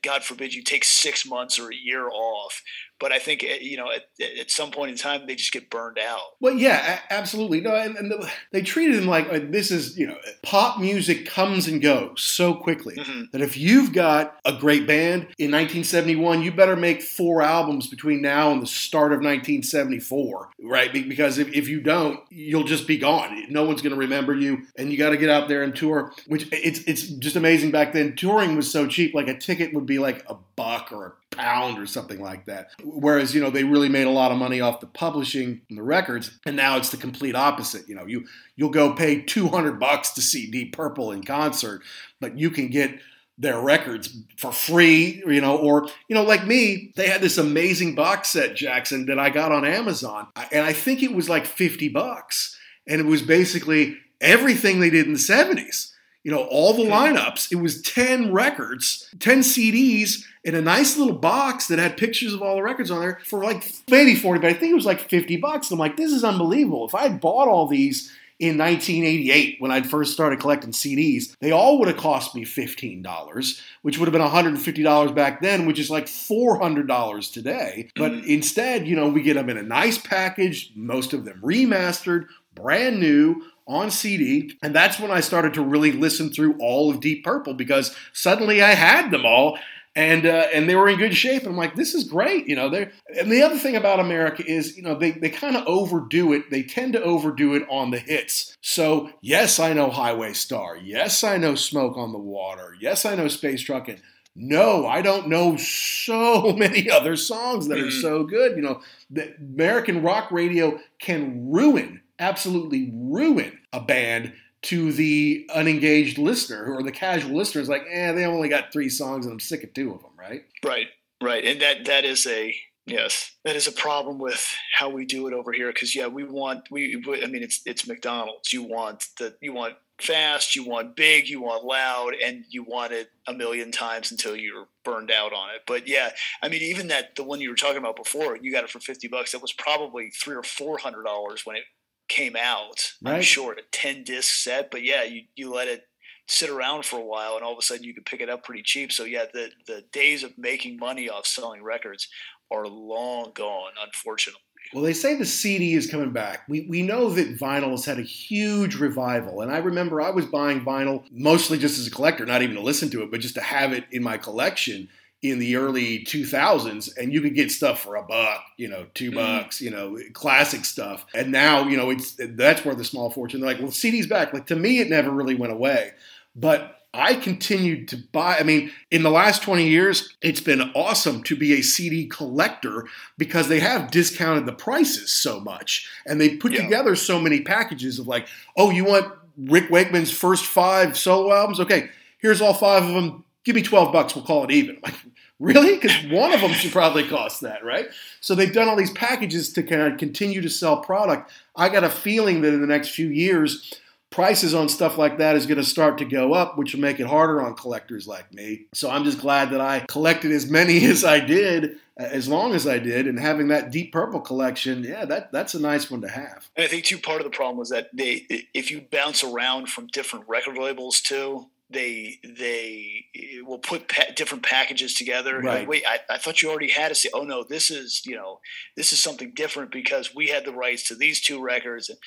God 0.04 0.24
forbid 0.24 0.54
you 0.54 0.64
take 0.64 0.84
six 0.84 1.26
months 1.26 1.60
or 1.60 1.72
a 1.72 1.76
year 1.76 2.10
off. 2.10 2.62
But 3.00 3.12
I 3.12 3.20
think 3.20 3.43
eh, 3.43 3.60
you 3.62 3.78
know 3.78 3.89
at, 3.91 4.04
at 4.39 4.52
some 4.52 4.72
point 4.72 4.91
in 4.91 4.97
time 4.97 5.26
they 5.28 5.36
just 5.36 5.52
get 5.52 5.70
burned 5.70 6.00
out. 6.00 6.22
Well, 6.39 6.54
yeah, 6.54 7.00
absolutely. 7.10 7.62
No, 7.62 7.76
and, 7.76 7.95
and 7.95 8.12
the, 8.12 8.30
they 8.52 8.62
treated 8.62 8.95
him 8.95 9.08
like 9.08 9.32
uh, 9.32 9.39
this 9.43 9.72
is 9.72 9.97
you 9.97 10.08
know 10.08 10.18
pop 10.43 10.80
music 10.80 11.26
comes 11.26 11.68
and 11.68 11.82
goes 11.82 12.22
so 12.22 12.54
quickly 12.54 12.95
mm-hmm. 12.95 13.24
that 13.32 13.41
if 13.41 13.58
you've 13.58 13.93
got 13.93 14.38
a 14.45 14.54
great 14.54 14.88
band 14.88 15.22
in 15.38 15.52
1971, 15.52 16.41
you 16.41 16.52
better 16.52 16.76
make 16.76 17.02
four 17.02 17.41
albums 17.41 17.88
between 17.88 18.22
now 18.22 18.52
and 18.52 18.62
the 18.62 18.68
start 18.68 19.12
of 19.12 19.20
1974, 19.20 20.50
right? 20.64 20.91
Because 20.91 21.38
if, 21.38 21.47
if 21.54 21.68
you 21.68 21.82
don't, 21.82 22.20
you'll 22.30 22.64
just 22.64 22.88
be 22.88 22.97
gone. 22.97 23.45
No 23.50 23.64
one's 23.64 23.82
going 23.82 23.93
to 23.93 24.00
remember 24.00 24.36
you, 24.36 24.66
and 24.78 24.91
you 24.91 24.97
got 24.97 25.10
to 25.10 25.18
get 25.18 25.30
out 25.30 25.47
there 25.47 25.64
and 25.64 25.76
tour. 25.76 26.14
Which 26.28 26.47
it's 26.52 26.80
it's 26.82 27.04
just 27.04 27.36
amazing 27.36 27.72
back 27.72 27.93
then. 27.93 28.16
Touring 28.16 28.56
was 28.56 28.72
so 28.72 28.88
cheap; 28.88 29.14
like 29.14 29.28
a 29.28 29.38
ticket 29.38 29.74
would 29.74 29.86
be 29.86 30.00
like 30.00 30.24
a 30.30 30.36
buck 30.56 30.91
or 30.91 31.06
a 31.06 31.36
pound 31.36 31.80
or 31.80 31.86
something 31.86 32.22
like 32.22 32.45
that. 32.45 32.70
Whereas, 32.94 33.34
you 33.36 33.42
know, 33.42 33.50
they 33.50 33.64
really 33.64 33.90
made 33.90 34.08
a 34.08 34.12
lot 34.12 34.32
of 34.32 34.38
money 34.38 34.62
off 34.62 34.80
the 34.80 34.88
publishing 34.88 35.62
and 35.70 35.78
the 35.78 35.84
records, 35.84 36.40
and 36.46 36.56
now 36.56 36.78
it's 36.78 36.90
the 36.90 36.98
complete 36.98 37.36
opposite. 37.36 37.88
You 37.88 37.96
know, 37.96 38.06
you 38.06 38.26
you'll 38.56 38.70
go 38.70 38.94
pay 38.94 39.22
200 39.22 39.80
bucks 39.80 40.12
to 40.12 40.22
see 40.22 40.50
Deep 40.50 40.76
Purple 40.76 41.12
in 41.12 41.24
concert, 41.24 41.82
but 42.20 42.38
you 42.38 42.50
can 42.50 42.70
get 42.70 43.00
their 43.40 43.62
records 43.62 44.18
for 44.38 44.52
free, 44.52 45.24
you 45.26 45.40
know, 45.40 45.58
or, 45.58 45.88
you 46.10 46.14
know, 46.14 46.24
like 46.24 46.46
me, 46.46 46.92
they 46.98 47.08
had 47.08 47.22
this 47.22 47.38
amazing 47.38 47.96
box 47.96 48.30
set, 48.30 48.54
Jackson, 48.54 49.06
that 49.06 49.18
I 49.18 49.30
got 49.30 49.54
on 49.54 49.64
Amazon. 49.64 50.28
And 50.52 50.66
I 50.66 50.74
think 50.74 51.02
it 51.02 51.14
was 51.14 51.30
like 51.30 51.46
50 51.46 51.88
bucks. 51.88 52.60
And 52.86 53.00
it 53.00 53.06
was 53.06 53.22
basically 53.22 53.98
everything 54.20 54.82
they 54.82 54.90
did 54.90 55.06
in 55.06 55.14
the 55.14 55.20
70s. 55.20 55.92
You 56.24 56.32
know, 56.32 56.43
all 56.43 56.74
the 56.74 56.84
lineups. 56.84 57.51
It 57.51 57.55
was 57.55 57.82
10 57.82 58.34
records, 58.34 59.09
10 59.20 59.39
CDs 59.39 60.26
in 60.43 60.55
a 60.55 60.61
nice 60.61 60.97
little 60.97 61.15
box 61.15 61.67
that 61.67 61.80
had 61.80 61.97
pictures 61.97 62.34
of 62.34 62.41
all 62.41 62.55
the 62.55 62.63
records 62.63 62.91
on 62.91 62.99
there 62.99 63.20
for 63.26 63.43
like 63.43 63.72
maybe 63.89 64.15
40, 64.15 64.39
but 64.39 64.49
I 64.49 64.53
think 64.53 64.72
it 64.72 64.76
was 64.76 64.86
like 64.86 64.99
50 64.99 65.38
bucks. 65.38 65.70
And 65.70 65.76
I'm 65.76 65.80
like, 65.80 65.97
this 65.97 66.11
is 66.11 66.24
unbelievable. 66.24 66.88
If 66.88 66.95
I 66.95 67.03
had 67.03 67.22
bought 67.22 67.47
all 67.47 67.67
these 67.67 68.11
in 68.39 68.57
1988 68.57 69.57
when 69.59 69.70
I'd 69.70 69.89
first 69.89 70.13
started 70.13 70.39
collecting 70.39 70.72
CDs, 70.72 71.36
they 71.41 71.51
all 71.51 71.78
would 71.80 71.89
have 71.89 71.97
cost 71.97 72.34
me 72.36 72.45
$15, 72.45 73.61
which 73.82 73.97
would 73.97 74.07
have 74.07 74.13
been 74.13 74.22
$150 74.22 75.15
back 75.15 75.41
then, 75.41 75.65
which 75.65 75.78
is 75.78 75.91
like 75.91 76.05
$400 76.05 77.34
today. 77.34 77.89
But 77.95 78.13
mm-hmm. 78.13 78.30
instead, 78.30 78.88
you 78.88 78.95
know, 78.95 79.09
we 79.09 79.22
get 79.22 79.34
them 79.34 79.49
in 79.49 79.57
a 79.57 79.63
nice 79.63 79.97
package, 79.97 80.72
most 80.74 81.11
of 81.11 81.26
them 81.26 81.41
remastered, 81.43 82.28
brand 82.56 83.00
new, 83.00 83.43
on 83.68 83.91
CD, 83.91 84.58
and 84.64 84.74
that's 84.74 85.00
when 85.00 85.12
I 85.12 85.20
started 85.20 85.54
to 85.54 85.62
really 85.62 85.91
listen 85.91 86.32
through 86.32 86.58
all 86.60 86.89
of 86.89 87.00
Deep 87.00 87.24
Purple 87.24 87.54
because 87.54 87.95
suddenly 88.14 88.64
I 88.64 88.72
had 88.72 89.12
them 89.12 89.28
all 89.28 89.60
and 89.95 90.26
uh, 90.26 90.47
and 90.54 90.70
they 90.70 90.76
were 90.76 90.88
in 90.88 90.97
good 90.97 91.16
shape. 91.16 91.43
And 91.43 91.52
I'm 91.52 91.58
like, 91.58 91.76
this 91.76 91.93
is 91.93 92.04
great, 92.04 92.47
you 92.47 92.56
know. 92.56 92.70
They 92.70 92.89
and 93.18 93.32
the 93.32 93.41
other 93.41 93.58
thing 93.58 93.76
about 93.76 94.00
America 94.00 94.43
is, 94.45 94.78
you 94.78 94.84
know, 94.84 94.95
they 94.95 95.12
they 95.12 95.30
kind 95.30 95.56
of 95.56 95.68
overdo 95.68 96.34
it. 96.34 96.50
They 96.50 96.64
tend 96.64 96.93
to 96.93 97.04
overdo 97.04 97.54
it 97.54 97.66
on 97.70 97.91
the 97.91 98.00
hits. 98.00 98.58
So 98.62 99.12
yes, 99.22 99.60
I 99.60 99.74
know 99.74 99.89
Highway 99.89 100.34
Star. 100.34 100.78
Yes, 100.78 101.24
I 101.24 101.38
know 101.38 101.56
Smoke 101.56 101.97
on 101.97 102.12
the 102.12 102.20
Water. 102.20 102.76
Yes, 102.80 103.06
I 103.06 103.16
know 103.16 103.28
Space 103.28 103.64
Truckin'. 103.64 104.00
No, 104.36 104.88
I 104.88 105.02
don't 105.02 105.28
know 105.28 105.58
so 105.58 106.54
many 106.58 106.89
other 106.89 107.16
songs 107.16 107.68
that 107.68 107.80
are 107.80 107.84
mm-hmm. 107.84 108.02
so 108.02 108.24
good. 108.24 108.56
You 108.56 108.62
know, 108.62 108.82
the 109.10 109.36
American 109.38 110.02
rock 110.02 110.32
radio 110.32 110.80
can 111.00 111.52
ruin, 111.52 112.02
absolutely 112.20 112.91
ruin 112.93 113.59
a 113.74 113.80
band 113.80 114.34
to 114.61 114.91
the 114.91 115.49
unengaged 115.53 116.17
listener 116.17 116.65
or 116.65 116.84
the 116.84 116.91
casual 116.91 117.38
listener 117.38 117.61
is 117.61 117.70
like, 117.70 117.84
eh, 117.89 118.11
they 118.11 118.26
only 118.26 118.49
got 118.49 118.74
three 118.74 118.89
songs 118.89 119.26
and 119.26 119.34
I'm 119.34 119.39
sick 119.39 119.63
of 119.63 119.74
two 119.74 119.93
of 119.93 120.01
them, 120.01 120.11
right? 120.17 120.43
Right, 120.63 120.88
right, 121.24 121.45
and 121.45 121.61
that 121.61 121.86
that 121.86 122.03
is 122.03 122.28
a 122.28 122.53
yes, 122.86 123.38
that 123.45 123.55
is 123.55 123.67
a 123.67 123.72
problem 123.72 124.20
with 124.20 124.45
how 124.74 124.89
we 124.89 125.05
do 125.05 125.28
it 125.28 125.34
over 125.34 125.53
here. 125.53 125.72
Because 125.72 125.95
yeah, 125.95 126.07
we 126.07 126.26
want 126.26 126.70
we, 126.70 127.01
I 127.24 127.28
mean, 127.28 127.43
it's 127.43 127.61
it's 127.65 127.88
McDonald's. 127.88 128.51
You 128.51 128.63
want 128.63 129.05
the 129.17 129.36
you 129.41 129.53
want 129.53 129.76
fast, 130.01 130.55
you 130.55 130.65
want 130.65 130.95
big, 130.95 131.28
you 131.28 131.41
want 131.41 131.63
loud, 131.63 132.13
and 132.24 132.43
you 132.49 132.63
want 132.63 132.91
it 132.93 133.09
a 133.28 133.34
million 133.34 133.72
times 133.72 134.11
until 134.11 134.36
you're 134.36 134.67
burned 134.84 135.11
out 135.11 135.34
on 135.34 135.49
it. 135.49 135.61
But 135.67 135.88
yeah, 135.88 136.11
I 136.41 136.49
mean, 136.49 136.61
even 136.63 136.88
that 136.88 137.15
the 137.15 137.24
one 137.24 137.39
you 137.39 137.49
were 137.49 137.55
talking 137.55 137.78
about 137.78 137.95
before, 137.95 138.38
you 138.38 138.51
got 138.51 138.63
it 138.65 138.70
for 138.70 138.80
fifty 138.80 139.07
bucks. 139.07 139.32
That 139.32 139.41
was 139.41 139.53
probably 139.53 140.09
three 140.09 140.36
or 140.36 140.43
four 140.43 140.78
hundred 140.78 141.03
dollars 141.03 141.45
when 141.45 141.55
it 141.55 141.63
came 142.10 142.36
out. 142.36 142.93
Right. 143.01 143.16
I'm 143.16 143.22
sure 143.22 143.53
a 143.53 143.62
ten 143.72 144.03
disc 144.03 144.34
set, 144.34 144.72
but 144.72 144.84
yeah, 144.84 145.03
you 145.03 145.24
you 145.36 145.53
let 145.53 145.68
it 145.68 145.88
sit 146.28 146.49
around 146.49 146.86
for 146.86 146.99
a 146.99 147.05
while, 147.05 147.36
and 147.36 147.43
all 147.43 147.53
of 147.53 147.57
a 147.57 147.62
sudden 147.62 147.84
you 147.84 147.93
could 147.93 148.05
pick 148.05 148.22
it 148.22 148.30
up 148.30 148.43
pretty 148.43 148.64
cheap. 148.64 148.91
So 148.91 149.03
yeah, 149.05 149.26
the 149.32 149.49
the 149.66 149.84
days 149.93 150.24
of 150.24 150.38
making 150.38 150.78
money 150.78 151.10
off 151.10 151.26
selling 151.26 151.64
records 151.64 152.07
are 152.51 152.68
long 152.68 153.32
gone, 153.34 153.72
unfortunately. 153.84 154.41
Well, 154.74 154.84
they 154.84 154.93
say 154.93 155.16
the 155.16 155.26
CD 155.26 155.74
is 155.74 155.89
coming 155.89 156.12
back. 156.12 156.43
We, 156.47 156.68
we 156.70 156.84
know 156.84 157.10
that 157.10 157.39
vinyl 157.39 157.72
has 157.72 157.86
had 157.86 157.97
a 157.97 158.03
huge 158.03 158.76
revival. 158.76 159.41
And 159.41 159.51
I 159.51 159.57
remember 159.57 159.99
I 159.99 160.12
was 160.12 160.28
buying 160.28 160.64
vinyl 160.64 161.05
mostly 161.12 161.57
just 161.57 161.80
as 161.80 161.88
a 161.88 161.91
collector, 161.91 162.26
not 162.26 162.43
even 162.43 162.55
to 162.55 162.62
listen 162.62 162.91
to 162.91 163.01
it, 163.01 163.10
but 163.10 163.20
just 163.20 163.34
to 163.36 163.41
have 163.41 163.74
it 163.74 163.86
in 163.91 164.03
my 164.03 164.18
collection 164.18 164.89
in 165.22 165.39
the 165.39 165.57
early 165.57 165.99
2000s 166.05 166.95
and 166.97 167.11
you 167.11 167.22
could 167.22 167.36
get 167.36 167.51
stuff 167.51 167.82
for 167.82 167.95
a 167.95 168.03
buck 168.03 168.41
you 168.57 168.70
know 168.70 168.86
2 168.93 169.11
mm-hmm. 169.11 169.15
bucks 169.17 169.59
you 169.59 169.70
know 169.70 169.97
classic 170.13 170.63
stuff 170.63 171.05
and 171.13 171.32
now 171.32 171.67
you 171.67 171.76
know 171.76 171.89
it's 171.89 172.15
that's 172.36 172.63
where 172.63 172.76
the 172.76 172.86
small 172.86 173.09
fortune 173.09 173.41
they're 173.41 173.49
like 173.49 173.59
well 173.59 173.72
cd's 173.72 174.07
back 174.07 174.34
like 174.34 174.45
to 174.45 174.55
me 174.55 174.80
it 174.80 174.89
never 174.89 175.11
really 175.11 175.36
went 175.36 175.51
away 175.51 175.91
but 176.36 176.76
I 176.91 177.13
continued 177.13 177.88
to 177.89 177.97
buy. 177.97 178.38
I 178.39 178.43
mean, 178.43 178.72
in 178.89 179.03
the 179.03 179.11
last 179.11 179.43
20 179.43 179.67
years, 179.67 180.15
it's 180.24 180.39
been 180.39 180.72
awesome 180.74 181.22
to 181.26 181.36
be 181.36 181.53
a 181.53 181.61
CD 181.61 182.07
collector 182.07 182.88
because 183.15 183.47
they 183.47 183.59
have 183.59 183.91
discounted 183.91 184.47
the 184.47 184.53
prices 184.53 185.13
so 185.13 185.39
much 185.39 185.88
and 186.07 186.20
they 186.20 186.38
put 186.38 186.51
yeah. 186.51 186.63
together 186.63 186.95
so 186.95 187.20
many 187.22 187.41
packages 187.41 187.99
of 187.99 188.07
like, 188.07 188.28
oh, 188.57 188.72
you 188.72 188.86
want 188.86 189.13
Rick 189.38 189.70
Wakeman's 189.70 190.11
first 190.11 190.47
five 190.47 190.97
solo 190.97 191.32
albums? 191.32 191.59
Okay, 191.59 191.91
here's 192.17 192.41
all 192.41 192.55
five 192.55 192.84
of 192.84 192.95
them 192.95 193.24
give 193.43 193.55
me 193.55 193.61
12 193.61 193.91
bucks, 193.91 194.15
we'll 194.15 194.26
call 194.26 194.43
it 194.43 194.51
even. 194.51 194.76
I'm 194.84 194.91
like, 194.91 194.95
really? 195.40 195.76
Because 195.76 195.96
one 196.12 196.34
of 196.34 196.42
them 196.42 196.52
should 196.52 196.72
probably 196.72 197.08
cost 197.08 197.42
that, 197.42 197.64
right? 197.64 197.90
So 198.22 198.36
they've 198.36 198.54
done 198.54 198.68
all 198.68 198.76
these 198.76 198.92
packages 198.92 199.54
to 199.54 199.64
kind 199.64 199.82
of 199.82 199.98
continue 199.98 200.42
to 200.42 200.50
sell 200.50 200.82
product. 200.82 201.32
I 201.56 201.70
got 201.70 201.84
a 201.84 201.90
feeling 201.90 202.42
that 202.42 202.54
in 202.54 202.62
the 202.62 202.68
next 202.68 202.90
few 202.90 203.08
years, 203.08 203.80
prices 204.10 204.54
on 204.54 204.70
stuff 204.70 204.98
like 204.98 205.18
that 205.20 205.36
is 205.36 205.46
going 205.46 205.58
to 205.58 205.64
start 205.64 205.98
to 206.00 206.06
go 206.06 206.34
up, 206.34 206.58
which 206.58 206.74
will 206.74 206.82
make 206.82 207.00
it 207.00 207.08
harder 207.08 207.42
on 207.42 207.56
collectors 207.56 208.08
like 208.08 208.34
me. 208.34 208.66
So 208.74 208.90
I'm 208.90 209.04
just 209.04 209.20
glad 209.20 209.52
that 209.52 209.62
I 209.62 209.86
collected 209.88 210.32
as 210.32 210.50
many 210.50 210.86
as 210.88 211.04
I 211.04 211.20
did, 211.20 211.78
as 211.98 212.28
long 212.28 212.54
as 212.54 212.68
I 212.68 212.80
did, 212.80 213.08
and 213.08 213.20
having 213.20 213.50
that 213.50 213.72
Deep 213.72 213.92
Purple 213.92 214.22
collection, 214.22 214.84
yeah, 214.84 215.06
that 215.06 215.32
that's 215.32 215.54
a 215.54 215.60
nice 215.60 215.92
one 215.92 216.02
to 216.02 216.10
have. 216.10 216.50
And 216.56 216.66
I 216.66 216.68
think 216.68 216.86
too 216.86 216.98
part 216.98 217.20
of 217.20 217.26
the 217.26 217.36
problem 217.36 217.58
was 217.58 217.70
that 217.70 217.90
they, 217.94 218.48
if 218.54 218.72
you 218.72 218.86
bounce 218.92 219.24
around 219.24 219.70
from 219.70 219.88
different 219.88 220.28
record 220.28 220.58
labels 220.58 221.02
too, 221.02 221.48
they 221.70 222.20
they 222.24 223.05
eh, 223.15 223.41
will 223.45 223.59
put 223.59 223.88
pa- 223.88 224.11
different 224.15 224.43
packages 224.43 224.93
together. 224.95 225.39
Right. 225.39 225.59
Like, 225.59 225.67
Wait, 225.67 225.84
I, 225.88 225.99
I, 226.09 226.17
thought 226.17 226.41
you 226.41 226.49
already 226.49 226.70
had 226.70 226.89
to 226.89 226.95
say, 226.95 227.09
oh 227.13 227.24
no, 227.24 227.43
this 227.43 227.70
is 227.70 228.01
you 228.05 228.15
know 228.15 228.39
this 228.76 228.91
is 228.91 228.99
something 228.99 229.32
different 229.36 229.72
because 229.72 230.15
we 230.15 230.28
had 230.28 230.45
the 230.45 230.53
rights 230.53 230.88
to 230.88 230.95
these 230.95 231.22
two 231.22 231.41
records. 231.41 231.89
And 231.89 231.99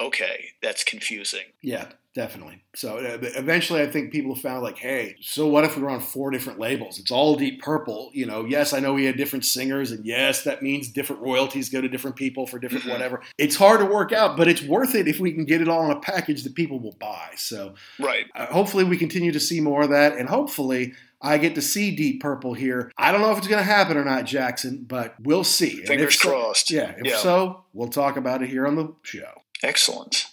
okay, 0.00 0.50
that's 0.62 0.84
confusing. 0.84 1.44
Yeah, 1.62 1.86
definitely. 2.14 2.62
So 2.74 2.98
uh, 2.98 3.18
eventually, 3.36 3.82
I 3.82 3.86
think 3.86 4.12
people 4.12 4.34
found 4.34 4.62
like, 4.62 4.78
hey, 4.78 5.16
so 5.20 5.46
what 5.46 5.64
if 5.64 5.76
we 5.76 5.82
were 5.82 5.90
on 5.90 6.00
four 6.00 6.30
different 6.30 6.58
labels? 6.58 6.98
It's 6.98 7.10
all 7.10 7.36
Deep 7.36 7.62
Purple. 7.62 8.10
You 8.12 8.26
know, 8.26 8.44
yes, 8.44 8.72
I 8.72 8.80
know 8.80 8.94
we 8.94 9.04
had 9.04 9.16
different 9.16 9.44
singers, 9.44 9.90
and 9.90 10.04
yes, 10.04 10.44
that 10.44 10.62
means 10.62 10.88
different 10.88 11.22
royalties 11.22 11.68
go 11.68 11.80
to 11.80 11.88
different 11.88 12.16
people 12.16 12.46
for 12.46 12.58
different 12.58 12.84
mm-hmm. 12.84 12.92
whatever. 12.92 13.22
It's 13.38 13.56
hard 13.56 13.80
to 13.80 13.86
work 13.86 14.12
out, 14.12 14.36
but 14.36 14.48
it's 14.48 14.62
worth 14.62 14.94
it 14.94 15.08
if 15.08 15.20
we 15.20 15.32
can 15.32 15.44
get 15.44 15.60
it 15.60 15.68
all 15.68 15.84
in 15.84 15.96
a 15.96 16.00
package 16.00 16.44
that 16.44 16.54
people 16.54 16.78
will 16.78 16.96
buy. 17.00 17.30
So, 17.36 17.74
right. 17.98 18.26
Uh, 18.34 18.46
hopefully, 18.46 18.84
we 18.84 18.96
continue 18.96 19.32
to 19.32 19.40
see 19.40 19.60
more 19.60 19.82
of 19.82 19.90
that, 19.90 20.16
and 20.16 20.28
hopefully. 20.28 20.94
I 21.22 21.36
get 21.36 21.54
to 21.56 21.60
see 21.60 21.94
Deep 21.94 22.22
Purple 22.22 22.54
here. 22.54 22.90
I 22.96 23.12
don't 23.12 23.20
know 23.20 23.30
if 23.30 23.36
it's 23.36 23.46
going 23.46 23.58
to 23.58 23.62
happen 23.62 23.98
or 23.98 24.06
not, 24.06 24.24
Jackson, 24.24 24.86
but 24.88 25.16
we'll 25.20 25.44
see. 25.44 25.84
Fingers 25.84 26.18
crossed. 26.18 26.70
yeah, 26.70 26.94
if 26.96 27.04
yeah. 27.04 27.18
so, 27.18 27.62
we'll 27.74 27.88
talk 27.88 28.16
about 28.16 28.42
it 28.42 28.48
here 28.48 28.66
on 28.66 28.74
the 28.74 28.94
show. 29.02 29.42
Excellent. 29.62 30.26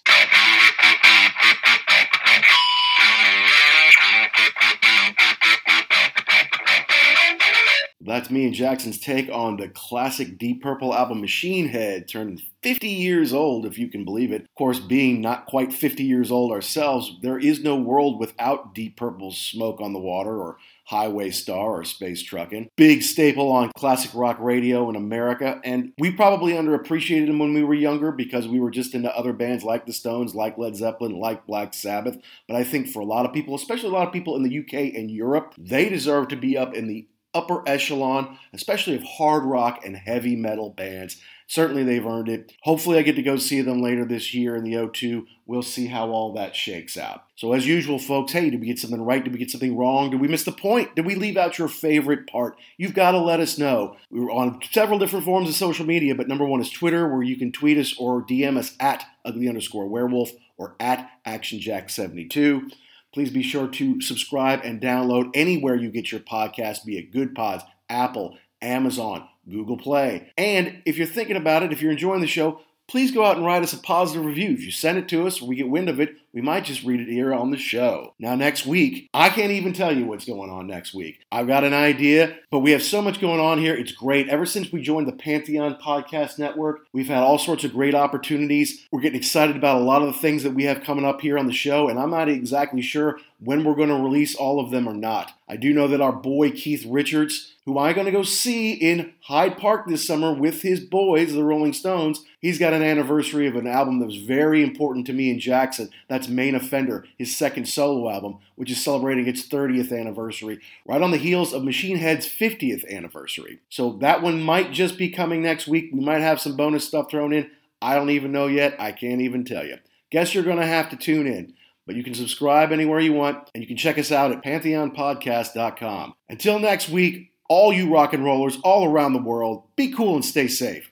That's 8.07 8.31
me 8.31 8.45
and 8.45 8.53
Jackson's 8.53 8.99
take 8.99 9.29
on 9.29 9.57
the 9.57 9.67
classic 9.67 10.37
Deep 10.37 10.63
Purple 10.63 10.93
album 10.93 11.19
Machine 11.19 11.67
Head, 11.67 12.07
turning 12.07 12.41
50 12.63 12.87
years 12.87 13.33
old, 13.33 13.65
if 13.65 13.77
you 13.77 13.89
can 13.89 14.05
believe 14.05 14.31
it. 14.31 14.43
Of 14.43 14.55
course, 14.55 14.79
being 14.79 15.19
not 15.19 15.45
quite 15.45 15.73
50 15.73 16.03
years 16.03 16.31
old 16.31 16.53
ourselves, 16.53 17.17
there 17.21 17.37
is 17.37 17.61
no 17.61 17.75
world 17.75 18.17
without 18.17 18.73
Deep 18.73 18.95
Purple's 18.95 19.37
Smoke 19.37 19.81
on 19.81 19.91
the 19.91 19.99
Water 19.99 20.41
or 20.41 20.57
Highway 20.85 21.31
Star 21.31 21.79
or 21.79 21.83
Space 21.83 22.23
Truckin'. 22.23 22.69
Big 22.77 23.03
staple 23.03 23.51
on 23.51 23.71
classic 23.75 24.11
rock 24.13 24.37
radio 24.39 24.89
in 24.89 24.95
America, 24.95 25.59
and 25.65 25.91
we 25.99 26.09
probably 26.09 26.53
underappreciated 26.53 27.27
him 27.27 27.39
when 27.39 27.53
we 27.53 27.63
were 27.63 27.73
younger 27.73 28.13
because 28.13 28.47
we 28.47 28.59
were 28.59 28.71
just 28.71 28.95
into 28.95 29.13
other 29.13 29.33
bands 29.33 29.65
like 29.65 29.85
the 29.85 29.91
Stones, 29.91 30.33
like 30.33 30.57
Led 30.57 30.77
Zeppelin, 30.77 31.19
like 31.19 31.45
Black 31.45 31.73
Sabbath. 31.73 32.17
But 32.47 32.55
I 32.55 32.63
think 32.63 32.87
for 32.87 33.01
a 33.01 33.05
lot 33.05 33.25
of 33.25 33.33
people, 33.33 33.53
especially 33.53 33.89
a 33.89 33.93
lot 33.93 34.07
of 34.07 34.13
people 34.13 34.37
in 34.37 34.43
the 34.43 34.59
UK 34.59 34.95
and 34.95 35.11
Europe, 35.11 35.53
they 35.57 35.89
deserve 35.89 36.29
to 36.29 36.37
be 36.37 36.57
up 36.57 36.73
in 36.73 36.87
the 36.87 37.05
upper 37.33 37.67
echelon, 37.67 38.37
especially 38.53 38.95
of 38.95 39.03
hard 39.03 39.43
rock 39.43 39.81
and 39.85 39.95
heavy 39.95 40.35
metal 40.35 40.69
bands. 40.69 41.21
Certainly 41.49 41.85
they've 41.85 42.05
earned 42.05 42.27
it. 42.27 42.51
Hopefully, 42.63 42.97
I 42.97 43.03
get 43.03 43.15
to 43.15 43.21
go 43.21 43.37
see 43.37 43.61
them 43.61 43.81
later 43.81 44.03
this 44.03 44.33
year 44.33 44.55
in 44.55 44.65
the 44.65 44.73
O2. 44.73 45.25
We'll 45.45 45.61
see 45.61 45.87
how 45.87 46.09
all 46.09 46.33
that 46.33 46.57
shakes 46.57 46.97
out. 46.97 47.23
So, 47.37 47.53
as 47.53 47.65
usual, 47.65 47.99
folks, 47.99 48.33
hey, 48.33 48.49
did 48.49 48.59
we 48.59 48.67
get 48.67 48.79
something 48.79 49.01
right? 49.01 49.23
Did 49.23 49.31
we 49.31 49.39
get 49.39 49.49
something 49.49 49.77
wrong? 49.77 50.09
Did 50.09 50.19
we 50.19 50.27
miss 50.27 50.43
the 50.43 50.51
point? 50.51 50.93
Did 50.95 51.05
we 51.05 51.15
leave 51.15 51.37
out 51.37 51.57
your 51.57 51.69
favorite 51.69 52.27
part? 52.27 52.57
You've 52.75 52.93
got 52.93 53.11
to 53.11 53.19
let 53.19 53.39
us 53.39 53.57
know. 53.57 53.95
We 54.09 54.19
are 54.19 54.31
on 54.31 54.59
several 54.71 54.99
different 54.99 55.23
forms 55.23 55.47
of 55.47 55.55
social 55.55 55.85
media, 55.85 56.15
but 56.15 56.27
number 56.27 56.45
one 56.45 56.59
is 56.59 56.69
Twitter, 56.69 57.07
where 57.07 57.23
you 57.23 57.37
can 57.37 57.53
tweet 57.53 57.77
us 57.77 57.95
or 57.97 58.21
DM 58.21 58.57
us 58.57 58.75
at 58.81 59.05
ugly 59.23 59.47
underscore 59.47 59.87
werewolf 59.87 60.31
or 60.57 60.75
at 60.81 61.09
actionjack72. 61.25 62.71
Please 63.17 63.31
be 63.31 63.41
sure 63.41 63.67
to 63.67 63.99
subscribe 63.99 64.61
and 64.63 64.79
download 64.79 65.31
anywhere 65.33 65.73
you 65.73 65.89
get 65.89 66.11
your 66.11 66.21
podcast, 66.21 66.85
be 66.85 66.99
it 66.99 67.11
Good 67.11 67.33
Pods, 67.33 67.63
Apple, 67.89 68.37
Amazon, 68.61 69.27
Google 69.49 69.75
Play. 69.75 70.31
And 70.37 70.83
if 70.85 70.99
you're 70.99 71.07
thinking 71.07 71.35
about 71.35 71.63
it, 71.63 71.73
if 71.73 71.81
you're 71.81 71.91
enjoying 71.91 72.21
the 72.21 72.27
show, 72.27 72.61
please 72.87 73.09
go 73.09 73.25
out 73.25 73.35
and 73.35 73.43
write 73.43 73.63
us 73.63 73.73
a 73.73 73.79
positive 73.79 74.23
review. 74.23 74.51
If 74.51 74.63
you 74.63 74.69
send 74.69 74.99
it 74.99 75.09
to 75.09 75.25
us, 75.25 75.41
we 75.41 75.55
get 75.55 75.67
wind 75.67 75.89
of 75.89 75.99
it, 75.99 76.15
we 76.37 76.43
might 76.43 76.65
just 76.65 76.83
read 76.83 76.99
it 76.99 77.11
here 77.11 77.33
on 77.33 77.49
the 77.49 77.57
show. 77.57 78.13
Now, 78.19 78.35
next 78.35 78.67
week, 78.67 79.09
I 79.11 79.29
can't 79.29 79.53
even 79.53 79.73
tell 79.73 79.97
you 79.97 80.05
what's 80.05 80.25
going 80.25 80.51
on 80.51 80.67
next 80.67 80.93
week. 80.93 81.25
I've 81.31 81.47
got 81.47 81.63
an 81.63 81.73
idea, 81.73 82.37
but 82.51 82.59
we 82.59 82.73
have 82.73 82.83
so 82.83 83.01
much 83.01 83.19
going 83.19 83.39
on 83.39 83.57
here. 83.57 83.73
It's 83.73 83.91
great. 83.91 84.29
Ever 84.29 84.45
since 84.45 84.71
we 84.71 84.83
joined 84.83 85.07
the 85.07 85.13
Pantheon 85.13 85.79
Podcast 85.81 86.37
Network, 86.37 86.81
we've 86.93 87.07
had 87.07 87.23
all 87.23 87.39
sorts 87.39 87.63
of 87.63 87.73
great 87.73 87.95
opportunities. 87.95 88.85
We're 88.91 89.01
getting 89.01 89.17
excited 89.17 89.55
about 89.55 89.81
a 89.81 89.83
lot 89.83 90.03
of 90.03 90.13
the 90.13 90.19
things 90.19 90.43
that 90.43 90.53
we 90.53 90.65
have 90.65 90.83
coming 90.83 91.05
up 91.05 91.21
here 91.21 91.39
on 91.39 91.47
the 91.47 91.53
show, 91.53 91.89
and 91.89 91.97
I'm 91.97 92.11
not 92.11 92.29
exactly 92.29 92.83
sure 92.83 93.19
when 93.39 93.63
we're 93.63 93.75
going 93.75 93.89
to 93.89 93.95
release 93.95 94.35
all 94.35 94.59
of 94.59 94.71
them 94.71 94.87
or 94.87 94.93
not. 94.93 95.33
I 95.47 95.57
do 95.57 95.73
know 95.73 95.87
that 95.87 96.01
our 96.01 96.11
boy 96.11 96.51
Keith 96.51 96.85
Richards, 96.85 97.53
who 97.65 97.77
I'm 97.77 97.93
going 97.93 98.05
to 98.05 98.11
go 98.11 98.23
see 98.23 98.73
in 98.73 99.13
Hyde 99.21 99.57
Park 99.57 99.87
this 99.87 100.05
summer 100.05 100.33
with 100.33 100.61
his 100.61 100.79
boys, 100.79 101.33
the 101.33 101.43
Rolling 101.43 101.73
Stones, 101.73 102.25
he's 102.41 102.59
got 102.59 102.73
an 102.73 102.81
anniversary 102.81 103.47
of 103.47 103.55
an 103.55 103.67
album 103.67 103.99
that 103.99 104.07
was 104.07 104.17
very 104.17 104.63
important 104.63 105.05
to 105.07 105.13
me 105.13 105.29
and 105.29 105.39
Jackson. 105.39 105.89
That's 106.07 106.26
Main 106.29 106.55
Offender, 106.55 107.05
his 107.17 107.35
second 107.35 107.67
solo 107.67 108.09
album, 108.09 108.39
which 108.55 108.71
is 108.71 108.83
celebrating 108.83 109.27
its 109.27 109.47
30th 109.47 109.97
anniversary, 109.97 110.59
right 110.85 111.01
on 111.01 111.11
the 111.11 111.17
heels 111.17 111.53
of 111.53 111.63
Machine 111.63 111.97
Head's 111.97 112.27
50th 112.27 112.89
anniversary. 112.89 113.59
So 113.69 113.93
that 114.01 114.21
one 114.21 114.41
might 114.41 114.71
just 114.71 114.97
be 114.97 115.09
coming 115.09 115.41
next 115.41 115.67
week. 115.67 115.89
We 115.93 115.99
might 115.99 116.21
have 116.21 116.41
some 116.41 116.55
bonus 116.55 116.87
stuff 116.87 117.09
thrown 117.09 117.33
in. 117.33 117.49
I 117.81 117.95
don't 117.95 118.09
even 118.09 118.31
know 118.31 118.47
yet. 118.47 118.75
I 118.79 118.91
can't 118.91 119.21
even 119.21 119.45
tell 119.45 119.65
you. 119.65 119.77
Guess 120.09 120.33
you're 120.33 120.43
going 120.43 120.57
to 120.57 120.65
have 120.65 120.89
to 120.89 120.95
tune 120.95 121.27
in. 121.27 121.53
But 121.85 121.95
you 121.95 122.03
can 122.03 122.13
subscribe 122.13 122.73
anywhere 122.73 122.99
you 122.99 123.13
want, 123.13 123.49
and 123.53 123.63
you 123.63 123.67
can 123.67 123.77
check 123.77 123.97
us 123.97 124.11
out 124.11 124.31
at 124.31 124.43
pantheonpodcast.com. 124.43 126.15
Until 126.27 126.59
next 126.59 126.89
week, 126.89 127.31
all 127.47 127.71
you 127.71 127.89
rock 127.89 128.13
and 128.13 128.25
rollers 128.25 128.57
all 128.63 128.85
around 128.85 129.13
the 129.13 129.21
world, 129.21 129.63
be 129.77 129.91
cool 129.91 130.15
and 130.15 130.25
stay 130.25 130.49
safe. 130.49 130.91